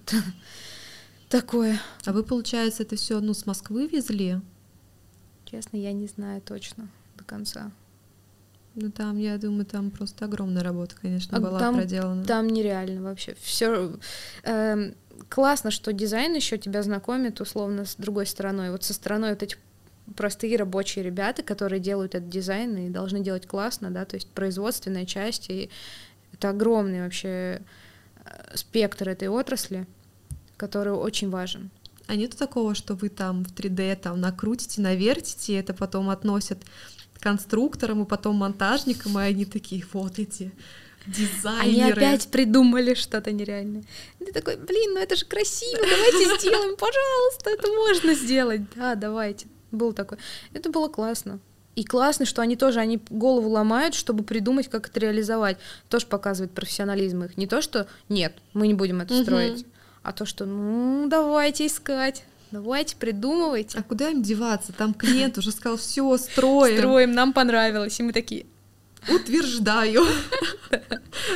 Такое. 1.30 1.82
А 2.06 2.14
вы, 2.14 2.24
получается, 2.24 2.84
это 2.84 2.96
все 2.96 3.20
ну, 3.20 3.34
с 3.34 3.46
Москвы 3.46 3.88
везли? 3.88 4.40
Честно, 5.46 5.78
я 5.78 5.92
не 5.92 6.08
знаю 6.08 6.42
точно 6.42 6.88
до 7.18 7.24
конца. 7.24 7.72
Ну 8.76 8.90
там, 8.90 9.18
я 9.18 9.38
думаю, 9.38 9.66
там 9.66 9.92
просто 9.92 10.26
огромная 10.26 10.64
работа, 10.64 10.96
конечно, 11.00 11.38
а 11.38 11.42
была 11.42 11.60
там, 11.60 11.76
проделана. 11.76 12.24
Там 12.26 12.48
нереально 12.48 13.04
вообще. 13.04 13.36
Все 13.40 14.00
э, 14.44 14.52
эм, 14.52 14.96
классно, 15.30 15.70
что 15.70 15.94
дизайн 15.94 16.34
еще 16.34 16.58
тебя 16.58 16.82
знакомит 16.82 17.40
условно 17.40 17.86
с 17.86 17.96
другой 17.96 18.26
стороной. 18.26 18.72
Вот 18.72 18.84
со 18.84 18.94
стороной 18.94 19.32
вот 19.32 19.44
этих 19.44 19.58
простые 20.16 20.58
рабочие 20.58 21.04
ребята, 21.04 21.44
которые 21.44 21.80
делают 21.80 22.16
этот 22.16 22.30
дизайн 22.30 22.78
и 22.78 22.90
должны 22.90 23.22
делать 23.22 23.48
классно, 23.48 23.90
да, 23.90 24.06
то 24.06 24.16
есть 24.16 24.30
производственная 24.30 25.06
часть, 25.06 25.50
и 25.50 25.70
это 26.34 26.50
огромный 26.50 27.02
вообще 27.02 27.62
э, 28.26 28.56
спектр 28.56 29.10
этой 29.10 29.28
отрасли, 29.30 29.88
который 30.58 30.94
очень 30.94 31.30
важен. 31.30 31.70
А 32.08 32.16
нет 32.16 32.36
такого, 32.36 32.76
что 32.76 32.96
вы 32.96 33.10
там 33.10 33.46
в 33.46 33.54
3D 33.54 33.96
там 33.96 34.20
накрутите, 34.20 34.82
навертите, 34.82 35.54
и 35.54 35.56
это 35.56 35.74
потом 35.74 36.10
относят 36.10 36.60
конструкторам 37.20 38.04
и 38.04 38.08
потом 38.08 38.36
монтажникам, 38.36 39.18
и 39.20 39.24
они 39.24 39.46
такие, 39.46 39.86
вот 39.94 40.20
эти 40.20 40.52
дизайнеры. 41.08 41.62
Они 41.62 41.92
опять 41.92 42.28
придумали 42.28 42.94
что-то 42.94 43.32
нереальное. 43.32 43.84
И 44.20 44.26
ты 44.26 44.34
такой, 44.34 44.58
блин, 44.58 44.94
ну 44.94 45.00
это 45.00 45.16
же 45.16 45.26
красиво, 45.26 45.82
давайте 45.82 46.40
сделаем, 46.40 46.76
пожалуйста, 46.76 47.50
это 47.50 47.68
можно 47.70 48.14
сделать. 48.14 48.62
Да, 48.76 48.96
давайте. 48.96 49.48
Был 49.74 49.92
такой. 49.92 50.18
Это 50.54 50.70
было 50.70 50.88
классно. 50.88 51.40
И 51.76 51.84
классно, 51.84 52.26
что 52.26 52.42
они 52.42 52.56
тоже, 52.56 52.80
они 52.80 53.02
голову 53.10 53.50
ломают, 53.50 53.96
чтобы 53.96 54.24
придумать, 54.24 54.70
как 54.70 54.88
это 54.88 55.00
реализовать. 55.00 55.58
Тоже 55.90 56.06
показывает 56.06 56.52
профессионализм 56.52 57.24
их. 57.24 57.36
Не 57.36 57.48
то, 57.48 57.62
что 57.62 57.88
нет, 58.10 58.36
мы 58.54 58.68
не 58.68 58.76
будем 58.76 59.02
это 59.02 59.22
строить, 59.24 59.66
а 60.04 60.14
то, 60.14 60.26
что 60.26 60.46
ну 60.46 61.08
давайте 61.10 61.66
искать. 61.66 62.24
Давайте, 62.52 62.96
придумывайте. 62.96 63.80
А 63.80 63.82
куда 63.82 64.12
им 64.12 64.22
деваться? 64.22 64.74
Там 64.74 64.94
клиент 64.94 65.40
уже 65.40 65.52
сказал, 65.52 65.76
все, 65.78 66.16
строим. 66.18 66.78
Строим, 66.78 67.12
нам 67.14 67.34
понравилось. 67.34 68.00
И 68.00 68.04
мы 68.04 68.14
такие, 68.14 68.46
утверждаю. 69.10 70.06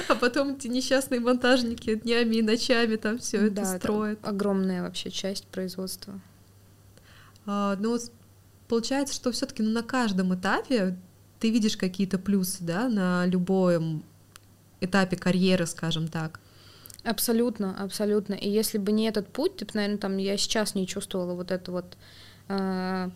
А 0.10 0.16
потом 0.16 0.56
эти 0.56 0.68
несчастные 0.68 1.20
монтажники 1.20 1.96
днями 1.96 2.38
и 2.38 2.42
ночами 2.42 2.96
там 2.96 3.20
все 3.20 3.48
это 3.48 3.64
строят. 3.66 4.20
Огромная 4.22 4.82
вообще 4.82 5.10
часть 5.12 5.46
производства. 5.48 6.20
А, 7.46 7.78
ну, 7.80 7.98
получается, 8.68 9.14
что 9.14 9.32
все-таки 9.32 9.64
ну, 9.64 9.72
на 9.72 9.84
каждом 9.84 10.34
этапе 10.36 10.98
ты 11.40 11.52
видишь 11.52 11.78
какие-то 11.78 12.18
плюсы, 12.18 12.64
да, 12.64 12.90
на 12.90 13.26
любом 13.26 14.04
этапе 14.82 15.18
карьеры, 15.18 15.66
скажем 15.66 16.08
так. 16.08 16.40
Абсолютно, 17.04 17.76
абсолютно. 17.82 18.34
И 18.34 18.50
если 18.50 18.78
бы 18.78 18.92
не 18.92 19.08
этот 19.08 19.28
путь, 19.28 19.58
ты 19.58 19.68
наверное, 19.74 19.98
там 19.98 20.18
я 20.18 20.36
сейчас 20.38 20.76
не 20.76 20.86
чувствовала 20.86 21.36
вот 21.36 21.52
это 21.52 21.72
вот 21.72 21.98
э, 22.50 23.10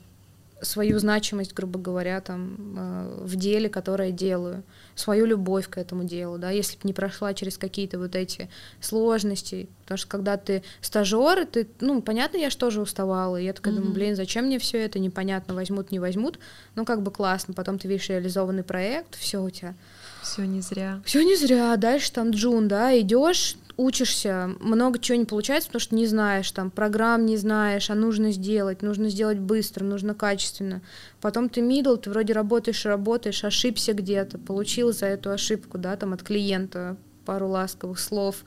свою 0.62 1.00
значимость, 1.00 1.54
грубо 1.54 1.80
говоря, 1.80 2.22
там 2.22 2.58
э, 2.78 3.24
в 3.24 3.36
деле, 3.36 3.70
которое 3.70 4.12
делаю, 4.12 4.64
свою 4.96 5.26
любовь 5.26 5.68
к 5.68 5.78
этому 5.78 6.04
делу, 6.04 6.38
да, 6.38 6.52
если 6.52 6.76
бы 6.76 6.82
не 6.84 6.94
прошла 6.94 7.34
через 7.34 7.58
какие-то 7.58 7.98
вот 8.00 8.16
эти 8.16 8.50
сложности, 8.80 9.70
потому 9.84 9.98
что 9.98 10.08
когда 10.08 10.38
ты 10.38 10.64
стажер, 10.82 11.46
ты, 11.46 11.68
ну, 11.80 12.02
понятно, 12.02 12.38
я 12.38 12.50
же 12.50 12.58
тоже 12.58 12.82
уставала, 12.82 13.38
и 13.38 13.46
я 13.46 13.54
такая 13.54 13.74
mm-hmm. 13.74 13.78
думаю, 13.78 13.94
блин, 13.94 14.16
зачем 14.16 14.46
мне 14.46 14.60
все 14.60 14.78
это, 14.84 15.00
непонятно, 15.00 15.54
возьмут, 15.54 15.92
не 15.92 16.00
возьмут, 16.00 16.40
ну, 16.76 16.86
как 16.86 17.02
бы 17.02 17.12
классно, 17.12 17.54
потом 17.54 17.80
ты 17.80 17.88
видишь 17.88 18.10
реализованный 18.10 18.64
проект, 18.64 19.16
все 19.16 19.42
у 19.42 19.50
тебя 19.50 19.76
все 20.22 20.46
не 20.46 20.62
зря. 20.62 21.02
Все 21.04 21.24
не 21.24 21.36
зря. 21.36 21.76
Дальше 21.78 22.12
там 22.12 22.32
джун, 22.32 22.68
да, 22.68 22.98
идешь, 23.00 23.56
учишься, 23.82 24.52
много 24.60 25.00
чего 25.00 25.18
не 25.18 25.26
получается, 25.26 25.70
потому 25.70 25.82
что 25.82 25.96
не 25.96 26.06
знаешь, 26.06 26.52
там, 26.52 26.70
программ 26.70 27.26
не 27.26 27.38
знаешь, 27.38 27.90
а 27.90 27.96
нужно 27.96 28.32
сделать, 28.32 28.82
нужно 28.82 29.10
сделать 29.10 29.40
быстро, 29.40 29.84
нужно 29.84 30.14
качественно. 30.14 30.82
Потом 31.20 31.50
ты 31.50 31.62
мидл, 31.62 31.96
ты 31.96 32.10
вроде 32.10 32.34
работаешь, 32.34 32.86
работаешь, 32.86 33.44
ошибся 33.44 33.94
где-то, 33.94 34.38
получил 34.38 34.94
за 34.94 35.08
эту 35.08 35.32
ошибку, 35.32 35.78
да, 35.78 35.96
там, 35.98 36.14
от 36.14 36.22
клиента 36.24 36.96
пару 37.26 37.48
ласковых 37.48 38.00
слов. 38.00 38.44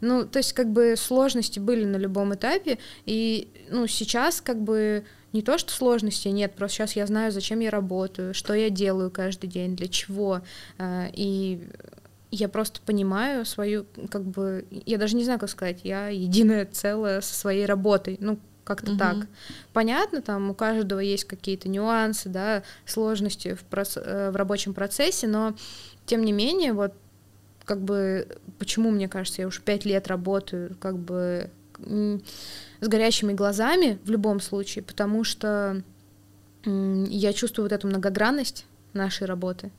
Ну, 0.00 0.24
то 0.24 0.38
есть, 0.38 0.52
как 0.52 0.70
бы, 0.70 0.94
сложности 0.96 1.58
были 1.58 1.84
на 1.84 1.96
любом 1.96 2.34
этапе, 2.34 2.78
и, 3.04 3.48
ну, 3.70 3.86
сейчас, 3.86 4.40
как 4.40 4.60
бы, 4.62 5.04
не 5.32 5.42
то, 5.42 5.58
что 5.58 5.72
сложностей 5.72 6.30
нет, 6.30 6.54
просто 6.54 6.76
сейчас 6.76 6.96
я 6.96 7.06
знаю, 7.06 7.32
зачем 7.32 7.60
я 7.60 7.70
работаю, 7.70 8.32
что 8.32 8.54
я 8.54 8.70
делаю 8.70 9.10
каждый 9.10 9.48
день, 9.48 9.76
для 9.76 9.88
чего, 9.88 10.40
э, 10.78 11.10
и 11.12 11.68
я 12.30 12.48
просто 12.48 12.80
понимаю 12.84 13.44
свою, 13.44 13.86
как 14.10 14.22
бы, 14.22 14.66
я 14.70 14.98
даже 14.98 15.16
не 15.16 15.24
знаю, 15.24 15.38
как 15.38 15.48
сказать, 15.48 15.80
я 15.84 16.08
единое 16.08 16.66
целое 16.66 17.20
со 17.20 17.34
своей 17.34 17.66
работой, 17.66 18.18
ну, 18.20 18.38
как-то 18.64 18.92
угу. 18.92 18.98
так. 18.98 19.16
Понятно, 19.72 20.20
там 20.20 20.50
у 20.50 20.54
каждого 20.54 21.00
есть 21.00 21.24
какие-то 21.24 21.68
нюансы, 21.70 22.28
да, 22.28 22.62
сложности 22.84 23.54
в, 23.54 23.64
прос- 23.70 24.00
э, 24.00 24.30
в 24.30 24.36
рабочем 24.36 24.74
процессе, 24.74 25.26
но 25.26 25.54
тем 26.04 26.22
не 26.22 26.32
менее, 26.32 26.74
вот 26.74 26.92
как 27.64 27.80
бы, 27.80 28.28
почему, 28.58 28.90
мне 28.90 29.08
кажется, 29.08 29.42
я 29.42 29.48
уже 29.48 29.60
пять 29.60 29.84
лет 29.84 30.08
работаю, 30.08 30.76
как 30.80 30.98
бы 30.98 31.50
с 31.78 32.88
горящими 32.88 33.32
глазами 33.32 33.98
в 34.04 34.10
любом 34.10 34.40
случае, 34.40 34.82
потому 34.82 35.22
что 35.22 35.82
я 36.64 37.32
чувствую 37.32 37.66
вот 37.66 37.72
эту 37.72 37.86
многогранность 37.86 38.66
нашей 38.94 39.26
работы. 39.26 39.70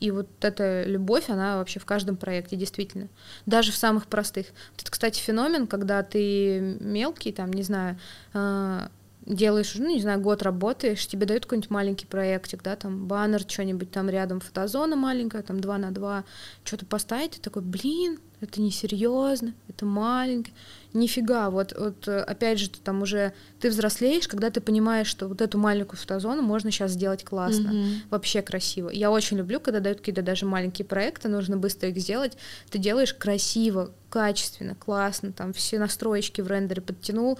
И 0.00 0.10
вот 0.10 0.28
эта 0.40 0.84
любовь, 0.84 1.28
она 1.28 1.58
вообще 1.58 1.80
в 1.80 1.84
каждом 1.84 2.16
проекте, 2.16 2.56
действительно. 2.56 3.08
Даже 3.46 3.72
в 3.72 3.76
самых 3.76 4.06
простых. 4.06 4.46
Это, 4.78 4.90
кстати, 4.90 5.20
феномен, 5.20 5.66
когда 5.66 6.02
ты 6.02 6.76
мелкий, 6.80 7.32
там, 7.32 7.52
не 7.52 7.62
знаю, 7.62 7.98
а, 8.32 8.90
делаешь, 9.28 9.74
ну, 9.76 9.88
не 9.88 10.00
знаю, 10.00 10.20
год 10.20 10.42
работаешь, 10.42 11.06
тебе 11.06 11.26
дают 11.26 11.44
какой-нибудь 11.44 11.70
маленький 11.70 12.06
проектик, 12.06 12.62
да, 12.62 12.76
там, 12.76 13.06
баннер, 13.06 13.40
что-нибудь 13.46 13.90
там 13.90 14.08
рядом, 14.08 14.40
фотозона 14.40 14.96
маленькая, 14.96 15.42
там, 15.42 15.60
2 15.60 15.78
на 15.78 15.90
2, 15.90 16.24
что-то 16.64 16.86
поставить, 16.86 17.36
и 17.36 17.40
такой, 17.40 17.62
блин, 17.62 18.18
это 18.40 18.60
несерьезно, 18.60 19.52
это 19.68 19.84
маленькое. 19.84 20.54
Нифига, 20.94 21.50
вот, 21.50 21.74
вот 21.76 22.08
опять 22.08 22.58
же, 22.58 22.70
ты 22.70 22.78
там 22.78 23.02
уже 23.02 23.32
ты 23.60 23.68
взрослеешь, 23.68 24.28
когда 24.28 24.50
ты 24.50 24.60
понимаешь, 24.60 25.08
что 25.08 25.28
вот 25.28 25.42
эту 25.42 25.58
маленькую 25.58 25.98
фотозону 25.98 26.40
можно 26.40 26.70
сейчас 26.70 26.92
сделать 26.92 27.24
классно, 27.24 27.68
mm-hmm. 27.68 27.94
вообще 28.10 28.40
красиво. 28.40 28.88
Я 28.88 29.10
очень 29.10 29.36
люблю, 29.36 29.60
когда 29.60 29.80
дают 29.80 29.98
какие-то 29.98 30.22
даже 30.22 30.46
маленькие 30.46 30.86
проекты, 30.86 31.28
нужно 31.28 31.56
быстро 31.56 31.90
их 31.90 31.98
сделать. 31.98 32.38
Ты 32.70 32.78
делаешь 32.78 33.12
красиво, 33.12 33.90
качественно, 34.08 34.74
классно, 34.76 35.32
там 35.32 35.52
все 35.52 35.78
настроечки 35.78 36.40
в 36.40 36.46
рендере 36.46 36.80
подтянул, 36.80 37.38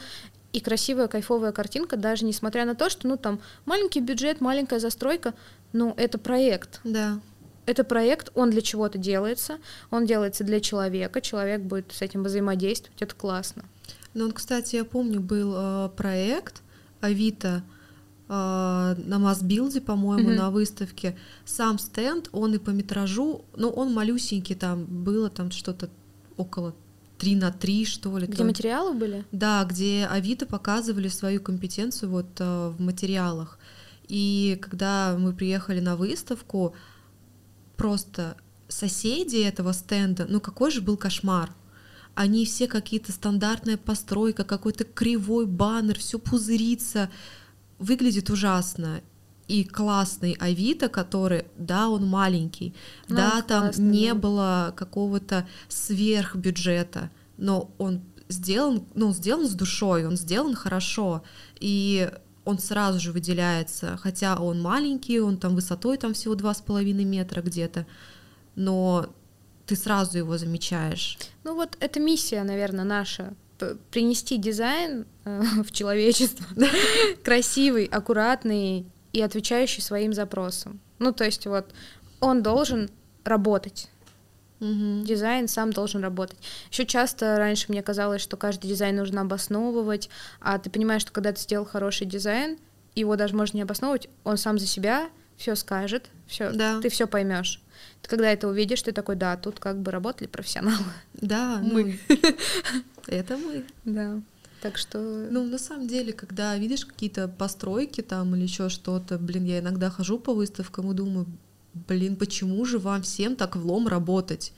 и 0.52 0.60
красивая, 0.60 1.08
кайфовая 1.08 1.52
картинка, 1.52 1.96
даже 1.96 2.24
несмотря 2.24 2.64
на 2.64 2.74
то, 2.74 2.88
что, 2.88 3.06
ну, 3.06 3.16
там, 3.16 3.40
маленький 3.66 4.00
бюджет, 4.00 4.40
маленькая 4.40 4.80
застройка, 4.80 5.34
ну, 5.72 5.94
это 5.96 6.18
проект. 6.18 6.80
Да. 6.84 7.20
Это 7.66 7.84
проект, 7.84 8.30
он 8.34 8.50
для 8.50 8.62
чего-то 8.62 8.96
делается, 8.96 9.58
он 9.90 10.06
делается 10.06 10.42
для 10.42 10.60
человека, 10.60 11.20
человек 11.20 11.60
будет 11.60 11.92
с 11.92 12.00
этим 12.00 12.22
взаимодействовать, 12.22 13.02
это 13.02 13.14
классно. 13.14 13.64
Ну, 14.14 14.32
кстати, 14.32 14.76
я 14.76 14.84
помню, 14.86 15.20
был 15.20 15.52
э, 15.54 15.90
проект 15.94 16.62
Авито 17.02 17.62
э, 18.26 18.32
на 18.32 19.18
Масбилде, 19.18 19.82
по-моему, 19.82 20.30
mm-hmm. 20.30 20.36
на 20.36 20.50
выставке. 20.50 21.18
Сам 21.44 21.78
стенд, 21.78 22.30
он 22.32 22.54
и 22.54 22.58
по 22.58 22.70
метражу, 22.70 23.44
ну, 23.54 23.68
он 23.68 23.92
малюсенький, 23.92 24.54
там 24.54 24.86
было 24.86 25.28
там 25.28 25.50
что-то 25.50 25.90
около 26.38 26.74
3 27.18 27.36
на 27.36 27.52
3, 27.52 27.84
что 27.84 28.16
ли. 28.18 28.26
Где 28.26 28.38
то... 28.38 28.44
материалы 28.44 28.94
были? 28.94 29.24
Да, 29.32 29.64
где 29.64 30.06
Авито 30.10 30.46
показывали 30.46 31.08
свою 31.08 31.40
компетенцию 31.40 32.10
вот 32.10 32.28
э, 32.38 32.68
в 32.70 32.80
материалах. 32.80 33.58
И 34.08 34.58
когда 34.62 35.16
мы 35.18 35.32
приехали 35.32 35.80
на 35.80 35.96
выставку, 35.96 36.74
просто 37.76 38.36
соседи 38.68 39.36
этого 39.36 39.72
стенда, 39.72 40.26
ну 40.28 40.40
какой 40.40 40.70
же 40.70 40.80
был 40.80 40.96
кошмар. 40.96 41.52
Они 42.14 42.44
все 42.44 42.66
какие-то 42.66 43.12
стандартная 43.12 43.76
постройка, 43.76 44.44
какой-то 44.44 44.84
кривой 44.84 45.46
баннер, 45.46 45.98
все 45.98 46.18
пузырится, 46.18 47.10
выглядит 47.78 48.30
ужасно 48.30 49.00
и 49.48 49.64
классный 49.64 50.36
Авито, 50.38 50.88
который, 50.88 51.46
да, 51.56 51.88
он 51.88 52.06
маленький, 52.06 52.74
ну, 53.08 53.16
да, 53.16 53.42
там 53.42 53.70
не 53.78 54.08
да. 54.08 54.14
было 54.14 54.74
какого-то 54.76 55.48
сверхбюджета, 55.68 57.10
но 57.38 57.70
он 57.78 58.02
сделан, 58.28 58.84
ну, 58.94 59.12
сделан 59.12 59.48
с 59.48 59.54
душой, 59.54 60.06
он 60.06 60.16
сделан 60.16 60.54
хорошо, 60.54 61.22
и 61.58 62.10
он 62.44 62.58
сразу 62.58 63.00
же 63.00 63.12
выделяется, 63.12 63.96
хотя 63.96 64.36
он 64.36 64.60
маленький, 64.60 65.20
он 65.20 65.38
там 65.38 65.54
высотой 65.54 65.96
там 65.96 66.12
всего 66.12 66.34
два 66.34 66.54
с 66.54 66.60
половиной 66.60 67.04
метра 67.04 67.40
где-то, 67.40 67.86
но 68.54 69.06
ты 69.66 69.76
сразу 69.76 70.18
его 70.18 70.36
замечаешь. 70.38 71.18
Ну 71.44 71.54
вот 71.54 71.76
это 71.80 72.00
миссия, 72.00 72.42
наверное, 72.42 72.84
наша 72.84 73.34
принести 73.90 74.38
дизайн 74.38 75.04
э, 75.24 75.42
в 75.64 75.72
человечество 75.72 76.46
красивый, 77.24 77.86
аккуратный, 77.86 78.86
и 79.18 79.22
отвечающий 79.22 79.82
своим 79.82 80.12
запросам. 80.12 80.78
Ну, 81.00 81.12
то 81.12 81.24
есть 81.24 81.44
вот 81.46 81.74
он 82.20 82.40
должен 82.42 82.88
работать. 83.24 83.90
Мгм. 84.60 85.04
Дизайн 85.04 85.48
сам 85.48 85.72
должен 85.72 86.02
работать. 86.02 86.38
Еще 86.70 86.86
часто 86.86 87.36
раньше 87.36 87.66
мне 87.68 87.82
казалось, 87.82 88.22
что 88.22 88.36
каждый 88.36 88.68
дизайн 88.68 88.94
нужно 88.96 89.22
обосновывать, 89.22 90.08
а 90.40 90.58
ты 90.58 90.70
понимаешь, 90.70 91.02
что 91.02 91.10
когда 91.12 91.32
ты 91.32 91.40
сделал 91.40 91.64
хороший 91.66 92.06
дизайн, 92.06 92.58
его 92.94 93.16
даже 93.16 93.34
можно 93.34 93.56
не 93.56 93.62
обосновывать, 93.62 94.08
он 94.24 94.36
сам 94.36 94.58
за 94.58 94.66
себя 94.66 95.08
все 95.36 95.54
скажет, 95.56 96.10
все, 96.26 96.50
Да. 96.52 96.80
ты 96.80 96.88
все 96.90 97.06
поймешь. 97.06 97.60
Ты 98.02 98.08
когда 98.08 98.30
это 98.32 98.46
увидишь, 98.48 98.82
ты 98.82 98.92
такой, 98.92 99.16
да, 99.16 99.36
тут 99.36 99.58
как 99.60 99.80
бы 99.80 99.90
работали 99.90 100.28
профессионалы. 100.28 100.76
Да, 101.14 101.58
Мы. 101.62 101.98
ну, 102.08 102.16
это 103.08 103.36
мы. 103.36 103.64
Да. 103.84 104.20
Так 104.60 104.76
что 104.76 104.98
Ну, 104.98 105.44
на 105.44 105.58
самом 105.58 105.86
деле, 105.86 106.12
когда 106.12 106.56
видишь 106.56 106.84
какие-то 106.84 107.28
постройки 107.28 108.00
там 108.00 108.34
или 108.34 108.42
еще 108.42 108.68
что-то, 108.68 109.18
блин, 109.18 109.44
я 109.44 109.60
иногда 109.60 109.90
хожу 109.90 110.18
по 110.18 110.34
выставкам 110.34 110.90
и 110.90 110.94
думаю, 110.94 111.26
блин, 111.74 112.16
почему 112.16 112.64
же 112.64 112.78
вам 112.78 113.02
всем 113.02 113.36
так 113.36 113.56
влом 113.56 113.86
работать? 113.88 114.52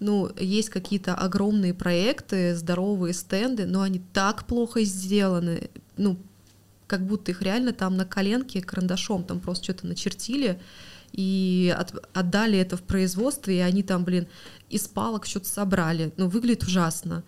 Ну, 0.00 0.30
есть 0.38 0.70
какие-то 0.70 1.14
огромные 1.14 1.72
проекты, 1.72 2.54
здоровые 2.56 3.14
стенды, 3.14 3.64
но 3.64 3.82
они 3.82 4.02
так 4.12 4.44
плохо 4.46 4.82
сделаны, 4.82 5.70
ну, 5.96 6.18
как 6.86 7.06
будто 7.06 7.30
их 7.30 7.42
реально 7.42 7.72
там 7.72 7.96
на 7.96 8.04
коленке 8.04 8.60
карандашом 8.60 9.24
там 9.24 9.40
просто 9.40 9.64
что-то 9.64 9.86
начертили 9.86 10.60
и 11.12 11.74
от- 11.76 11.94
отдали 12.12 12.58
это 12.58 12.76
в 12.76 12.82
производство, 12.82 13.50
и 13.50 13.58
они 13.58 13.82
там, 13.84 14.04
блин, 14.04 14.26
из 14.68 14.88
палок 14.88 15.26
что-то 15.26 15.48
собрали. 15.48 16.12
Ну, 16.16 16.28
выглядит 16.28 16.64
ужасно. 16.64 17.22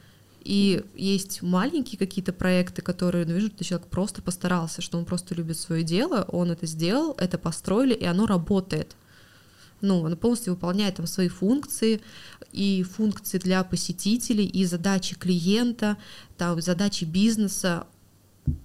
И 0.47 0.85
есть 0.95 1.43
маленькие 1.43 1.99
какие-то 1.99 2.33
проекты, 2.33 2.81
которые, 2.81 3.27
ну, 3.27 3.35
вижу, 3.35 3.49
что 3.49 3.65
человек 3.65 3.89
просто 3.89 4.23
постарался, 4.23 4.81
что 4.81 4.97
он 4.97 5.05
просто 5.05 5.35
любит 5.35 5.59
свое 5.59 5.83
дело, 5.83 6.23
он 6.29 6.53
это 6.53 6.67
сделал, 6.67 7.17
это 7.19 7.37
построили, 7.37 7.95
и 7.95 8.05
оно 8.05 8.27
работает. 8.27 8.95
Ну, 9.81 10.07
оно 10.07 10.15
полностью 10.15 10.55
выполняет 10.55 10.95
там 10.95 11.09
свои 11.09 11.27
функции, 11.27 12.01
и 12.53 12.85
функции 12.85 13.39
для 13.39 13.65
посетителей, 13.65 14.47
и 14.47 14.65
задачи 14.65 15.17
клиента, 15.17 15.97
там, 16.37 16.63
задачи 16.63 17.03
бизнеса. 17.03 17.89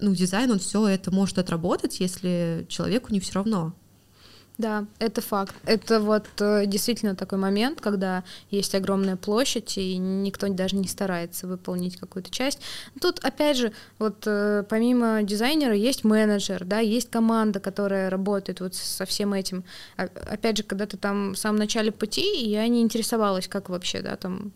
Ну, 0.00 0.14
дизайн, 0.14 0.52
он 0.52 0.60
все 0.60 0.86
это 0.86 1.10
может 1.10 1.38
отработать, 1.38 1.98
если 1.98 2.64
человеку 2.68 3.12
не 3.12 3.18
все 3.18 3.34
равно. 3.34 3.74
Да, 4.58 4.84
это 4.98 5.20
факт. 5.22 5.54
Это 5.64 5.98
вот 5.98 6.26
э, 6.40 6.66
действительно 6.66 7.16
такой 7.16 7.38
момент, 7.38 7.80
когда 7.80 8.22
есть 8.50 8.74
огромная 8.74 9.16
площадь, 9.16 9.78
и 9.78 9.96
никто 9.96 10.46
даже 10.48 10.76
не 10.76 10.86
старается 10.86 11.46
выполнить 11.46 11.96
какую-то 11.96 12.30
часть. 12.30 12.60
Тут, 13.00 13.18
опять 13.24 13.56
же, 13.56 13.72
вот 13.98 14.22
э, 14.26 14.62
помимо 14.68 15.22
дизайнера 15.22 15.74
есть 15.74 16.04
менеджер, 16.04 16.64
да, 16.64 16.78
есть 16.80 17.10
команда, 17.10 17.60
которая 17.60 18.10
работает 18.10 18.60
вот 18.60 18.74
со 18.74 19.04
всем 19.06 19.32
этим. 19.32 19.64
А- 19.96 20.08
Опять 20.30 20.58
же, 20.58 20.62
когда 20.64 20.86
ты 20.86 20.96
там 20.96 21.32
в 21.32 21.38
самом 21.38 21.58
начале 21.58 21.90
пути, 21.90 22.44
я 22.46 22.68
не 22.68 22.82
интересовалась, 22.82 23.48
как 23.48 23.68
вообще, 23.70 24.00
да, 24.02 24.16
там 24.16 24.52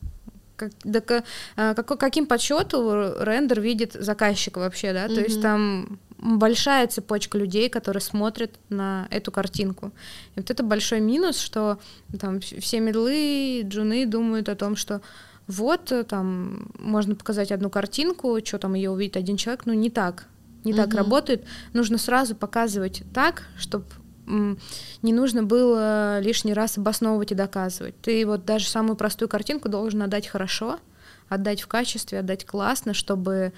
как, 0.56 0.72
да, 0.84 1.22
а, 1.56 1.74
какой- 1.74 1.98
каким 1.98 2.26
подсчету 2.26 3.14
рендер 3.20 3.60
видит 3.60 3.92
заказчик 3.92 4.56
вообще, 4.56 4.92
да, 4.94 5.06
то 5.08 5.20
есть 5.20 5.42
там 5.42 5.98
большая 6.18 6.86
цепочка 6.86 7.38
людей, 7.38 7.68
которые 7.68 8.00
смотрят 8.00 8.58
на 8.68 9.06
эту 9.10 9.30
картинку. 9.30 9.92
И 10.34 10.40
вот 10.40 10.50
это 10.50 10.62
большой 10.62 11.00
минус, 11.00 11.38
что 11.38 11.78
там 12.18 12.36
вс- 12.36 12.60
все 12.60 12.80
медлы, 12.80 13.62
джуны 13.64 14.06
думают 14.06 14.48
о 14.48 14.56
том, 14.56 14.76
что 14.76 15.00
вот 15.46 15.92
э, 15.92 16.04
там 16.04 16.70
можно 16.78 17.14
показать 17.14 17.52
одну 17.52 17.70
картинку, 17.70 18.38
что 18.44 18.58
там 18.58 18.74
ее 18.74 18.90
увидит 18.90 19.16
один 19.16 19.36
человек, 19.36 19.66
ну 19.66 19.72
не 19.74 19.90
так, 19.90 20.26
не 20.64 20.72
так 20.74 20.88
Мгм. 20.88 20.96
работает. 20.96 21.44
Нужно 21.72 21.98
сразу 21.98 22.34
показывать 22.34 23.02
так, 23.14 23.44
чтобы 23.58 23.84
не 24.26 25.12
нужно 25.12 25.44
было 25.44 26.18
лишний 26.18 26.52
раз 26.52 26.78
обосновывать 26.78 27.30
и 27.30 27.36
доказывать. 27.36 27.94
Ты 28.00 28.26
вот 28.26 28.44
даже 28.44 28.68
самую 28.68 28.96
простую 28.96 29.28
картинку 29.28 29.68
должен 29.68 30.02
отдать 30.02 30.26
хорошо, 30.26 30.80
отдать 31.28 31.60
в 31.60 31.68
качестве, 31.68 32.18
отдать 32.18 32.44
классно, 32.44 32.92
чтобы 32.92 33.52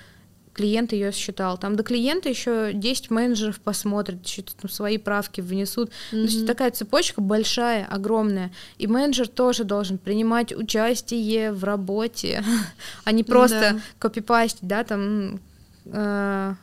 клиент 0.59 0.93
ее 0.93 1.13
считал. 1.13 1.57
Там 1.57 1.77
до 1.77 1.85
клиента 1.85 2.29
еще 2.29 2.73
10 2.75 3.11
менеджеров 3.11 3.61
посмотрят, 3.61 4.19
там 4.61 4.69
свои 4.69 4.99
правки 4.99 5.41
внесут. 5.41 5.91
То 6.11 6.17
есть 6.17 6.47
такая 6.47 6.73
цепочка 6.73 7.21
большая, 7.21 7.87
огромная. 7.87 8.51
И 8.77 8.89
менеджер 8.89 9.29
тоже 9.29 9.63
должен 9.63 9.99
принимать 9.99 10.53
участие 10.53 11.53
в 11.53 11.63
работе, 11.63 12.43
а 13.05 13.13
не 13.13 13.23
просто 13.23 13.61
Да. 13.75 13.81
копипастить, 14.01 14.59
да, 14.63 14.83
там 14.83 15.41
э, 15.87 16.55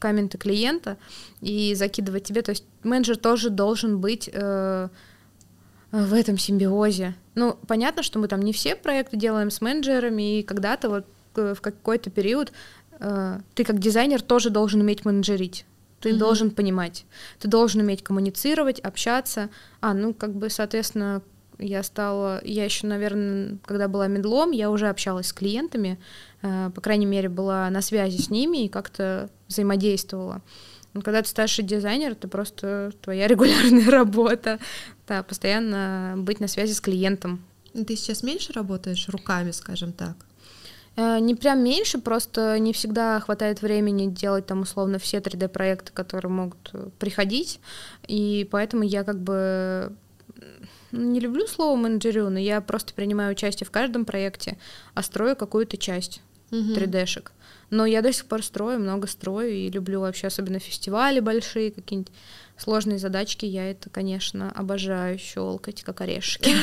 комменты 0.00 0.36
клиента 0.36 0.96
и 1.40 1.74
закидывать 1.76 2.24
тебе. 2.24 2.42
То 2.42 2.50
есть 2.50 2.64
менеджер 2.82 3.16
тоже 3.16 3.50
должен 3.50 4.00
быть 4.00 4.28
э, 4.32 4.88
в 5.92 6.14
этом 6.14 6.36
симбиозе. 6.36 7.14
Ну, 7.36 7.56
понятно, 7.68 8.02
что 8.02 8.18
мы 8.18 8.26
там 8.26 8.42
не 8.42 8.52
все 8.52 8.74
проекты 8.74 9.16
делаем 9.16 9.50
с 9.50 9.60
менеджерами, 9.60 10.40
и 10.40 10.42
когда-то 10.42 10.88
вот 10.88 11.06
э, 11.36 11.54
в 11.56 11.60
какой-то 11.60 12.10
период 12.10 12.52
ты 13.54 13.64
как 13.64 13.78
дизайнер 13.78 14.20
тоже 14.22 14.50
должен 14.50 14.80
уметь 14.80 15.04
менеджерить. 15.04 15.64
Ты 16.00 16.10
Мгм. 16.10 16.18
должен 16.18 16.50
понимать, 16.50 17.04
ты 17.38 17.48
должен 17.48 17.82
уметь 17.82 18.02
коммуницировать, 18.02 18.80
общаться. 18.80 19.50
А, 19.80 19.92
ну, 19.92 20.14
как 20.14 20.34
бы, 20.34 20.48
соответственно, 20.48 21.22
я 21.58 21.82
стала, 21.82 22.40
я 22.42 22.64
еще, 22.64 22.86
наверное, 22.86 23.58
когда 23.66 23.86
была 23.86 24.06
медлом, 24.06 24.50
я 24.50 24.70
уже 24.70 24.88
общалась 24.88 25.26
с 25.28 25.32
клиентами, 25.32 25.98
э, 26.42 26.70
по 26.74 26.80
крайней 26.80 27.04
мере, 27.06 27.28
была 27.28 27.68
на 27.68 27.82
связи 27.82 28.18
с 28.18 28.30
ними 28.30 28.64
и 28.64 28.68
как-то 28.68 29.28
взаимодействовала. 29.48 30.40
Но 30.94 31.02
когда 31.02 31.22
ты 31.22 31.28
старший 31.28 31.64
дизайнер, 31.64 32.12
это 32.12 32.28
просто 32.28 32.92
твоя 33.02 33.26
регулярная 33.28 33.90
работа, 33.90 34.58
да, 35.06 35.22
постоянно 35.22 36.14
быть 36.16 36.40
на 36.40 36.48
связи 36.48 36.72
с 36.72 36.80
клиентом. 36.80 37.44
Ты 37.74 37.94
сейчас 37.94 38.22
меньше 38.22 38.52
работаешь 38.54 39.08
руками, 39.08 39.50
скажем 39.50 39.92
так? 39.92 40.16
Э, 40.96 41.18
Не 41.20 41.34
прям 41.34 41.62
меньше, 41.64 41.98
просто 41.98 42.58
не 42.58 42.72
всегда 42.72 43.20
хватает 43.20 43.62
времени 43.62 44.06
делать 44.06 44.46
там 44.46 44.62
условно 44.62 44.98
все 44.98 45.18
3D-проекты, 45.18 45.92
которые 45.92 46.30
могут 46.30 46.70
э, 46.72 46.88
приходить, 46.98 47.60
и 48.06 48.48
поэтому 48.50 48.82
я 48.82 49.04
как 49.04 49.20
бы 49.20 49.92
не 50.92 51.20
люблю 51.20 51.46
слово 51.46 51.76
менеджерю, 51.76 52.30
но 52.30 52.38
я 52.38 52.60
просто 52.60 52.94
принимаю 52.94 53.32
участие 53.32 53.66
в 53.66 53.70
каждом 53.70 54.04
проекте, 54.04 54.58
а 54.94 55.02
строю 55.02 55.36
какую-то 55.36 55.76
часть 55.76 56.20
Мгм. 56.50 56.72
3D-шек. 56.74 57.30
Но 57.70 57.86
я 57.86 58.02
до 58.02 58.12
сих 58.12 58.26
пор 58.26 58.42
строю, 58.42 58.80
много 58.80 59.06
строю 59.06 59.52
и 59.52 59.70
люблю 59.70 60.00
вообще, 60.00 60.26
особенно 60.26 60.58
фестивали 60.58 61.20
большие, 61.20 61.70
какие-нибудь 61.70 62.12
сложные 62.60 62.98
задачки. 62.98 63.46
Я 63.46 63.70
это, 63.70 63.90
конечно, 63.90 64.52
обожаю 64.52 65.18
щелкать, 65.18 65.82
как 65.82 66.00
орешки. 66.00 66.54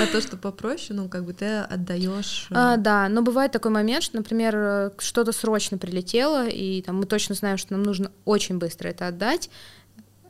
А 0.00 0.06
то, 0.12 0.20
что 0.20 0.36
попроще, 0.36 0.98
ну, 0.98 1.08
как 1.08 1.24
бы 1.24 1.32
ты 1.32 1.58
отдаешь. 1.58 2.48
А, 2.50 2.76
да, 2.76 3.08
но 3.08 3.22
бывает 3.22 3.52
такой 3.52 3.70
момент, 3.70 4.04
что, 4.04 4.16
например, 4.16 4.54
э, 4.56 4.90
что-то 4.98 5.32
срочно 5.32 5.78
прилетело, 5.78 6.46
и 6.48 6.82
там 6.82 6.96
мы 6.96 7.06
точно 7.06 7.34
знаем, 7.34 7.58
что 7.58 7.72
нам 7.72 7.82
нужно 7.82 8.10
очень 8.24 8.58
быстро 8.58 8.88
это 8.88 9.06
отдать. 9.08 9.50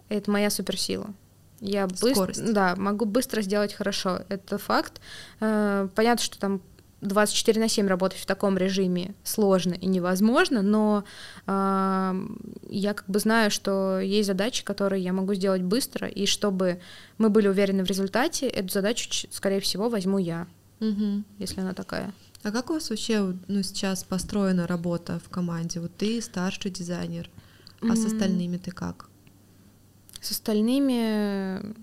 Это 0.09 0.31
моя 0.31 0.51
суперсила. 0.51 1.13
Я 1.61 1.87
быстро, 1.87 2.33
да, 2.37 2.77
могу 2.77 3.05
быстро 3.05 3.43
сделать 3.43 3.75
хорошо. 3.75 4.21
Это 4.29 4.59
факт. 4.59 5.01
Э, 5.41 5.89
Понятно, 5.95 6.25
что 6.25 6.39
там 6.39 6.63
24 7.01 7.61
на 7.61 7.69
7 7.69 7.87
работать 7.87 8.19
в 8.21 8.27
таком 8.27 8.59
режиме 8.59 9.15
сложно 9.23 9.75
и 9.75 9.87
невозможно, 9.87 10.63
но 10.63 11.05
э, 11.47 12.15
я 12.69 12.95
как 12.95 13.09
бы 13.09 13.19
знаю, 13.21 13.51
что 13.51 14.01
есть 14.01 14.27
задачи, 14.27 14.65
которые 14.65 15.03
я 15.03 15.13
могу 15.13 15.35
сделать 15.35 15.63
быстро, 15.63 16.09
и 16.09 16.27
чтобы 16.27 16.81
мы 17.17 17.31
были 17.31 17.47
уверены 17.49 17.85
в 17.85 17.87
результате, 17.87 18.49
эту 18.49 18.73
задачу, 18.73 19.29
скорее 19.31 19.61
всего, 19.61 19.89
возьму 19.89 20.19
я, 20.19 20.47
Мгм. 20.81 21.25
если 21.39 21.61
она 21.61 21.73
такая. 21.73 22.13
А 22.43 22.51
как 22.51 22.71
у 22.71 22.75
вас 22.75 22.91
вообще 22.91 23.35
ну, 23.49 23.63
сейчас 23.63 24.05
построена 24.05 24.67
работа 24.67 25.21
в 25.25 25.29
команде? 25.29 25.81
Вот 25.81 25.97
ты 25.97 26.21
старший 26.21 26.71
дизайнер, 26.71 27.29
а 27.81 27.95
с 27.97 28.07
остальными 28.07 28.57
ты 28.57 28.71
как? 28.71 29.09
С 30.21 30.33
остальными, 30.33 31.75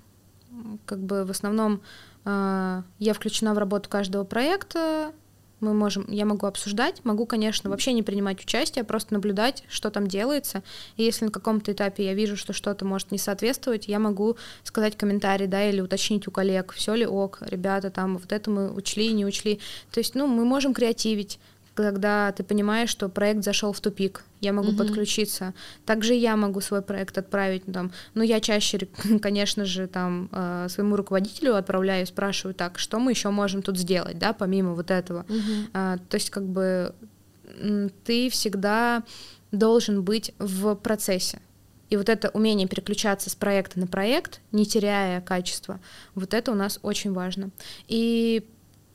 как 0.86 1.00
бы 1.00 1.24
в 1.26 1.32
основном 1.32 1.82
я 2.26 3.14
включена 3.14 3.54
в 3.54 3.58
работу 3.58 3.90
каждого 3.90 4.24
проекта. 4.24 5.14
Мы 5.62 5.74
можем, 5.74 6.06
я 6.12 6.26
могу 6.26 6.48
обсуждать, 6.48 7.04
могу, 7.06 7.26
конечно, 7.26 7.70
вообще 7.70 7.94
не 7.94 8.04
принимать 8.04 8.42
участие, 8.42 8.82
а 8.82 8.86
просто 8.86 9.14
наблюдать, 9.14 9.64
что 9.70 9.90
там 9.90 10.06
делается. 10.06 10.64
И 10.98 11.04
если 11.04 11.26
на 11.26 11.32
каком-то 11.32 11.72
этапе 11.72 12.06
я 12.06 12.14
вижу, 12.14 12.36
что 12.36 12.52
что-то 12.52 12.84
может 12.84 13.12
не 13.12 13.18
соответствовать, 13.18 13.88
я 13.88 13.98
могу 13.98 14.36
сказать 14.64 14.98
комментарий, 14.98 15.48
да, 15.48 15.68
или 15.68 15.80
уточнить 15.80 16.28
у 16.28 16.32
коллег, 16.32 16.74
все 16.74 16.94
ли 16.94 17.06
ок, 17.06 17.40
ребята, 17.42 17.90
там 17.90 18.18
вот 18.18 18.32
это 18.32 18.50
мы 18.52 18.72
учли, 18.72 19.14
не 19.14 19.26
учли. 19.26 19.60
То 19.92 20.00
есть, 20.00 20.14
ну, 20.14 20.28
мы 20.28 20.44
можем 20.44 20.74
креативить 20.74 21.40
когда 21.76 22.32
ты 22.32 22.44
понимаешь, 22.44 22.90
что 22.90 23.10
проект 23.10 23.44
зашел 23.44 23.74
в 23.74 23.80
тупик, 23.82 24.24
я 24.42 24.54
могу 24.54 24.70
Мгм. 24.70 24.78
подключиться. 24.78 25.54
Также 25.86 26.14
я 26.14 26.36
могу 26.36 26.62
свой 26.62 26.82
проект 26.82 27.18
отправить, 27.18 27.68
ну, 27.68 27.74
там, 27.74 27.92
но 28.14 28.24
я 28.24 28.40
чаще, 28.40 28.88
конечно 29.22 29.66
же, 29.66 29.88
там 29.88 30.30
э, 30.32 30.68
своему 30.70 30.96
руководителю 30.96 31.56
отправляю, 31.56 32.08
спрашиваю, 32.08 32.56
так, 32.56 32.80
что 32.80 33.00
мы 33.00 33.12
еще 33.12 33.30
можем 33.30 33.62
тут 33.62 33.78
сделать, 33.78 34.18
да, 34.18 34.34
помимо 34.34 34.74
вот 34.74 34.90
этого. 34.90 35.26
А, 35.74 35.98
то 36.10 36.16
есть 36.16 36.30
как 36.30 36.46
бы 36.46 36.96
ты 38.06 38.30
всегда 38.30 39.04
должен 39.52 40.02
быть 40.04 40.34
в 40.40 40.76
процессе. 40.76 41.40
И 41.90 41.98
вот 41.98 42.10
это 42.10 42.30
умение 42.30 42.68
переключаться 42.68 43.30
с 43.30 43.36
проекта 43.36 43.80
на 43.80 43.88
проект, 43.88 44.42
не 44.52 44.66
теряя 44.66 45.22
качества, 45.22 45.80
вот 46.16 46.34
это 46.34 46.52
у 46.52 46.56
нас 46.56 46.80
очень 46.82 47.14
важно. 47.14 47.52
И 47.88 48.44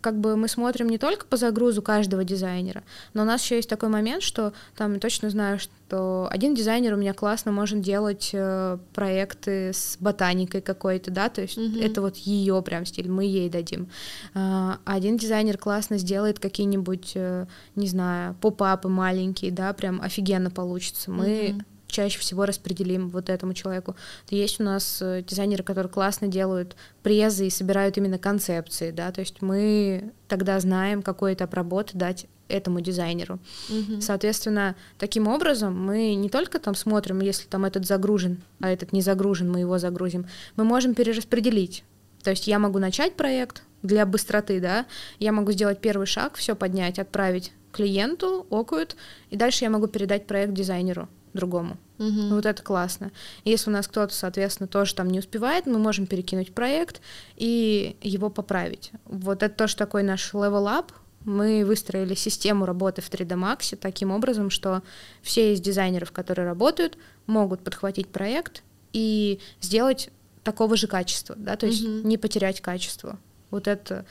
как 0.01 0.19
бы 0.19 0.37
мы 0.37 0.49
смотрим 0.49 0.89
не 0.89 0.99
только 0.99 1.27
по 1.27 1.37
загрузу 1.37 1.83
каждого 1.83 2.25
дизайнера, 2.25 2.83
но 3.15 3.23
у 3.23 3.25
нас 3.25 3.43
еще 3.43 3.57
есть 3.57 3.69
такой 3.69 3.89
момент, 3.89 4.23
что 4.23 4.53
там 4.77 4.95
я 4.95 5.01
точно 5.01 5.31
знаю, 5.31 5.59
что 5.59 6.29
один 6.31 6.55
дизайнер 6.55 6.95
у 6.95 6.97
меня 6.97 7.15
классно 7.15 7.53
может 7.53 7.81
делать 7.81 8.31
э, 8.33 8.79
проекты 8.95 9.73
с 9.73 9.97
ботаникой 10.01 10.61
какой-то, 10.61 11.11
да, 11.11 11.29
то 11.29 11.43
есть 11.43 11.59
mm-hmm. 11.59 11.85
это 11.85 12.01
вот 12.01 12.17
ее 12.17 12.61
прям 12.63 12.87
стиль, 12.87 13.11
мы 13.11 13.25
ей 13.25 13.49
дадим. 13.49 13.89
А 14.35 14.79
один 14.85 15.17
дизайнер 15.17 15.59
классно 15.59 15.99
сделает 15.99 16.39
какие-нибудь, 16.39 17.13
э, 17.15 17.47
не 17.77 17.87
знаю, 17.87 18.35
поп-апы 18.41 18.89
маленькие, 18.89 19.51
да, 19.51 19.73
прям 19.73 20.01
офигенно 20.01 20.51
получится. 20.51 21.11
Мы 21.11 21.27
mm-hmm 21.27 21.65
чаще 21.91 22.19
всего 22.19 22.47
распределим 22.47 23.09
вот 23.09 23.29
этому 23.29 23.55
человеку. 23.55 23.97
Есть 24.29 24.61
у 24.61 24.65
нас 24.65 24.99
э, 25.01 25.23
дизайнеры, 25.27 25.63
которые 25.63 25.91
классно 25.91 26.29
делают 26.29 26.77
презы 27.03 27.47
и 27.47 27.51
собирают 27.51 27.97
именно 27.99 28.19
концепции, 28.19 28.91
да, 28.91 29.11
то 29.13 29.21
есть 29.21 29.43
мы 29.43 30.13
тогда 30.29 30.59
знаем, 30.61 31.03
какой 31.03 31.35
этап 31.35 31.55
работы 31.55 31.97
дать 31.97 32.27
этому 32.51 32.81
дизайнеру. 32.81 33.39
Угу. 33.69 34.01
Соответственно, 34.01 34.77
таким 34.99 35.29
образом 35.29 35.79
мы 35.79 36.15
не 36.15 36.29
только 36.29 36.59
там 36.59 36.75
смотрим, 36.75 37.21
если 37.21 37.47
там 37.47 37.65
этот 37.65 37.87
загружен, 37.87 38.43
а 38.61 38.71
этот 38.71 38.93
не 38.93 39.03
загружен, 39.03 39.51
мы 39.51 39.61
его 39.61 39.79
загрузим, 39.79 40.27
мы 40.57 40.65
можем 40.65 40.95
перераспределить. 40.95 41.85
То 42.23 42.31
есть 42.31 42.47
я 42.47 42.59
могу 42.59 42.79
начать 42.79 43.15
проект 43.15 43.63
для 43.83 44.05
быстроты, 44.05 44.61
да, 44.61 44.87
я 45.19 45.33
могу 45.33 45.53
сделать 45.53 45.81
первый 45.81 46.07
шаг, 46.07 46.37
все 46.37 46.55
поднять, 46.55 46.99
отправить 46.99 47.53
клиенту, 47.73 48.47
окают, 48.51 48.97
и 49.31 49.37
дальше 49.37 49.65
я 49.65 49.71
могу 49.71 49.87
передать 49.87 50.27
проект 50.27 50.53
дизайнеру 50.53 51.09
другому. 51.33 51.77
Угу. 51.99 52.35
Вот 52.35 52.47
это 52.47 52.63
классно. 52.63 53.13
Если 53.45 53.71
у 53.71 53.73
нас 53.73 53.87
кто-то, 53.87 54.15
соответственно, 54.15 54.67
тоже 54.67 54.95
там 54.95 55.09
не 55.09 55.19
успевает, 55.19 55.67
мы 55.67 55.79
можем 55.79 56.07
перекинуть 56.07 56.55
проект 56.55 57.01
и 57.37 57.97
его 58.03 58.31
поправить. 58.31 58.93
Вот 59.05 59.43
это 59.43 59.55
тоже 59.55 59.77
такой 59.77 60.03
наш 60.03 60.33
level 60.35 60.67
up. 60.67 60.93
Мы 61.25 61.65
выстроили 61.67 62.15
систему 62.15 62.65
работы 62.65 63.03
в 63.03 63.11
3D 63.11 63.37
Max 63.37 63.77
таким 63.77 64.11
образом, 64.11 64.49
что 64.49 64.83
все 65.23 65.53
из 65.53 65.61
дизайнеров, 65.61 66.13
которые 66.13 66.47
работают, 66.47 66.97
могут 67.27 67.63
подхватить 67.63 68.09
проект 68.09 68.63
и 68.93 69.39
сделать 69.61 70.11
такого 70.43 70.77
же 70.77 70.87
качества, 70.87 71.37
да, 71.39 71.57
то 71.57 71.67
есть 71.67 71.85
угу. 71.85 72.09
не 72.09 72.17
потерять 72.17 72.63
качество. 72.63 73.19
Вот 73.51 73.69
это 73.69 74.07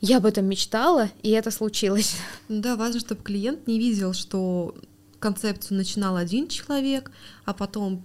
я 0.00 0.18
об 0.18 0.26
этом 0.26 0.44
мечтала, 0.46 1.10
и 1.22 1.30
это 1.30 1.50
случилось. 1.50 2.16
Да, 2.48 2.76
важно, 2.76 3.00
чтобы 3.00 3.22
клиент 3.22 3.66
не 3.66 3.78
видел, 3.78 4.12
что 4.12 4.74
концепцию 5.18 5.78
начинал 5.78 6.16
один 6.16 6.48
человек, 6.48 7.10
а 7.44 7.54
потом 7.54 8.02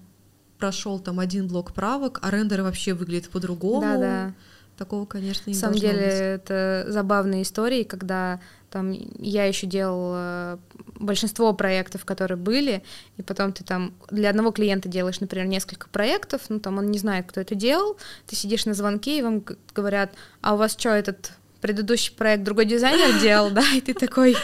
прошел 0.58 1.00
там 1.00 1.20
один 1.20 1.48
блок 1.48 1.72
правок, 1.72 2.20
а 2.22 2.30
рендеры 2.32 2.64
вообще 2.64 2.94
выглядят 2.94 3.30
по-другому. 3.30 3.82
Да, 3.82 3.98
да. 3.98 4.34
Такого, 4.78 5.06
конечно, 5.06 5.50
не 5.50 5.56
На 5.56 5.60
самом 5.60 5.76
деле, 5.76 5.94
быть. 5.94 6.42
это 6.48 6.86
забавные 6.88 7.42
истории, 7.42 7.84
когда 7.84 8.40
там 8.70 8.92
я 8.92 9.46
еще 9.46 9.68
делала 9.68 10.60
большинство 10.96 11.54
проектов, 11.54 12.06
которые 12.06 12.38
были, 12.38 12.84
и 13.18 13.22
потом 13.22 13.52
ты 13.52 13.64
там 13.64 13.94
для 14.10 14.30
одного 14.30 14.52
клиента 14.52 14.88
делаешь, 14.88 15.20
например, 15.20 15.48
несколько 15.48 15.90
проектов, 15.90 16.44
ну 16.50 16.60
там 16.60 16.78
он 16.78 16.92
не 16.92 16.98
знает, 16.98 17.26
кто 17.28 17.42
это 17.42 17.56
делал, 17.56 17.98
ты 18.26 18.36
сидишь 18.36 18.66
на 18.66 18.74
звонке, 18.74 19.20
и 19.20 19.22
вам 19.22 19.44
говорят, 19.74 20.14
а 20.42 20.54
у 20.54 20.58
вас 20.58 20.78
что, 20.78 20.90
этот 20.90 21.34
предыдущий 21.62 22.14
проект 22.14 22.44
другой 22.44 22.66
дизайнер 22.66 23.20
делал, 23.20 23.50
да, 23.52 23.64
и 23.76 23.82
ты 23.82 23.94
такой, 23.94 24.38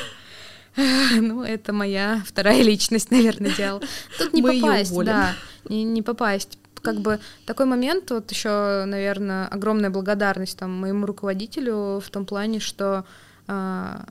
ну, 1.21 1.43
это 1.43 1.73
моя 1.73 2.21
вторая 2.25 2.61
личность, 2.61 3.11
наверное, 3.11 3.51
делал. 3.51 3.81
Тут 4.17 4.33
не 4.33 4.41
Мы 4.41 4.59
попасть, 4.59 4.95
да, 5.03 5.33
не, 5.69 5.83
не 5.83 6.01
попасть. 6.01 6.57
Как 6.81 6.97
бы 6.97 7.19
такой 7.45 7.65
момент, 7.65 8.11
вот 8.11 8.29
еще, 8.29 8.83
наверное, 8.85 9.47
огромная 9.47 9.89
благодарность 9.89 10.57
там 10.59 10.71
моему 10.71 11.07
руководителю 11.07 11.99
в 11.99 12.09
том 12.11 12.25
плане, 12.27 12.59
что 12.59 13.05
а, 13.47 14.05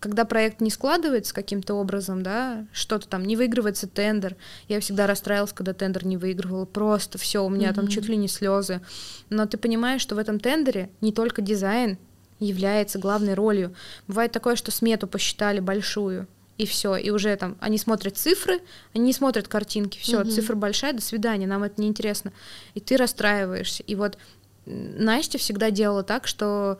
когда 0.00 0.24
проект 0.24 0.60
не 0.60 0.70
складывается 0.70 1.34
каким-то 1.34 1.74
образом, 1.74 2.22
да, 2.22 2.66
что-то 2.72 3.06
там 3.08 3.24
не 3.24 3.36
выигрывается 3.36 3.86
тендер, 3.86 4.36
я 4.68 4.80
всегда 4.80 5.06
расстраивалась, 5.06 5.52
когда 5.52 5.74
тендер 5.74 6.06
не 6.06 6.16
выигрывал, 6.16 6.66
просто 6.66 7.18
все, 7.18 7.44
у 7.44 7.48
меня 7.48 7.70
mm-hmm. 7.70 7.74
там 7.74 7.88
чуть 7.88 8.08
ли 8.08 8.16
не 8.16 8.28
слезы. 8.28 8.80
Но 9.28 9.46
ты 9.46 9.58
понимаешь, 9.58 10.00
что 10.00 10.14
в 10.14 10.18
этом 10.18 10.40
тендере 10.40 10.90
не 11.00 11.12
только 11.12 11.42
дизайн, 11.42 11.98
является 12.40 12.98
главной 12.98 13.34
ролью. 13.34 13.74
Бывает 14.08 14.32
такое, 14.32 14.56
что 14.56 14.70
смету 14.70 15.06
посчитали 15.06 15.60
большую, 15.60 16.26
и 16.58 16.66
все, 16.66 16.96
и 16.96 17.10
уже 17.10 17.34
там 17.36 17.56
они 17.60 17.78
смотрят 17.78 18.18
цифры, 18.18 18.60
они 18.94 19.04
не 19.04 19.12
смотрят 19.12 19.48
картинки, 19.48 19.98
все, 19.98 20.20
угу. 20.20 20.30
цифра 20.30 20.54
большая, 20.54 20.92
до 20.92 21.00
свидания, 21.00 21.46
нам 21.46 21.62
это 21.62 21.80
не 21.80 21.88
интересно, 21.88 22.32
и 22.74 22.80
ты 22.80 22.96
расстраиваешься. 22.96 23.82
И 23.84 23.94
вот 23.94 24.18
Настя 24.66 25.38
всегда 25.38 25.70
делала 25.70 26.02
так, 26.02 26.26
что 26.26 26.78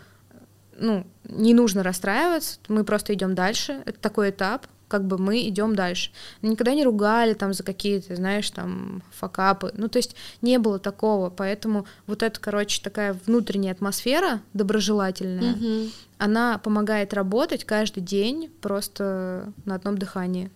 ну 0.77 1.07
не 1.25 1.55
нужно 1.55 1.83
расстраиваться, 1.83 2.59
мы 2.69 2.85
просто 2.85 3.15
идем 3.15 3.35
дальше, 3.35 3.83
это 3.87 3.99
такой 3.99 4.31
этап, 4.31 4.67
как 4.91 5.07
бы 5.07 5.19
мы 5.19 5.49
идем 5.49 5.77
дальше. 5.77 6.11
Никогда 6.43 6.75
не 6.75 6.85
ругали 6.85 7.35
там 7.35 7.55
за 7.55 7.63
какие-то, 7.63 8.17
знаешь, 8.17 8.51
там 8.51 9.03
факапы. 9.13 9.73
Ну, 9.77 9.89
то 9.89 9.99
есть 9.99 10.17
не 10.43 10.59
было 10.59 10.81
такого. 10.81 11.31
Поэтому 11.31 11.87
вот 12.07 12.23
эта, 12.25 12.41
короче, 12.41 12.83
такая 12.83 13.17
внутренняя 13.27 13.73
атмосфера 13.73 14.41
доброжелательная, 14.53 15.55
угу. 15.55 15.91
она 16.19 16.59
помогает 16.59 17.15
работать 17.15 17.65
каждый 17.65 18.03
день 18.03 18.51
просто 18.61 19.53
на 19.65 19.77
одном 19.77 19.97
дыхании. 19.97 20.51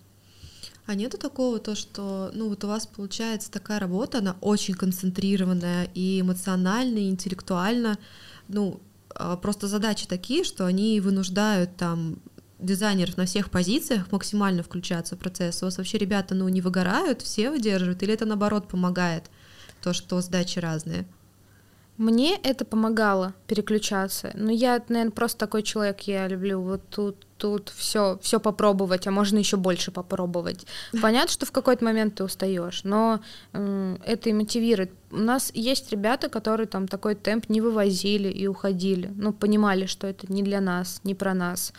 А 0.87 0.95
нету 0.95 1.17
такого 1.17 1.61
то, 1.61 1.75
что, 1.75 2.31
ну 2.35 2.49
вот 2.49 2.65
у 2.65 2.67
вас 2.67 2.87
получается 2.87 3.51
такая 3.51 3.79
работа, 3.79 4.19
она 4.19 4.37
очень 4.41 4.75
концентрированная 4.75 5.89
и 5.95 6.21
эмоционально, 6.21 6.99
и 6.99 7.09
интеллектуально, 7.09 7.99
ну 8.49 8.81
а, 9.15 9.37
просто 9.37 9.69
задачи 9.69 10.07
такие, 10.07 10.45
что 10.45 10.67
они 10.67 11.01
вынуждают 11.01 11.77
там 11.77 12.17
дизайнеров 12.65 13.17
на 13.17 13.27
всех 13.27 13.51
позициях 13.51 14.11
максимально 14.13 14.63
включаться 14.63 15.17
в 15.17 15.19
процесс? 15.19 15.63
У 15.63 15.67
вас 15.67 15.79
вообще 15.79 15.99
ребята 15.99 16.35
ну, 16.35 16.49
не 16.49 16.61
выгорают, 16.61 17.23
все 17.23 17.51
выдерживают, 17.51 18.03
или 18.03 18.15
это 18.15 18.27
наоборот 18.27 18.69
помогает, 18.69 19.25
то, 19.83 19.93
что 19.93 20.21
сдачи 20.21 20.59
разные? 20.59 21.07
Мне 21.97 22.37
это 22.43 22.65
помогало 22.65 23.35
переключаться. 23.47 24.33
Но 24.35 24.51
я, 24.51 24.83
наверное, 24.89 25.13
просто 25.13 25.39
такой 25.39 25.63
человек, 25.63 26.01
я 26.03 26.27
люблю 26.27 26.61
вот 26.61 26.83
тут, 26.91 27.25
тут 27.39 27.69
все, 27.69 28.19
все 28.21 28.41
попробовать, 28.41 29.07
а 29.07 29.13
можно 29.13 29.39
еще 29.39 29.57
больше 29.57 29.93
попробовать. 29.93 30.67
Понятно, 31.03 31.31
что 31.31 31.47
в 31.47 31.53
какой-то 31.53 31.85
момент 31.85 32.17
ты 32.17 32.25
устаешь, 32.25 32.83
но 32.83 33.21
э, 33.53 33.97
это 34.05 34.29
и 34.29 34.33
мотивирует. 34.33 34.91
У 35.13 35.19
нас 35.19 35.53
есть 35.55 35.93
ребята, 35.93 36.29
которые 36.29 36.67
там 36.67 36.89
такой 36.89 37.15
темп 37.15 37.49
не 37.49 37.61
вывозили 37.61 38.29
и 38.29 38.49
уходили, 38.49 39.13
ну 39.15 39.33
понимали, 39.33 39.87
что 39.87 40.09
это 40.09 40.33
не 40.33 40.43
для 40.43 40.61
нас, 40.61 41.01
не 41.05 41.15
про 41.15 41.33
нас. 41.33 41.73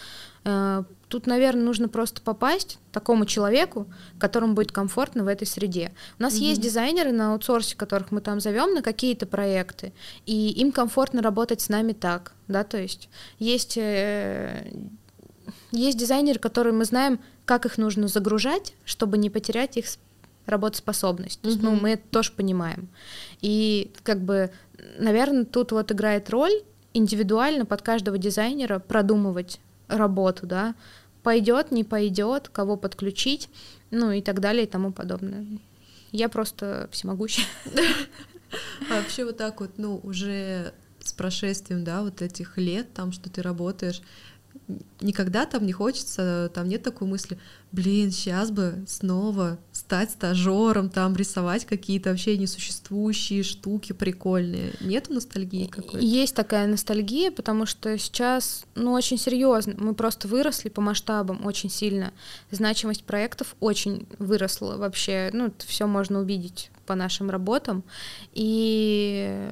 Э, 0.46 0.84
тут, 1.10 1.28
наверное, 1.28 1.64
нужно 1.64 1.90
просто 1.90 2.22
попасть 2.22 2.80
такому 2.92 3.26
человеку, 3.26 3.88
которому 4.20 4.54
будет 4.54 4.72
комфортно 4.72 5.24
в 5.24 5.28
этой 5.28 5.48
среде. 5.48 5.92
У 6.20 6.24
нас 6.24 6.36
mm-hmm. 6.36 6.50
есть 6.50 6.62
дизайнеры 6.62 7.12
на 7.12 7.34
аутсорсе, 7.34 7.76
которых 7.76 8.12
мы 8.12 8.22
там 8.22 8.40
зовем 8.40 8.74
на 8.74 8.82
какие-то 8.82 9.26
проекты, 9.26 9.92
и 10.26 10.52
им 10.52 10.72
комфортно 10.72 11.22
работать 11.22 11.62
с 11.62 11.70
нами 11.70 11.94
так, 11.94 12.34
да, 12.48 12.64
то 12.64 12.78
есть 12.78 13.10
есть 13.40 13.78
э, 13.78 14.72
есть 15.72 15.98
дизайнеры, 15.98 16.40
которые 16.40 16.74
мы 16.74 16.86
знаем, 16.86 17.20
как 17.46 17.66
их 17.66 17.78
нужно 17.78 18.08
загружать, 18.08 18.74
чтобы 18.86 19.18
не 19.18 19.30
потерять 19.30 19.78
их 19.78 19.86
работоспособность. 20.46 21.40
Mm-hmm. 21.44 21.60
ну, 21.62 21.72
мы 21.76 21.92
это 21.92 22.04
тоже 22.10 22.32
понимаем. 22.32 22.88
И 23.42 23.92
как 24.04 24.22
бы, 24.22 24.52
наверное, 25.00 25.46
тут 25.46 25.72
вот 25.72 25.92
играет 25.92 26.30
роль 26.30 26.62
индивидуально 26.94 27.66
под 27.66 27.82
каждого 27.82 28.18
дизайнера 28.18 28.80
продумывать 28.80 29.60
работу, 29.88 30.46
да, 30.46 30.76
пойдет, 31.24 31.72
не 31.72 31.84
пойдет, 31.84 32.50
кого 32.50 32.78
подключить, 32.78 33.50
ну 33.92 34.12
и 34.12 34.22
так 34.22 34.40
далее 34.40 34.66
и 34.66 34.70
тому 34.70 34.92
подобное. 34.92 35.46
Я 36.12 36.30
просто 36.30 36.88
всемогущая. 36.92 37.46
А 38.90 39.02
вообще 39.02 39.26
вот 39.26 39.38
так 39.38 39.60
вот, 39.60 39.72
ну, 39.78 40.00
уже 40.04 40.74
с 41.00 41.12
прошествием, 41.14 41.84
да, 41.84 42.02
вот 42.02 42.22
этих 42.22 42.58
лет, 42.58 42.94
там, 42.94 43.12
что 43.12 43.30
ты 43.30 43.42
работаешь, 43.42 44.02
никогда 45.00 45.46
там 45.46 45.66
не 45.66 45.74
хочется, 45.74 46.52
там 46.54 46.68
нет 46.68 46.84
такой 46.84 47.08
мысли, 47.08 47.38
блин, 47.72 48.12
сейчас 48.12 48.52
бы 48.52 48.84
снова 48.88 49.60
стать 49.72 50.12
стажером, 50.12 50.90
там 50.90 51.16
рисовать 51.16 51.66
какие-то 51.66 52.10
вообще 52.10 52.38
несуществующие 52.38 53.44
штуки 53.44 53.94
прикольные. 53.94 54.74
Нету 54.80 55.14
ностальгии 55.14 55.66
какой-то? 55.66 56.00
Есть 56.00 56.36
такая 56.36 56.68
ностальгия, 56.68 57.32
потому 57.32 57.66
что 57.66 57.98
сейчас, 57.98 58.66
ну, 58.76 58.94
очень 58.94 59.18
серьезно. 59.18 59.76
Мы 59.78 59.94
просто 59.94 60.28
выросли 60.28 60.70
по 60.70 60.82
масштабам 60.82 61.46
очень 61.46 61.70
сильно. 61.70 62.14
Значимость 62.52 63.04
проектов 63.04 63.56
очень 63.60 64.08
выросла 64.20 64.78
вообще. 64.78 65.30
Ну, 65.34 65.54
все 65.66 65.86
можно 65.86 66.20
увидеть 66.20 66.72
по 66.86 66.96
нашим 66.96 67.30
работам. 67.30 67.84
И 68.34 69.50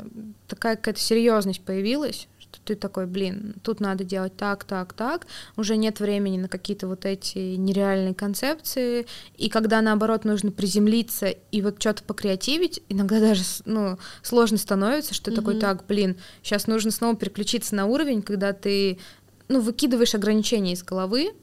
такая 0.47 0.75
какая-то 0.75 0.99
серьезность 0.99 1.61
появилась, 1.61 2.27
ты 2.63 2.75
такой, 2.75 3.05
блин, 3.05 3.55
тут 3.63 3.79
надо 3.79 4.03
делать 4.03 4.35
так, 4.35 4.63
так, 4.63 4.93
так, 4.93 5.27
уже 5.55 5.75
нет 5.75 5.99
времени 5.99 6.37
на 6.37 6.47
какие-то 6.47 6.87
вот 6.87 7.05
эти 7.05 7.55
нереальные 7.55 8.13
концепции, 8.13 9.05
и 9.37 9.49
когда, 9.49 9.81
наоборот, 9.81 10.25
нужно 10.25 10.51
приземлиться 10.51 11.27
и 11.27 11.61
вот 11.61 11.79
что-то 11.79 12.03
покреативить, 12.03 12.81
иногда 12.89 13.19
даже, 13.19 13.43
ну, 13.65 13.97
сложно 14.21 14.57
становится, 14.57 15.13
что 15.13 15.31
mm-hmm. 15.31 15.35
такой, 15.35 15.59
так, 15.59 15.85
блин, 15.87 16.17
сейчас 16.41 16.67
нужно 16.67 16.91
снова 16.91 17.15
переключиться 17.15 17.75
на 17.75 17.85
уровень, 17.85 18.21
когда 18.21 18.53
ты, 18.53 18.99
ну, 19.47 19.61
выкидываешь 19.61 20.15
ограничения 20.15 20.73
из 20.73 20.83
головы, 20.83 21.33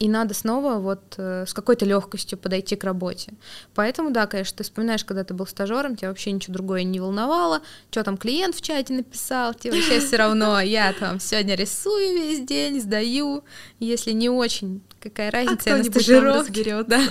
и 0.00 0.08
надо 0.08 0.32
снова 0.32 0.76
вот 0.76 1.14
э, 1.18 1.44
с 1.46 1.52
какой-то 1.52 1.84
легкостью 1.84 2.38
подойти 2.38 2.74
к 2.74 2.84
работе. 2.84 3.34
Поэтому, 3.74 4.10
да, 4.10 4.26
конечно, 4.26 4.56
ты 4.56 4.64
вспоминаешь, 4.64 5.04
когда 5.04 5.24
ты 5.24 5.34
был 5.34 5.46
стажером, 5.46 5.94
тебя 5.94 6.08
вообще 6.08 6.32
ничего 6.32 6.54
другое 6.54 6.84
не 6.84 6.98
волновало, 6.98 7.60
что 7.90 8.02
там 8.02 8.16
клиент 8.16 8.56
в 8.56 8.62
чате 8.62 8.94
написал, 8.94 9.52
тебе 9.52 9.74
вообще 9.74 10.00
все 10.00 10.16
равно, 10.16 10.58
я 10.62 10.94
там 10.94 11.20
сегодня 11.20 11.54
рисую 11.54 12.14
весь 12.14 12.40
день, 12.40 12.80
сдаю, 12.80 13.44
если 13.78 14.12
не 14.12 14.30
очень, 14.30 14.80
какая 15.00 15.28
а 15.28 15.32
разница, 15.32 15.64
а 15.66 15.70
я 15.70 15.76
на 15.76 15.84
стажировке. 15.84 16.82
Да. 16.84 17.00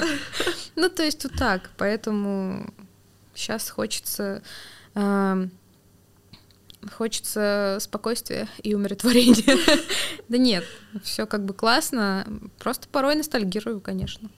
Ну, 0.75 0.87
то 0.89 1.03
есть 1.03 1.23
вот 1.25 1.33
так, 1.37 1.71
поэтому 1.77 2.73
сейчас 3.35 3.69
хочется 3.69 4.41
эм, 4.95 5.51
хочется 6.91 7.77
спокойствия 7.79 8.47
и 8.63 8.73
умиротворения. 8.73 9.57
Да 10.29 10.37
нет, 10.37 10.63
все 11.03 11.25
как 11.25 11.43
бы 11.43 11.55
классно, 11.55 12.27
просто 12.59 12.87
порой 12.87 13.15
ностальгирую, 13.15 13.81
конечно. 13.81 14.29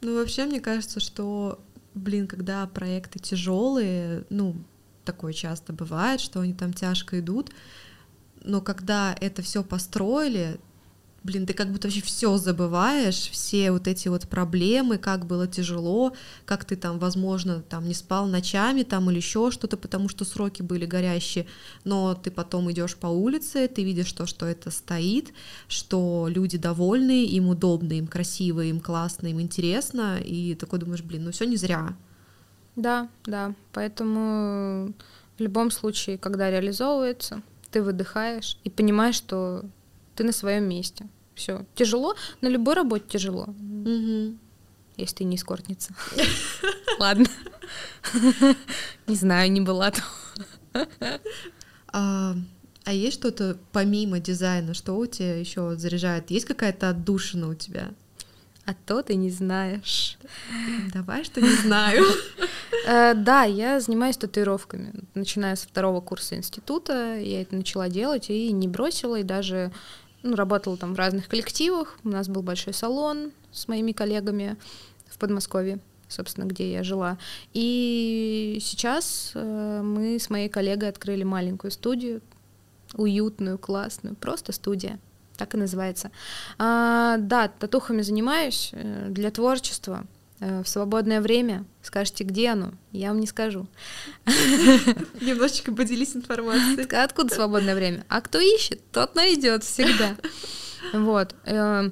Ну, 0.00 0.16
вообще, 0.16 0.46
мне 0.46 0.58
кажется, 0.58 1.00
что, 1.00 1.60
блин, 1.92 2.26
когда 2.26 2.66
проекты 2.66 3.18
тяжелые, 3.18 4.24
ну, 4.30 4.56
такое 5.04 5.34
часто 5.34 5.74
бывает, 5.74 6.20
что 6.20 6.40
они 6.40 6.54
там 6.54 6.72
тяжко 6.72 7.20
идут, 7.20 7.50
но 8.42 8.60
когда 8.62 9.14
это 9.20 9.42
все 9.42 9.62
построили, 9.62 10.58
блин, 11.24 11.46
ты 11.46 11.54
как 11.54 11.72
будто 11.72 11.88
вообще 11.88 12.02
все 12.02 12.36
забываешь, 12.36 13.30
все 13.30 13.72
вот 13.72 13.88
эти 13.88 14.08
вот 14.08 14.28
проблемы, 14.28 14.98
как 14.98 15.26
было 15.26 15.48
тяжело, 15.48 16.14
как 16.44 16.66
ты 16.66 16.76
там, 16.76 16.98
возможно, 16.98 17.62
там 17.62 17.88
не 17.88 17.94
спал 17.94 18.26
ночами 18.26 18.82
там 18.82 19.10
или 19.10 19.16
еще 19.16 19.50
что-то, 19.50 19.78
потому 19.78 20.08
что 20.08 20.24
сроки 20.24 20.60
были 20.60 20.84
горящие, 20.84 21.46
но 21.84 22.14
ты 22.14 22.30
потом 22.30 22.70
идешь 22.70 22.96
по 22.96 23.06
улице, 23.06 23.66
ты 23.68 23.82
видишь 23.82 24.12
то, 24.12 24.26
что 24.26 24.44
это 24.46 24.70
стоит, 24.70 25.32
что 25.66 26.26
люди 26.28 26.58
довольны, 26.58 27.24
им 27.24 27.48
удобно, 27.48 27.94
им 27.94 28.06
красиво, 28.06 28.60
им 28.60 28.78
классно, 28.78 29.28
им 29.28 29.40
интересно, 29.40 30.18
и 30.20 30.54
такой 30.54 30.78
думаешь, 30.78 31.02
блин, 31.02 31.24
ну 31.24 31.32
все 31.32 31.46
не 31.46 31.56
зря. 31.56 31.96
Да, 32.76 33.08
да, 33.24 33.54
поэтому 33.72 34.92
в 35.38 35.40
любом 35.40 35.70
случае, 35.70 36.18
когда 36.18 36.50
реализовывается, 36.50 37.40
ты 37.70 37.82
выдыхаешь 37.82 38.58
и 38.62 38.70
понимаешь, 38.70 39.14
что 39.14 39.64
ты 40.14 40.24
на 40.24 40.32
своем 40.32 40.64
месте. 40.64 41.06
Все. 41.34 41.64
Тяжело, 41.74 42.14
на 42.40 42.48
любой 42.48 42.74
работе 42.74 43.04
тяжело. 43.08 43.44
Угу. 43.44 44.38
Если 44.96 45.16
ты 45.16 45.24
не 45.24 45.36
эскортница. 45.36 45.94
Ладно. 46.98 47.26
Не 49.06 49.16
знаю, 49.16 49.50
не 49.50 49.60
была 49.60 49.90
там. 49.90 50.86
А, 51.88 52.36
а 52.84 52.92
есть 52.92 53.18
что-то 53.18 53.56
помимо 53.72 54.20
дизайна, 54.20 54.74
что 54.74 54.96
у 54.96 55.06
тебя 55.06 55.36
еще 55.36 55.76
заряжает? 55.76 56.30
Есть 56.30 56.46
какая-то 56.46 56.90
отдушина 56.90 57.48
у 57.48 57.54
тебя? 57.54 57.90
А 58.66 58.74
то 58.86 59.02
ты 59.02 59.14
не 59.14 59.30
знаешь. 59.30 60.16
Давай, 60.92 61.24
что 61.24 61.40
не 61.40 61.54
знаю. 61.56 62.04
Э, 62.86 63.14
да, 63.14 63.44
я 63.44 63.80
занимаюсь 63.80 64.18
татуировками. 64.18 64.92
Начиная 65.14 65.56
с 65.56 65.62
второго 65.62 66.02
курса 66.02 66.34
института, 66.34 67.16
я 67.18 67.40
это 67.40 67.56
начала 67.56 67.88
делать 67.88 68.28
и 68.28 68.52
не 68.52 68.68
бросила, 68.68 69.20
и 69.20 69.22
даже 69.22 69.72
ну, 70.24 70.36
работала 70.36 70.76
там 70.76 70.94
в 70.94 70.98
разных 70.98 71.28
коллективах. 71.28 71.98
У 72.02 72.08
нас 72.08 72.28
был 72.28 72.42
большой 72.42 72.72
салон 72.72 73.30
с 73.52 73.68
моими 73.68 73.92
коллегами 73.92 74.56
в 75.08 75.18
Подмосковье, 75.18 75.78
собственно, 76.08 76.46
где 76.46 76.72
я 76.72 76.82
жила. 76.82 77.18
И 77.52 78.58
сейчас 78.60 79.32
э, 79.34 79.80
мы 79.84 80.18
с 80.18 80.30
моей 80.30 80.48
коллегой 80.48 80.88
открыли 80.88 81.24
маленькую 81.24 81.70
студию, 81.70 82.22
уютную, 82.94 83.58
классную, 83.58 84.16
просто 84.16 84.52
студия, 84.52 84.98
так 85.36 85.54
и 85.54 85.58
называется. 85.58 86.10
А, 86.58 87.18
да, 87.18 87.48
татухами 87.48 88.00
занимаюсь 88.00 88.70
э, 88.72 89.08
для 89.10 89.30
творчества. 89.30 90.06
Э, 90.44 90.62
в 90.62 90.68
свободное 90.68 91.22
время. 91.22 91.64
Скажете, 91.80 92.22
где 92.22 92.50
оно? 92.50 92.72
Я 92.92 93.08
вам 93.08 93.20
не 93.20 93.26
скажу. 93.26 93.66
Немножечко 94.26 95.72
поделись 95.72 96.14
информацией. 96.14 96.86
Откуда 97.02 97.34
свободное 97.34 97.74
время? 97.74 98.04
А 98.10 98.20
кто 98.20 98.38
ищет, 98.40 98.80
тот 98.92 99.14
найдет 99.14 99.64
всегда. 99.64 100.16
Вот. 100.92 101.34
Э, 101.46 101.90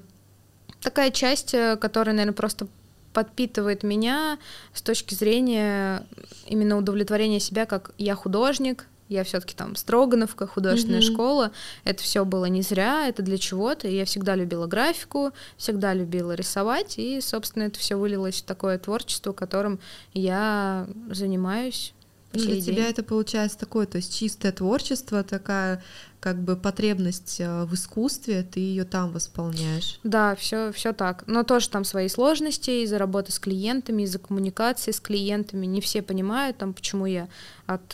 такая 0.82 1.11
часть, 1.12 1.55
э, 1.55 1.78
которая, 1.78 2.14
наверное, 2.14 2.36
просто 2.36 2.68
подпитывает 3.14 3.82
меня 3.84 4.38
с 4.74 4.82
точки 4.82 5.14
зрения 5.14 6.07
именно 6.46 6.76
удовлетворения 6.76 7.40
себя, 7.40 7.64
как 7.64 7.92
я 7.96 8.14
художник, 8.14 8.86
я 9.13 9.25
все-таки 9.25 9.55
там 9.55 9.77
Строгановка, 9.77 10.47
художественная 10.47 11.01
mm-hmm. 11.01 11.13
школа. 11.13 11.53
Это 11.85 12.03
все 12.03 12.25
было 12.25 12.47
не 12.47 12.63
зря, 12.63 13.09
это 13.09 13.23
для 13.23 13.39
чего-то. 13.39 13.89
Я 13.89 14.05
всегда 14.05 14.35
любила 14.35 14.67
графику, 14.67 15.33
всегда 15.57 15.95
любила 15.95 16.33
рисовать, 16.33 16.99
и, 16.99 17.21
собственно, 17.21 17.65
это 17.65 17.79
все 17.79 17.97
вылилось 17.97 18.43
в 18.43 18.45
такое 18.45 18.79
творчество, 18.79 19.33
которым 19.33 19.79
я 20.13 20.87
занимаюсь. 21.11 21.95
Ну, 22.35 22.41
для 22.41 22.61
тебя 22.61 22.89
это 22.89 23.03
получается 23.03 23.59
такое, 23.59 23.87
то 23.87 23.97
есть 23.97 24.17
чистое 24.19 24.53
творчество, 24.53 25.23
такая 25.23 25.83
как 26.21 26.41
бы 26.41 26.57
потребность 26.57 27.41
э, 27.41 27.65
в 27.65 27.75
искусстве, 27.75 28.43
ты 28.49 28.61
ее 28.61 28.85
там 28.85 29.11
восполняешь. 29.11 29.99
Да, 30.05 30.37
все, 30.37 30.73
все 30.73 30.93
так. 30.93 31.25
Но 31.27 31.43
тоже 31.43 31.69
там 31.69 31.85
свои 31.85 32.09
сложности 32.09 32.85
из-за 32.85 32.97
работы 32.99 33.33
с 33.33 33.39
клиентами, 33.39 34.05
из-за 34.05 34.19
коммуникации 34.21 34.93
с 34.93 35.01
клиентами. 35.01 35.67
Не 35.67 35.81
все 35.81 36.01
понимают, 36.01 36.59
там, 36.59 36.75
почему 36.75 37.07
я 37.07 37.29
от 37.67 37.91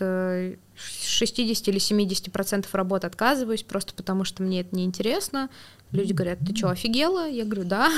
60 0.78 1.68
э, 1.68 1.70
или 1.70 1.78
70 1.78 2.32
процентов 2.32 2.74
работы 2.74 3.06
отказываюсь, 3.06 3.62
просто 3.62 3.94
потому 3.94 4.24
что 4.24 4.42
мне 4.42 4.60
это 4.60 4.74
неинтересно. 4.74 5.50
Люди 5.90 6.12
говорят, 6.12 6.38
ты 6.40 6.54
что, 6.54 6.68
офигела? 6.68 7.28
Я 7.28 7.44
говорю, 7.44 7.64
да. 7.64 7.90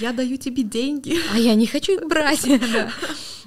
Я 0.00 0.12
даю 0.12 0.36
тебе 0.38 0.62
деньги. 0.62 1.18
А 1.32 1.38
я 1.38 1.54
не 1.54 1.66
хочу 1.66 1.92
их 1.92 2.08
брать. 2.08 2.46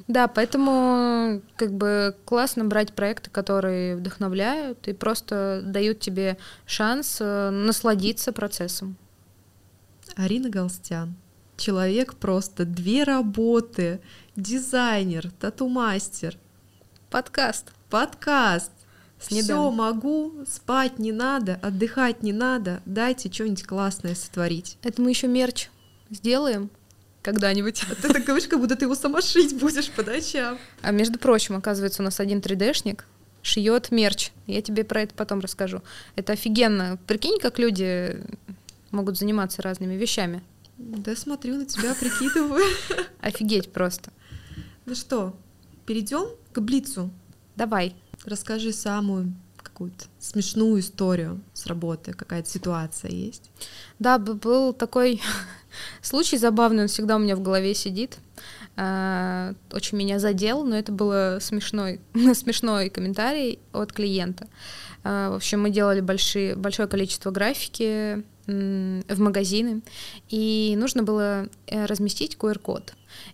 Да, 0.07 0.29
поэтому 0.29 1.41
как 1.57 1.73
бы 1.73 2.15
классно 2.23 2.63
брать 2.63 2.93
проекты, 2.93 3.29
которые 3.29 3.97
вдохновляют 3.97 4.87
и 4.87 4.93
просто 4.93 5.61
дают 5.65 5.99
тебе 5.99 6.37
шанс 6.65 7.17
э, 7.19 7.49
насладиться 7.49 8.31
процессом. 8.31 8.95
Арина 10.15 10.49
Галстян. 10.49 11.15
Человек 11.57 12.15
просто 12.15 12.63
две 12.63 13.03
работы. 13.03 13.99
Дизайнер, 14.37 15.29
тату-мастер. 15.31 16.37
Подкаст. 17.09 17.73
Подкаст. 17.89 18.71
Все 19.19 19.71
могу, 19.71 20.45
спать 20.47 20.99
не 20.99 21.11
надо, 21.11 21.59
отдыхать 21.61 22.23
не 22.23 22.33
надо. 22.33 22.81
Дайте 22.85 23.31
что-нибудь 23.31 23.63
классное 23.63 24.15
сотворить. 24.15 24.77
Это 24.83 25.01
мы 25.01 25.09
еще 25.09 25.27
мерч 25.27 25.69
сделаем 26.09 26.69
когда-нибудь. 27.23 27.83
А 27.91 27.95
ты 28.01 28.13
так 28.13 28.23
говоришь, 28.23 28.47
как 28.47 28.59
будто 28.59 28.75
ты 28.75 28.85
его 28.85 28.95
сама 28.95 29.21
шить 29.21 29.57
будешь 29.57 29.89
по 29.89 30.03
ночам. 30.03 30.57
А 30.81 30.91
между 30.91 31.17
прочим, 31.17 31.55
оказывается, 31.55 32.01
у 32.01 32.05
нас 32.05 32.19
один 32.19 32.39
3D-шник 32.39 33.03
шьет 33.41 33.91
мерч. 33.91 34.31
Я 34.45 34.61
тебе 34.61 34.83
про 34.83 35.01
это 35.01 35.13
потом 35.13 35.39
расскажу. 35.39 35.81
Это 36.15 36.33
офигенно. 36.33 36.99
Прикинь, 37.07 37.39
как 37.39 37.59
люди 37.59 38.23
могут 38.91 39.17
заниматься 39.17 39.61
разными 39.61 39.95
вещами. 39.95 40.43
Да 40.77 41.15
смотрю 41.15 41.55
на 41.55 41.65
тебя, 41.65 41.95
прикидываю. 41.95 42.63
Офигеть 43.19 43.71
просто. 43.73 44.11
Ну 44.85 44.93
что, 44.93 45.35
перейдем 45.85 46.27
к 46.53 46.59
Блицу? 46.59 47.09
Давай. 47.55 47.95
Расскажи 48.25 48.73
самую 48.73 49.33
какую-то 49.57 50.05
смешную 50.19 50.79
историю 50.79 51.41
с 51.53 51.67
работы, 51.67 52.13
какая-то 52.13 52.49
ситуация 52.49 53.11
есть? 53.11 53.49
Да, 53.99 54.17
был 54.17 54.73
такой 54.73 55.21
случай 56.01 56.37
забавный, 56.37 56.83
он 56.83 56.87
всегда 56.87 57.15
у 57.15 57.19
меня 57.19 57.35
в 57.35 57.41
голове 57.41 57.73
сидит. 57.75 58.17
А, 58.75 59.53
очень 59.71 59.97
меня 59.97 60.19
задел, 60.19 60.63
но 60.63 60.77
это 60.77 60.91
было 60.91 61.39
смешной, 61.41 61.99
смешной 62.33 62.89
комментарий 62.89 63.59
от 63.73 63.91
клиента. 63.93 64.47
А, 65.03 65.31
в 65.31 65.35
общем, 65.35 65.61
мы 65.61 65.69
делали 65.69 66.01
большие, 66.01 66.55
большое 66.55 66.87
количество 66.87 67.31
графики 67.31 68.23
в 68.47 69.19
магазины, 69.19 69.81
и 70.29 70.73
нужно 70.77 71.03
было 71.03 71.49
э, 71.65 71.85
разместить 71.85 72.37
QR-код. 72.39 72.93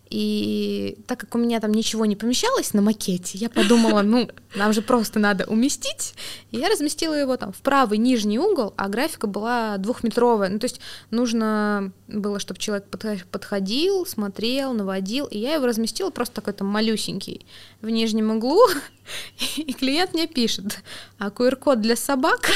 И 0.09 0.97
так 1.07 1.19
как 1.19 1.34
у 1.36 1.38
меня 1.38 1.59
там 1.59 1.71
ничего 1.71 2.05
не 2.05 2.15
помещалось 2.15 2.74
на 2.74 2.82
макете, 2.82 3.38
я 3.38 3.49
подумала, 3.49 4.01
ну, 4.01 4.30
нам 4.55 4.74
же 4.74 4.82
просто 4.82 5.19
надо 5.19 5.45
уместить. 5.45 6.13
И 6.51 6.57
я 6.57 6.69
разместила 6.69 7.13
его 7.13 7.36
там 7.38 7.51
в 7.51 7.61
правый 7.61 7.97
нижний 7.97 8.39
угол, 8.39 8.74
а 8.78 8.89
графика 8.89 9.28
была 9.28 9.78
двухметровая. 9.78 10.49
Ну, 10.49 10.59
то 10.59 10.65
есть 10.65 10.80
нужно 11.09 11.91
было, 12.07 12.39
чтобы 12.39 12.59
человек 12.59 12.86
подходил, 13.32 14.05
смотрел, 14.05 14.74
наводил. 14.74 15.26
И 15.26 15.39
я 15.39 15.55
его 15.55 15.65
разместила 15.65 16.09
просто 16.11 16.36
такой 16.36 16.53
там 16.53 16.67
малюсенький 16.67 17.45
в 17.82 17.89
нижнем 17.89 18.32
углу. 18.32 18.61
И 19.57 19.74
клиент 19.74 20.13
мне 20.13 20.28
пишет, 20.28 20.80
а 21.17 21.30
QR-код 21.30 21.82
для 21.82 21.95
собак? 21.95 22.49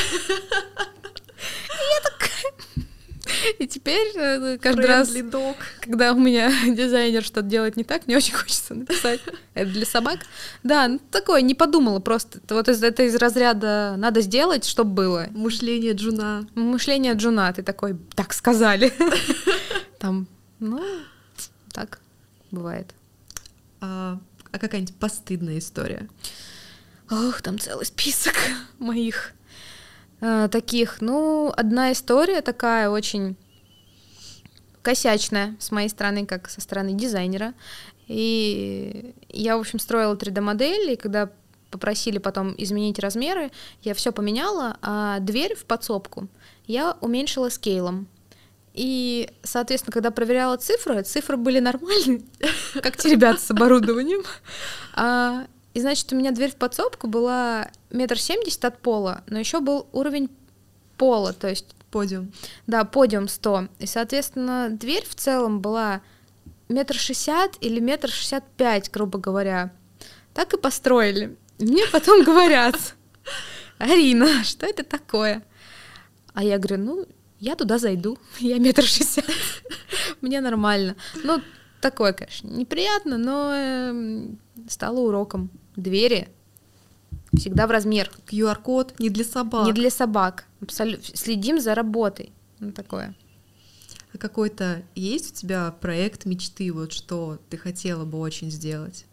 И 1.38 2.04
теперь 3.70 4.12
э, 4.16 4.58
каждый 4.58 4.86
раз, 4.86 5.14
когда 5.82 6.14
у 6.14 6.20
меня 6.20 6.52
дизайнер 6.68 7.24
что-то 7.24 7.48
делает 7.48 7.78
не 7.78 7.84
так, 7.84 8.08
мне 8.08 8.18
очень 8.18 8.34
хочется 8.34 8.74
написать. 8.74 9.20
Это 9.54 9.72
для 9.72 9.86
собак. 9.86 10.20
Да, 10.64 10.88
ну, 10.88 11.00
такое, 11.12 11.42
не 11.42 11.56
подумала 11.56 12.00
просто. 12.00 12.40
Вот 12.50 12.68
из, 12.70 12.84
это 12.84 13.04
из 13.04 13.16
разряда 13.16 13.96
надо 13.98 14.22
сделать, 14.22 14.66
чтобы 14.66 14.92
было. 14.92 15.28
Мышление 15.32 15.94
джуна. 15.94 16.48
Мышление 16.56 17.14
джуна. 17.14 17.52
Ты 17.54 17.64
такой, 17.64 17.98
так 18.16 18.34
сказали. 18.34 18.94
Там, 20.00 20.28
ну, 20.60 20.84
так 21.72 22.00
бывает. 22.52 22.94
А, 23.82 24.20
а 24.52 24.60
какая-нибудь 24.60 24.96
постыдная 24.96 25.60
история? 25.60 26.08
Ох, 27.10 27.42
там 27.42 27.58
целый 27.58 27.86
список 27.86 28.36
моих 28.80 29.34
э, 30.22 30.50
таких. 30.52 31.02
Ну, 31.02 31.52
одна 31.56 31.92
история 31.92 32.42
такая 32.42 32.90
очень 32.90 33.36
косячная 34.82 35.56
с 35.60 35.72
моей 35.72 35.90
стороны, 35.90 36.26
как 36.26 36.50
со 36.50 36.62
стороны 36.62 36.94
дизайнера. 36.94 37.54
И 38.08 39.14
я, 39.30 39.58
в 39.58 39.60
общем, 39.60 39.80
строила 39.80 40.16
3D-модель, 40.16 40.92
и 40.92 40.96
когда 40.96 41.30
попросили 41.72 42.18
потом 42.18 42.56
изменить 42.58 43.00
размеры, 43.00 43.52
я 43.82 43.94
все 43.94 44.12
поменяла, 44.12 44.78
а 44.82 45.20
дверь 45.20 45.56
в 45.56 45.66
подсобку 45.66 46.30
я 46.66 46.98
уменьшила 47.02 47.50
скейлом. 47.50 48.08
И, 48.74 49.30
соответственно, 49.44 49.92
когда 49.92 50.12
проверяла 50.12 50.56
цифры, 50.58 51.02
цифры 51.02 51.36
были 51.36 51.60
нормальные, 51.60 52.22
как 52.76 52.96
те 52.96 53.10
ребята 53.10 53.42
с 53.42 53.52
оборудованием. 53.52 54.22
И, 55.78 55.80
значит, 55.80 56.12
у 56.12 56.16
меня 56.16 56.32
дверь 56.32 56.50
в 56.50 56.56
подсобку 56.56 57.06
была 57.06 57.70
метр 57.92 58.18
семьдесят 58.18 58.66
от 58.66 58.80
пола, 58.80 59.22
но 59.28 59.38
еще 59.38 59.60
был 59.60 59.86
уровень 59.92 60.28
пола, 60.98 61.34
то 61.34 61.48
есть... 61.48 61.68
Подиум. 61.92 62.32
Да, 62.66 62.84
подиум 62.84 63.28
100. 63.28 63.68
И, 63.78 63.86
соответственно, 63.86 64.70
дверь 64.72 65.06
в 65.08 65.14
целом 65.14 65.62
была 65.62 66.02
метр 66.68 66.96
шестьдесят 66.96 67.58
или 67.62 67.80
метр 67.80 68.10
шестьдесят 68.10 68.44
пять, 68.58 68.90
грубо 68.90 69.20
говоря. 69.20 69.72
Так 70.34 70.52
и 70.56 70.58
построили. 70.58 71.38
Мне 71.60 71.86
потом 71.92 72.24
говорят, 72.24 72.96
Арина, 73.78 74.44
что 74.46 74.66
это 74.66 74.84
такое? 74.84 75.46
А 76.34 76.44
я 76.44 76.58
говорю, 76.58 76.84
ну, 76.84 77.06
я 77.40 77.56
туда 77.56 77.78
зайду, 77.78 78.18
я 78.40 78.58
метр 78.58 78.82
шестьдесят, 78.82 79.26
мне 80.22 80.42
нормально. 80.42 80.96
Ну, 81.24 81.40
такое, 81.82 82.14
конечно, 82.14 82.48
неприятно, 82.48 83.20
но 83.20 83.52
э, 83.54 84.28
стало 84.68 85.02
уроком. 85.02 85.52
Двери 85.78 86.28
всегда 87.34 87.68
в 87.68 87.72
размер. 87.72 88.12
QR-код 88.28 89.00
не 89.00 89.10
для 89.10 89.24
собак. 89.24 89.66
Не 89.66 89.74
для 89.74 89.90
собак. 89.90 90.46
Абсолютно. 90.62 91.16
Следим 91.16 91.62
за 91.62 91.76
работой. 91.76 92.34
Ну, 92.60 92.72
такое. 92.72 93.16
А 94.14 94.18
какой-то 94.18 94.82
есть 94.96 95.32
у 95.32 95.36
тебя 95.36 95.72
проект 95.80 96.26
мечты, 96.26 96.74
вот 96.74 96.92
что 96.92 97.40
ты 97.50 97.58
хотела 97.58 98.04
бы 98.06 98.20
очень 98.20 98.50
сделать? 98.50 99.06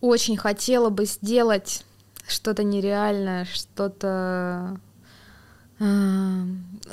Очень 0.00 0.36
хотела 0.36 0.90
бы 0.90 1.04
сделать 1.04 1.84
что-то 2.26 2.64
нереальное, 2.64 3.44
что-то 3.44 4.80
а, 5.78 6.44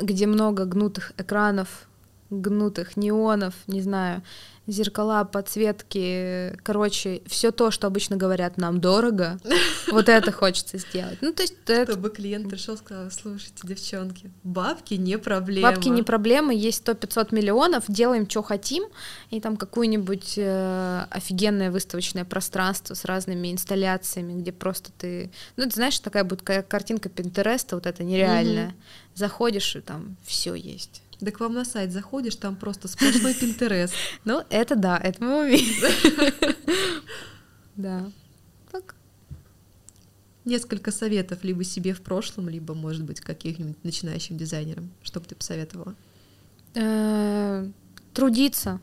где 0.02 0.28
много 0.28 0.66
гнутых 0.66 1.14
экранов, 1.18 1.88
гнутых 2.32 2.98
неонов, 2.98 3.54
не 3.68 3.82
знаю, 3.82 4.24
зеркала, 4.68 5.24
подсветки, 5.24 6.56
короче, 6.64 7.22
все 7.26 7.52
то, 7.52 7.72
что 7.72 7.88
обычно 7.88 8.16
говорят 8.16 8.58
нам 8.58 8.80
дорого, 8.80 9.40
вот 9.92 10.08
это 10.08 10.32
хочется 10.32 10.78
сделать. 10.78 11.18
Ну, 11.22 11.34
то 11.34 11.44
есть... 11.44 11.56
Чтобы 11.66 12.10
клиент 12.10 12.50
пришел 12.50 12.76
и 12.76 12.78
сказал, 12.78 13.12
слушайте, 13.12 13.56
девчонки, 13.64 14.32
бабки 14.44 14.94
не 14.94 15.18
проблема. 15.18 15.72
Бабки 15.72 15.90
не 15.90 16.04
проблема, 16.04 16.54
есть 16.54 16.88
100-500 16.88 17.34
миллионов, 17.36 17.86
делаем, 17.88 18.30
что 18.30 18.44
хотим, 18.44 18.86
и 19.30 19.42
там 19.42 19.58
какое-нибудь 19.58 20.36
э, 20.38 21.06
офигенное 21.10 21.72
выставочное 21.72 22.26
пространство 22.26 22.94
с 22.94 23.04
разными 23.06 23.52
инсталляциями, 23.52 24.40
где 24.40 24.52
просто 24.52 24.92
ты... 24.98 25.32
Ну, 25.58 25.66
ты 25.66 25.72
знаешь, 25.72 26.00
такая 26.00 26.24
будет 26.24 26.44
картинка 26.44 27.10
Пинтереста, 27.10 27.76
вот 27.76 27.86
это 27.86 28.04
нереальная. 28.04 28.68
Угу. 28.68 28.76
Заходишь, 29.16 29.76
и 29.76 29.82
там 29.82 30.16
все 30.24 30.54
есть. 30.56 31.02
Да 31.22 31.32
к 31.32 31.40
вам 31.40 31.54
на 31.54 31.66
сайт 31.66 31.92
заходишь, 31.92 32.36
там 32.36 32.56
просто 32.56 32.88
сплошной 32.88 33.36
Пинтерест. 33.36 33.94
Ну, 34.26 34.44
это 34.50 34.76
да, 34.76 34.98
это 34.98 35.24
мы 35.24 35.42
умеем. 35.42 36.56
Да. 37.76 38.12
Так. 38.72 38.96
Несколько 40.44 40.92
советов 40.92 41.44
либо 41.44 41.64
себе 41.64 41.94
в 41.94 42.02
прошлом, 42.02 42.50
либо, 42.50 42.74
может 42.74 43.04
быть, 43.04 43.22
каким-нибудь 43.22 43.84
начинающим 43.84 44.38
дизайнерам. 44.38 44.92
Что 45.02 45.20
бы 45.20 45.28
ты 45.28 45.36
посоветовала? 45.36 45.96
Э, 46.76 47.68
трудиться. 48.14 48.82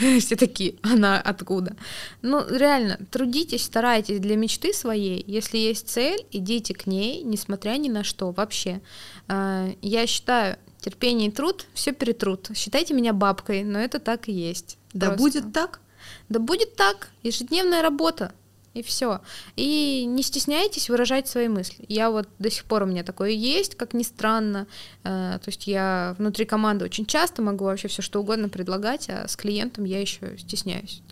Все 0.20 0.36
такие, 0.36 0.74
она 0.82 1.20
откуда? 1.20 1.76
Ну, 2.22 2.44
реально, 2.48 2.98
трудитесь, 3.10 3.64
старайтесь 3.64 4.20
для 4.20 4.36
мечты 4.36 4.72
своей. 4.72 5.24
Если 5.26 5.58
есть 5.58 5.88
цель, 5.88 6.26
идите 6.30 6.74
к 6.74 6.86
ней, 6.86 7.22
несмотря 7.22 7.76
ни 7.78 7.88
на 7.88 8.04
что 8.04 8.32
вообще. 8.32 8.80
Э, 9.28 9.72
я 9.82 10.06
считаю, 10.06 10.58
терпение 10.80 11.28
и 11.28 11.32
труд 11.32 11.66
все 11.74 11.92
перетрут. 11.92 12.50
Считайте 12.54 12.94
меня 12.94 13.12
бабкой, 13.12 13.64
но 13.64 13.78
это 13.78 13.98
так 13.98 14.28
и 14.28 14.32
есть. 14.32 14.78
Да 14.92 15.08
Просто. 15.08 15.22
будет 15.22 15.52
так? 15.52 15.80
Да 16.28 16.38
будет 16.38 16.76
так. 16.76 17.08
Ежедневная 17.22 17.82
работа. 17.82 18.32
И 18.72 18.82
все. 18.82 19.20
И 19.56 20.04
не 20.06 20.22
стесняйтесь 20.22 20.88
выражать 20.88 21.26
свои 21.26 21.48
мысли. 21.48 21.84
Я 21.88 22.10
вот 22.10 22.28
до 22.38 22.50
сих 22.50 22.64
пор 22.64 22.84
у 22.84 22.86
меня 22.86 23.02
такое 23.02 23.30
есть, 23.30 23.74
как 23.74 23.94
ни 23.94 24.04
странно. 24.04 24.68
Э, 25.02 25.38
то 25.42 25.48
есть 25.48 25.66
я 25.66 26.14
внутри 26.18 26.44
команды 26.44 26.84
очень 26.84 27.04
часто 27.04 27.42
могу 27.42 27.64
вообще 27.64 27.88
все 27.88 28.00
что 28.00 28.20
угодно 28.20 28.48
предлагать, 28.48 29.10
а 29.10 29.26
с 29.26 29.34
клиентом 29.34 29.84
я 29.84 30.00
еще 30.00 30.38
стесняюсь. 30.38 31.02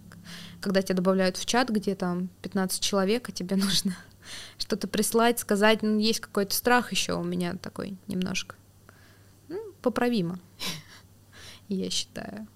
Когда 0.61 0.83
тебя 0.83 0.97
добавляют 0.97 1.37
в 1.37 1.47
чат, 1.47 1.69
где 1.71 1.97
там 1.97 2.29
15 2.43 2.81
человек, 2.81 3.29
а 3.29 3.33
тебе 3.33 3.57
нужно 3.65 3.97
что-то 4.57 4.87
прислать, 4.87 5.41
сказать, 5.41 5.83
ну, 5.83 5.99
есть 5.99 6.21
какой-то 6.21 6.55
страх 6.55 6.93
еще 6.93 7.15
у 7.15 7.25
меня 7.25 7.57
такой 7.61 7.97
немножко 8.07 8.55
поправимо, 9.83 10.39
я 11.69 11.91
считаю. 11.91 12.47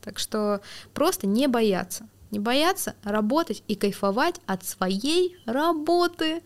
Так 0.00 0.18
что 0.18 0.60
просто 0.94 1.26
не 1.26 1.46
бояться. 1.46 2.08
Не 2.30 2.38
бояться 2.38 2.96
работать 3.04 3.62
и 3.68 3.74
кайфовать 3.74 4.40
от 4.46 4.64
своей 4.64 5.36
работы. 5.44 6.42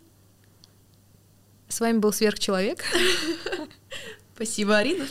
С 1.68 1.80
вами 1.80 1.98
был 1.98 2.12
Сверхчеловек. 2.12 2.84
Спасибо, 4.34 4.78
Арина. 4.78 5.06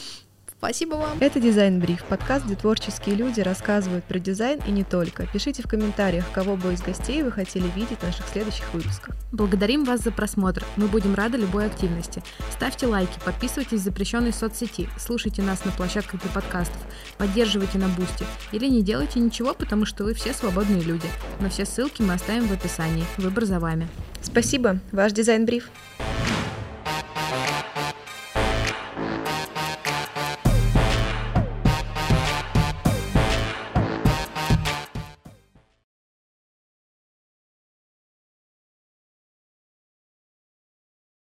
Спасибо 0.66 0.95
вам. 0.95 1.16
Это 1.20 1.39
Дизайн 1.39 1.80
Бриф, 1.80 2.03
подкаст, 2.05 2.45
где 2.45 2.55
творческие 2.55 3.13
люди 3.13 3.39
рассказывают 3.39 4.03
про 4.05 4.18
дизайн 4.18 4.59
и 4.68 4.72
не 4.72 4.84
только. 4.84 5.28
Пишите 5.28 5.61
в 5.61 5.68
комментариях, 5.68 6.26
кого 6.34 6.55
бы 6.55 6.74
из 6.74 6.82
гостей 6.82 7.22
вы 7.22 7.32
хотели 7.32 7.68
видеть 7.76 7.99
в 7.99 8.03
наших 8.03 8.28
следующих 8.30 8.74
выпусках. 8.74 9.16
Благодарим 9.32 9.84
вас 9.84 10.01
за 10.01 10.09
просмотр. 10.09 10.63
Мы 10.76 10.88
будем 10.88 11.13
рады 11.13 11.38
любой 11.38 11.68
активности. 11.68 12.24
Ставьте 12.51 12.88
лайки, 12.88 13.20
подписывайтесь 13.24 13.82
в 13.82 13.84
запрещенной 13.84 14.34
соцсети, 14.34 14.89
слушайте 14.97 15.43
нас 15.43 15.63
на 15.66 15.72
площадках 15.72 16.20
для 16.20 16.32
подкастов, 16.32 16.82
поддерживайте 17.20 17.78
на 17.78 17.88
бусте 17.89 18.26
или 18.51 18.66
не 18.66 18.82
делайте 18.82 19.20
ничего, 19.20 19.53
потому 19.53 19.86
что 19.86 20.03
вы 20.03 20.16
все 20.16 20.34
свободные 20.34 20.82
люди. 20.82 21.07
Но 21.41 21.49
все 21.51 21.66
ссылки 21.66 22.01
мы 22.01 22.16
оставим 22.16 22.47
в 22.47 22.51
описании. 22.51 23.05
Выбор 23.18 23.45
за 23.45 23.59
вами. 23.59 23.88
Спасибо. 24.24 24.80
Ваш 24.91 25.11
Дизайн 25.11 25.45
Бриф. 25.45 25.70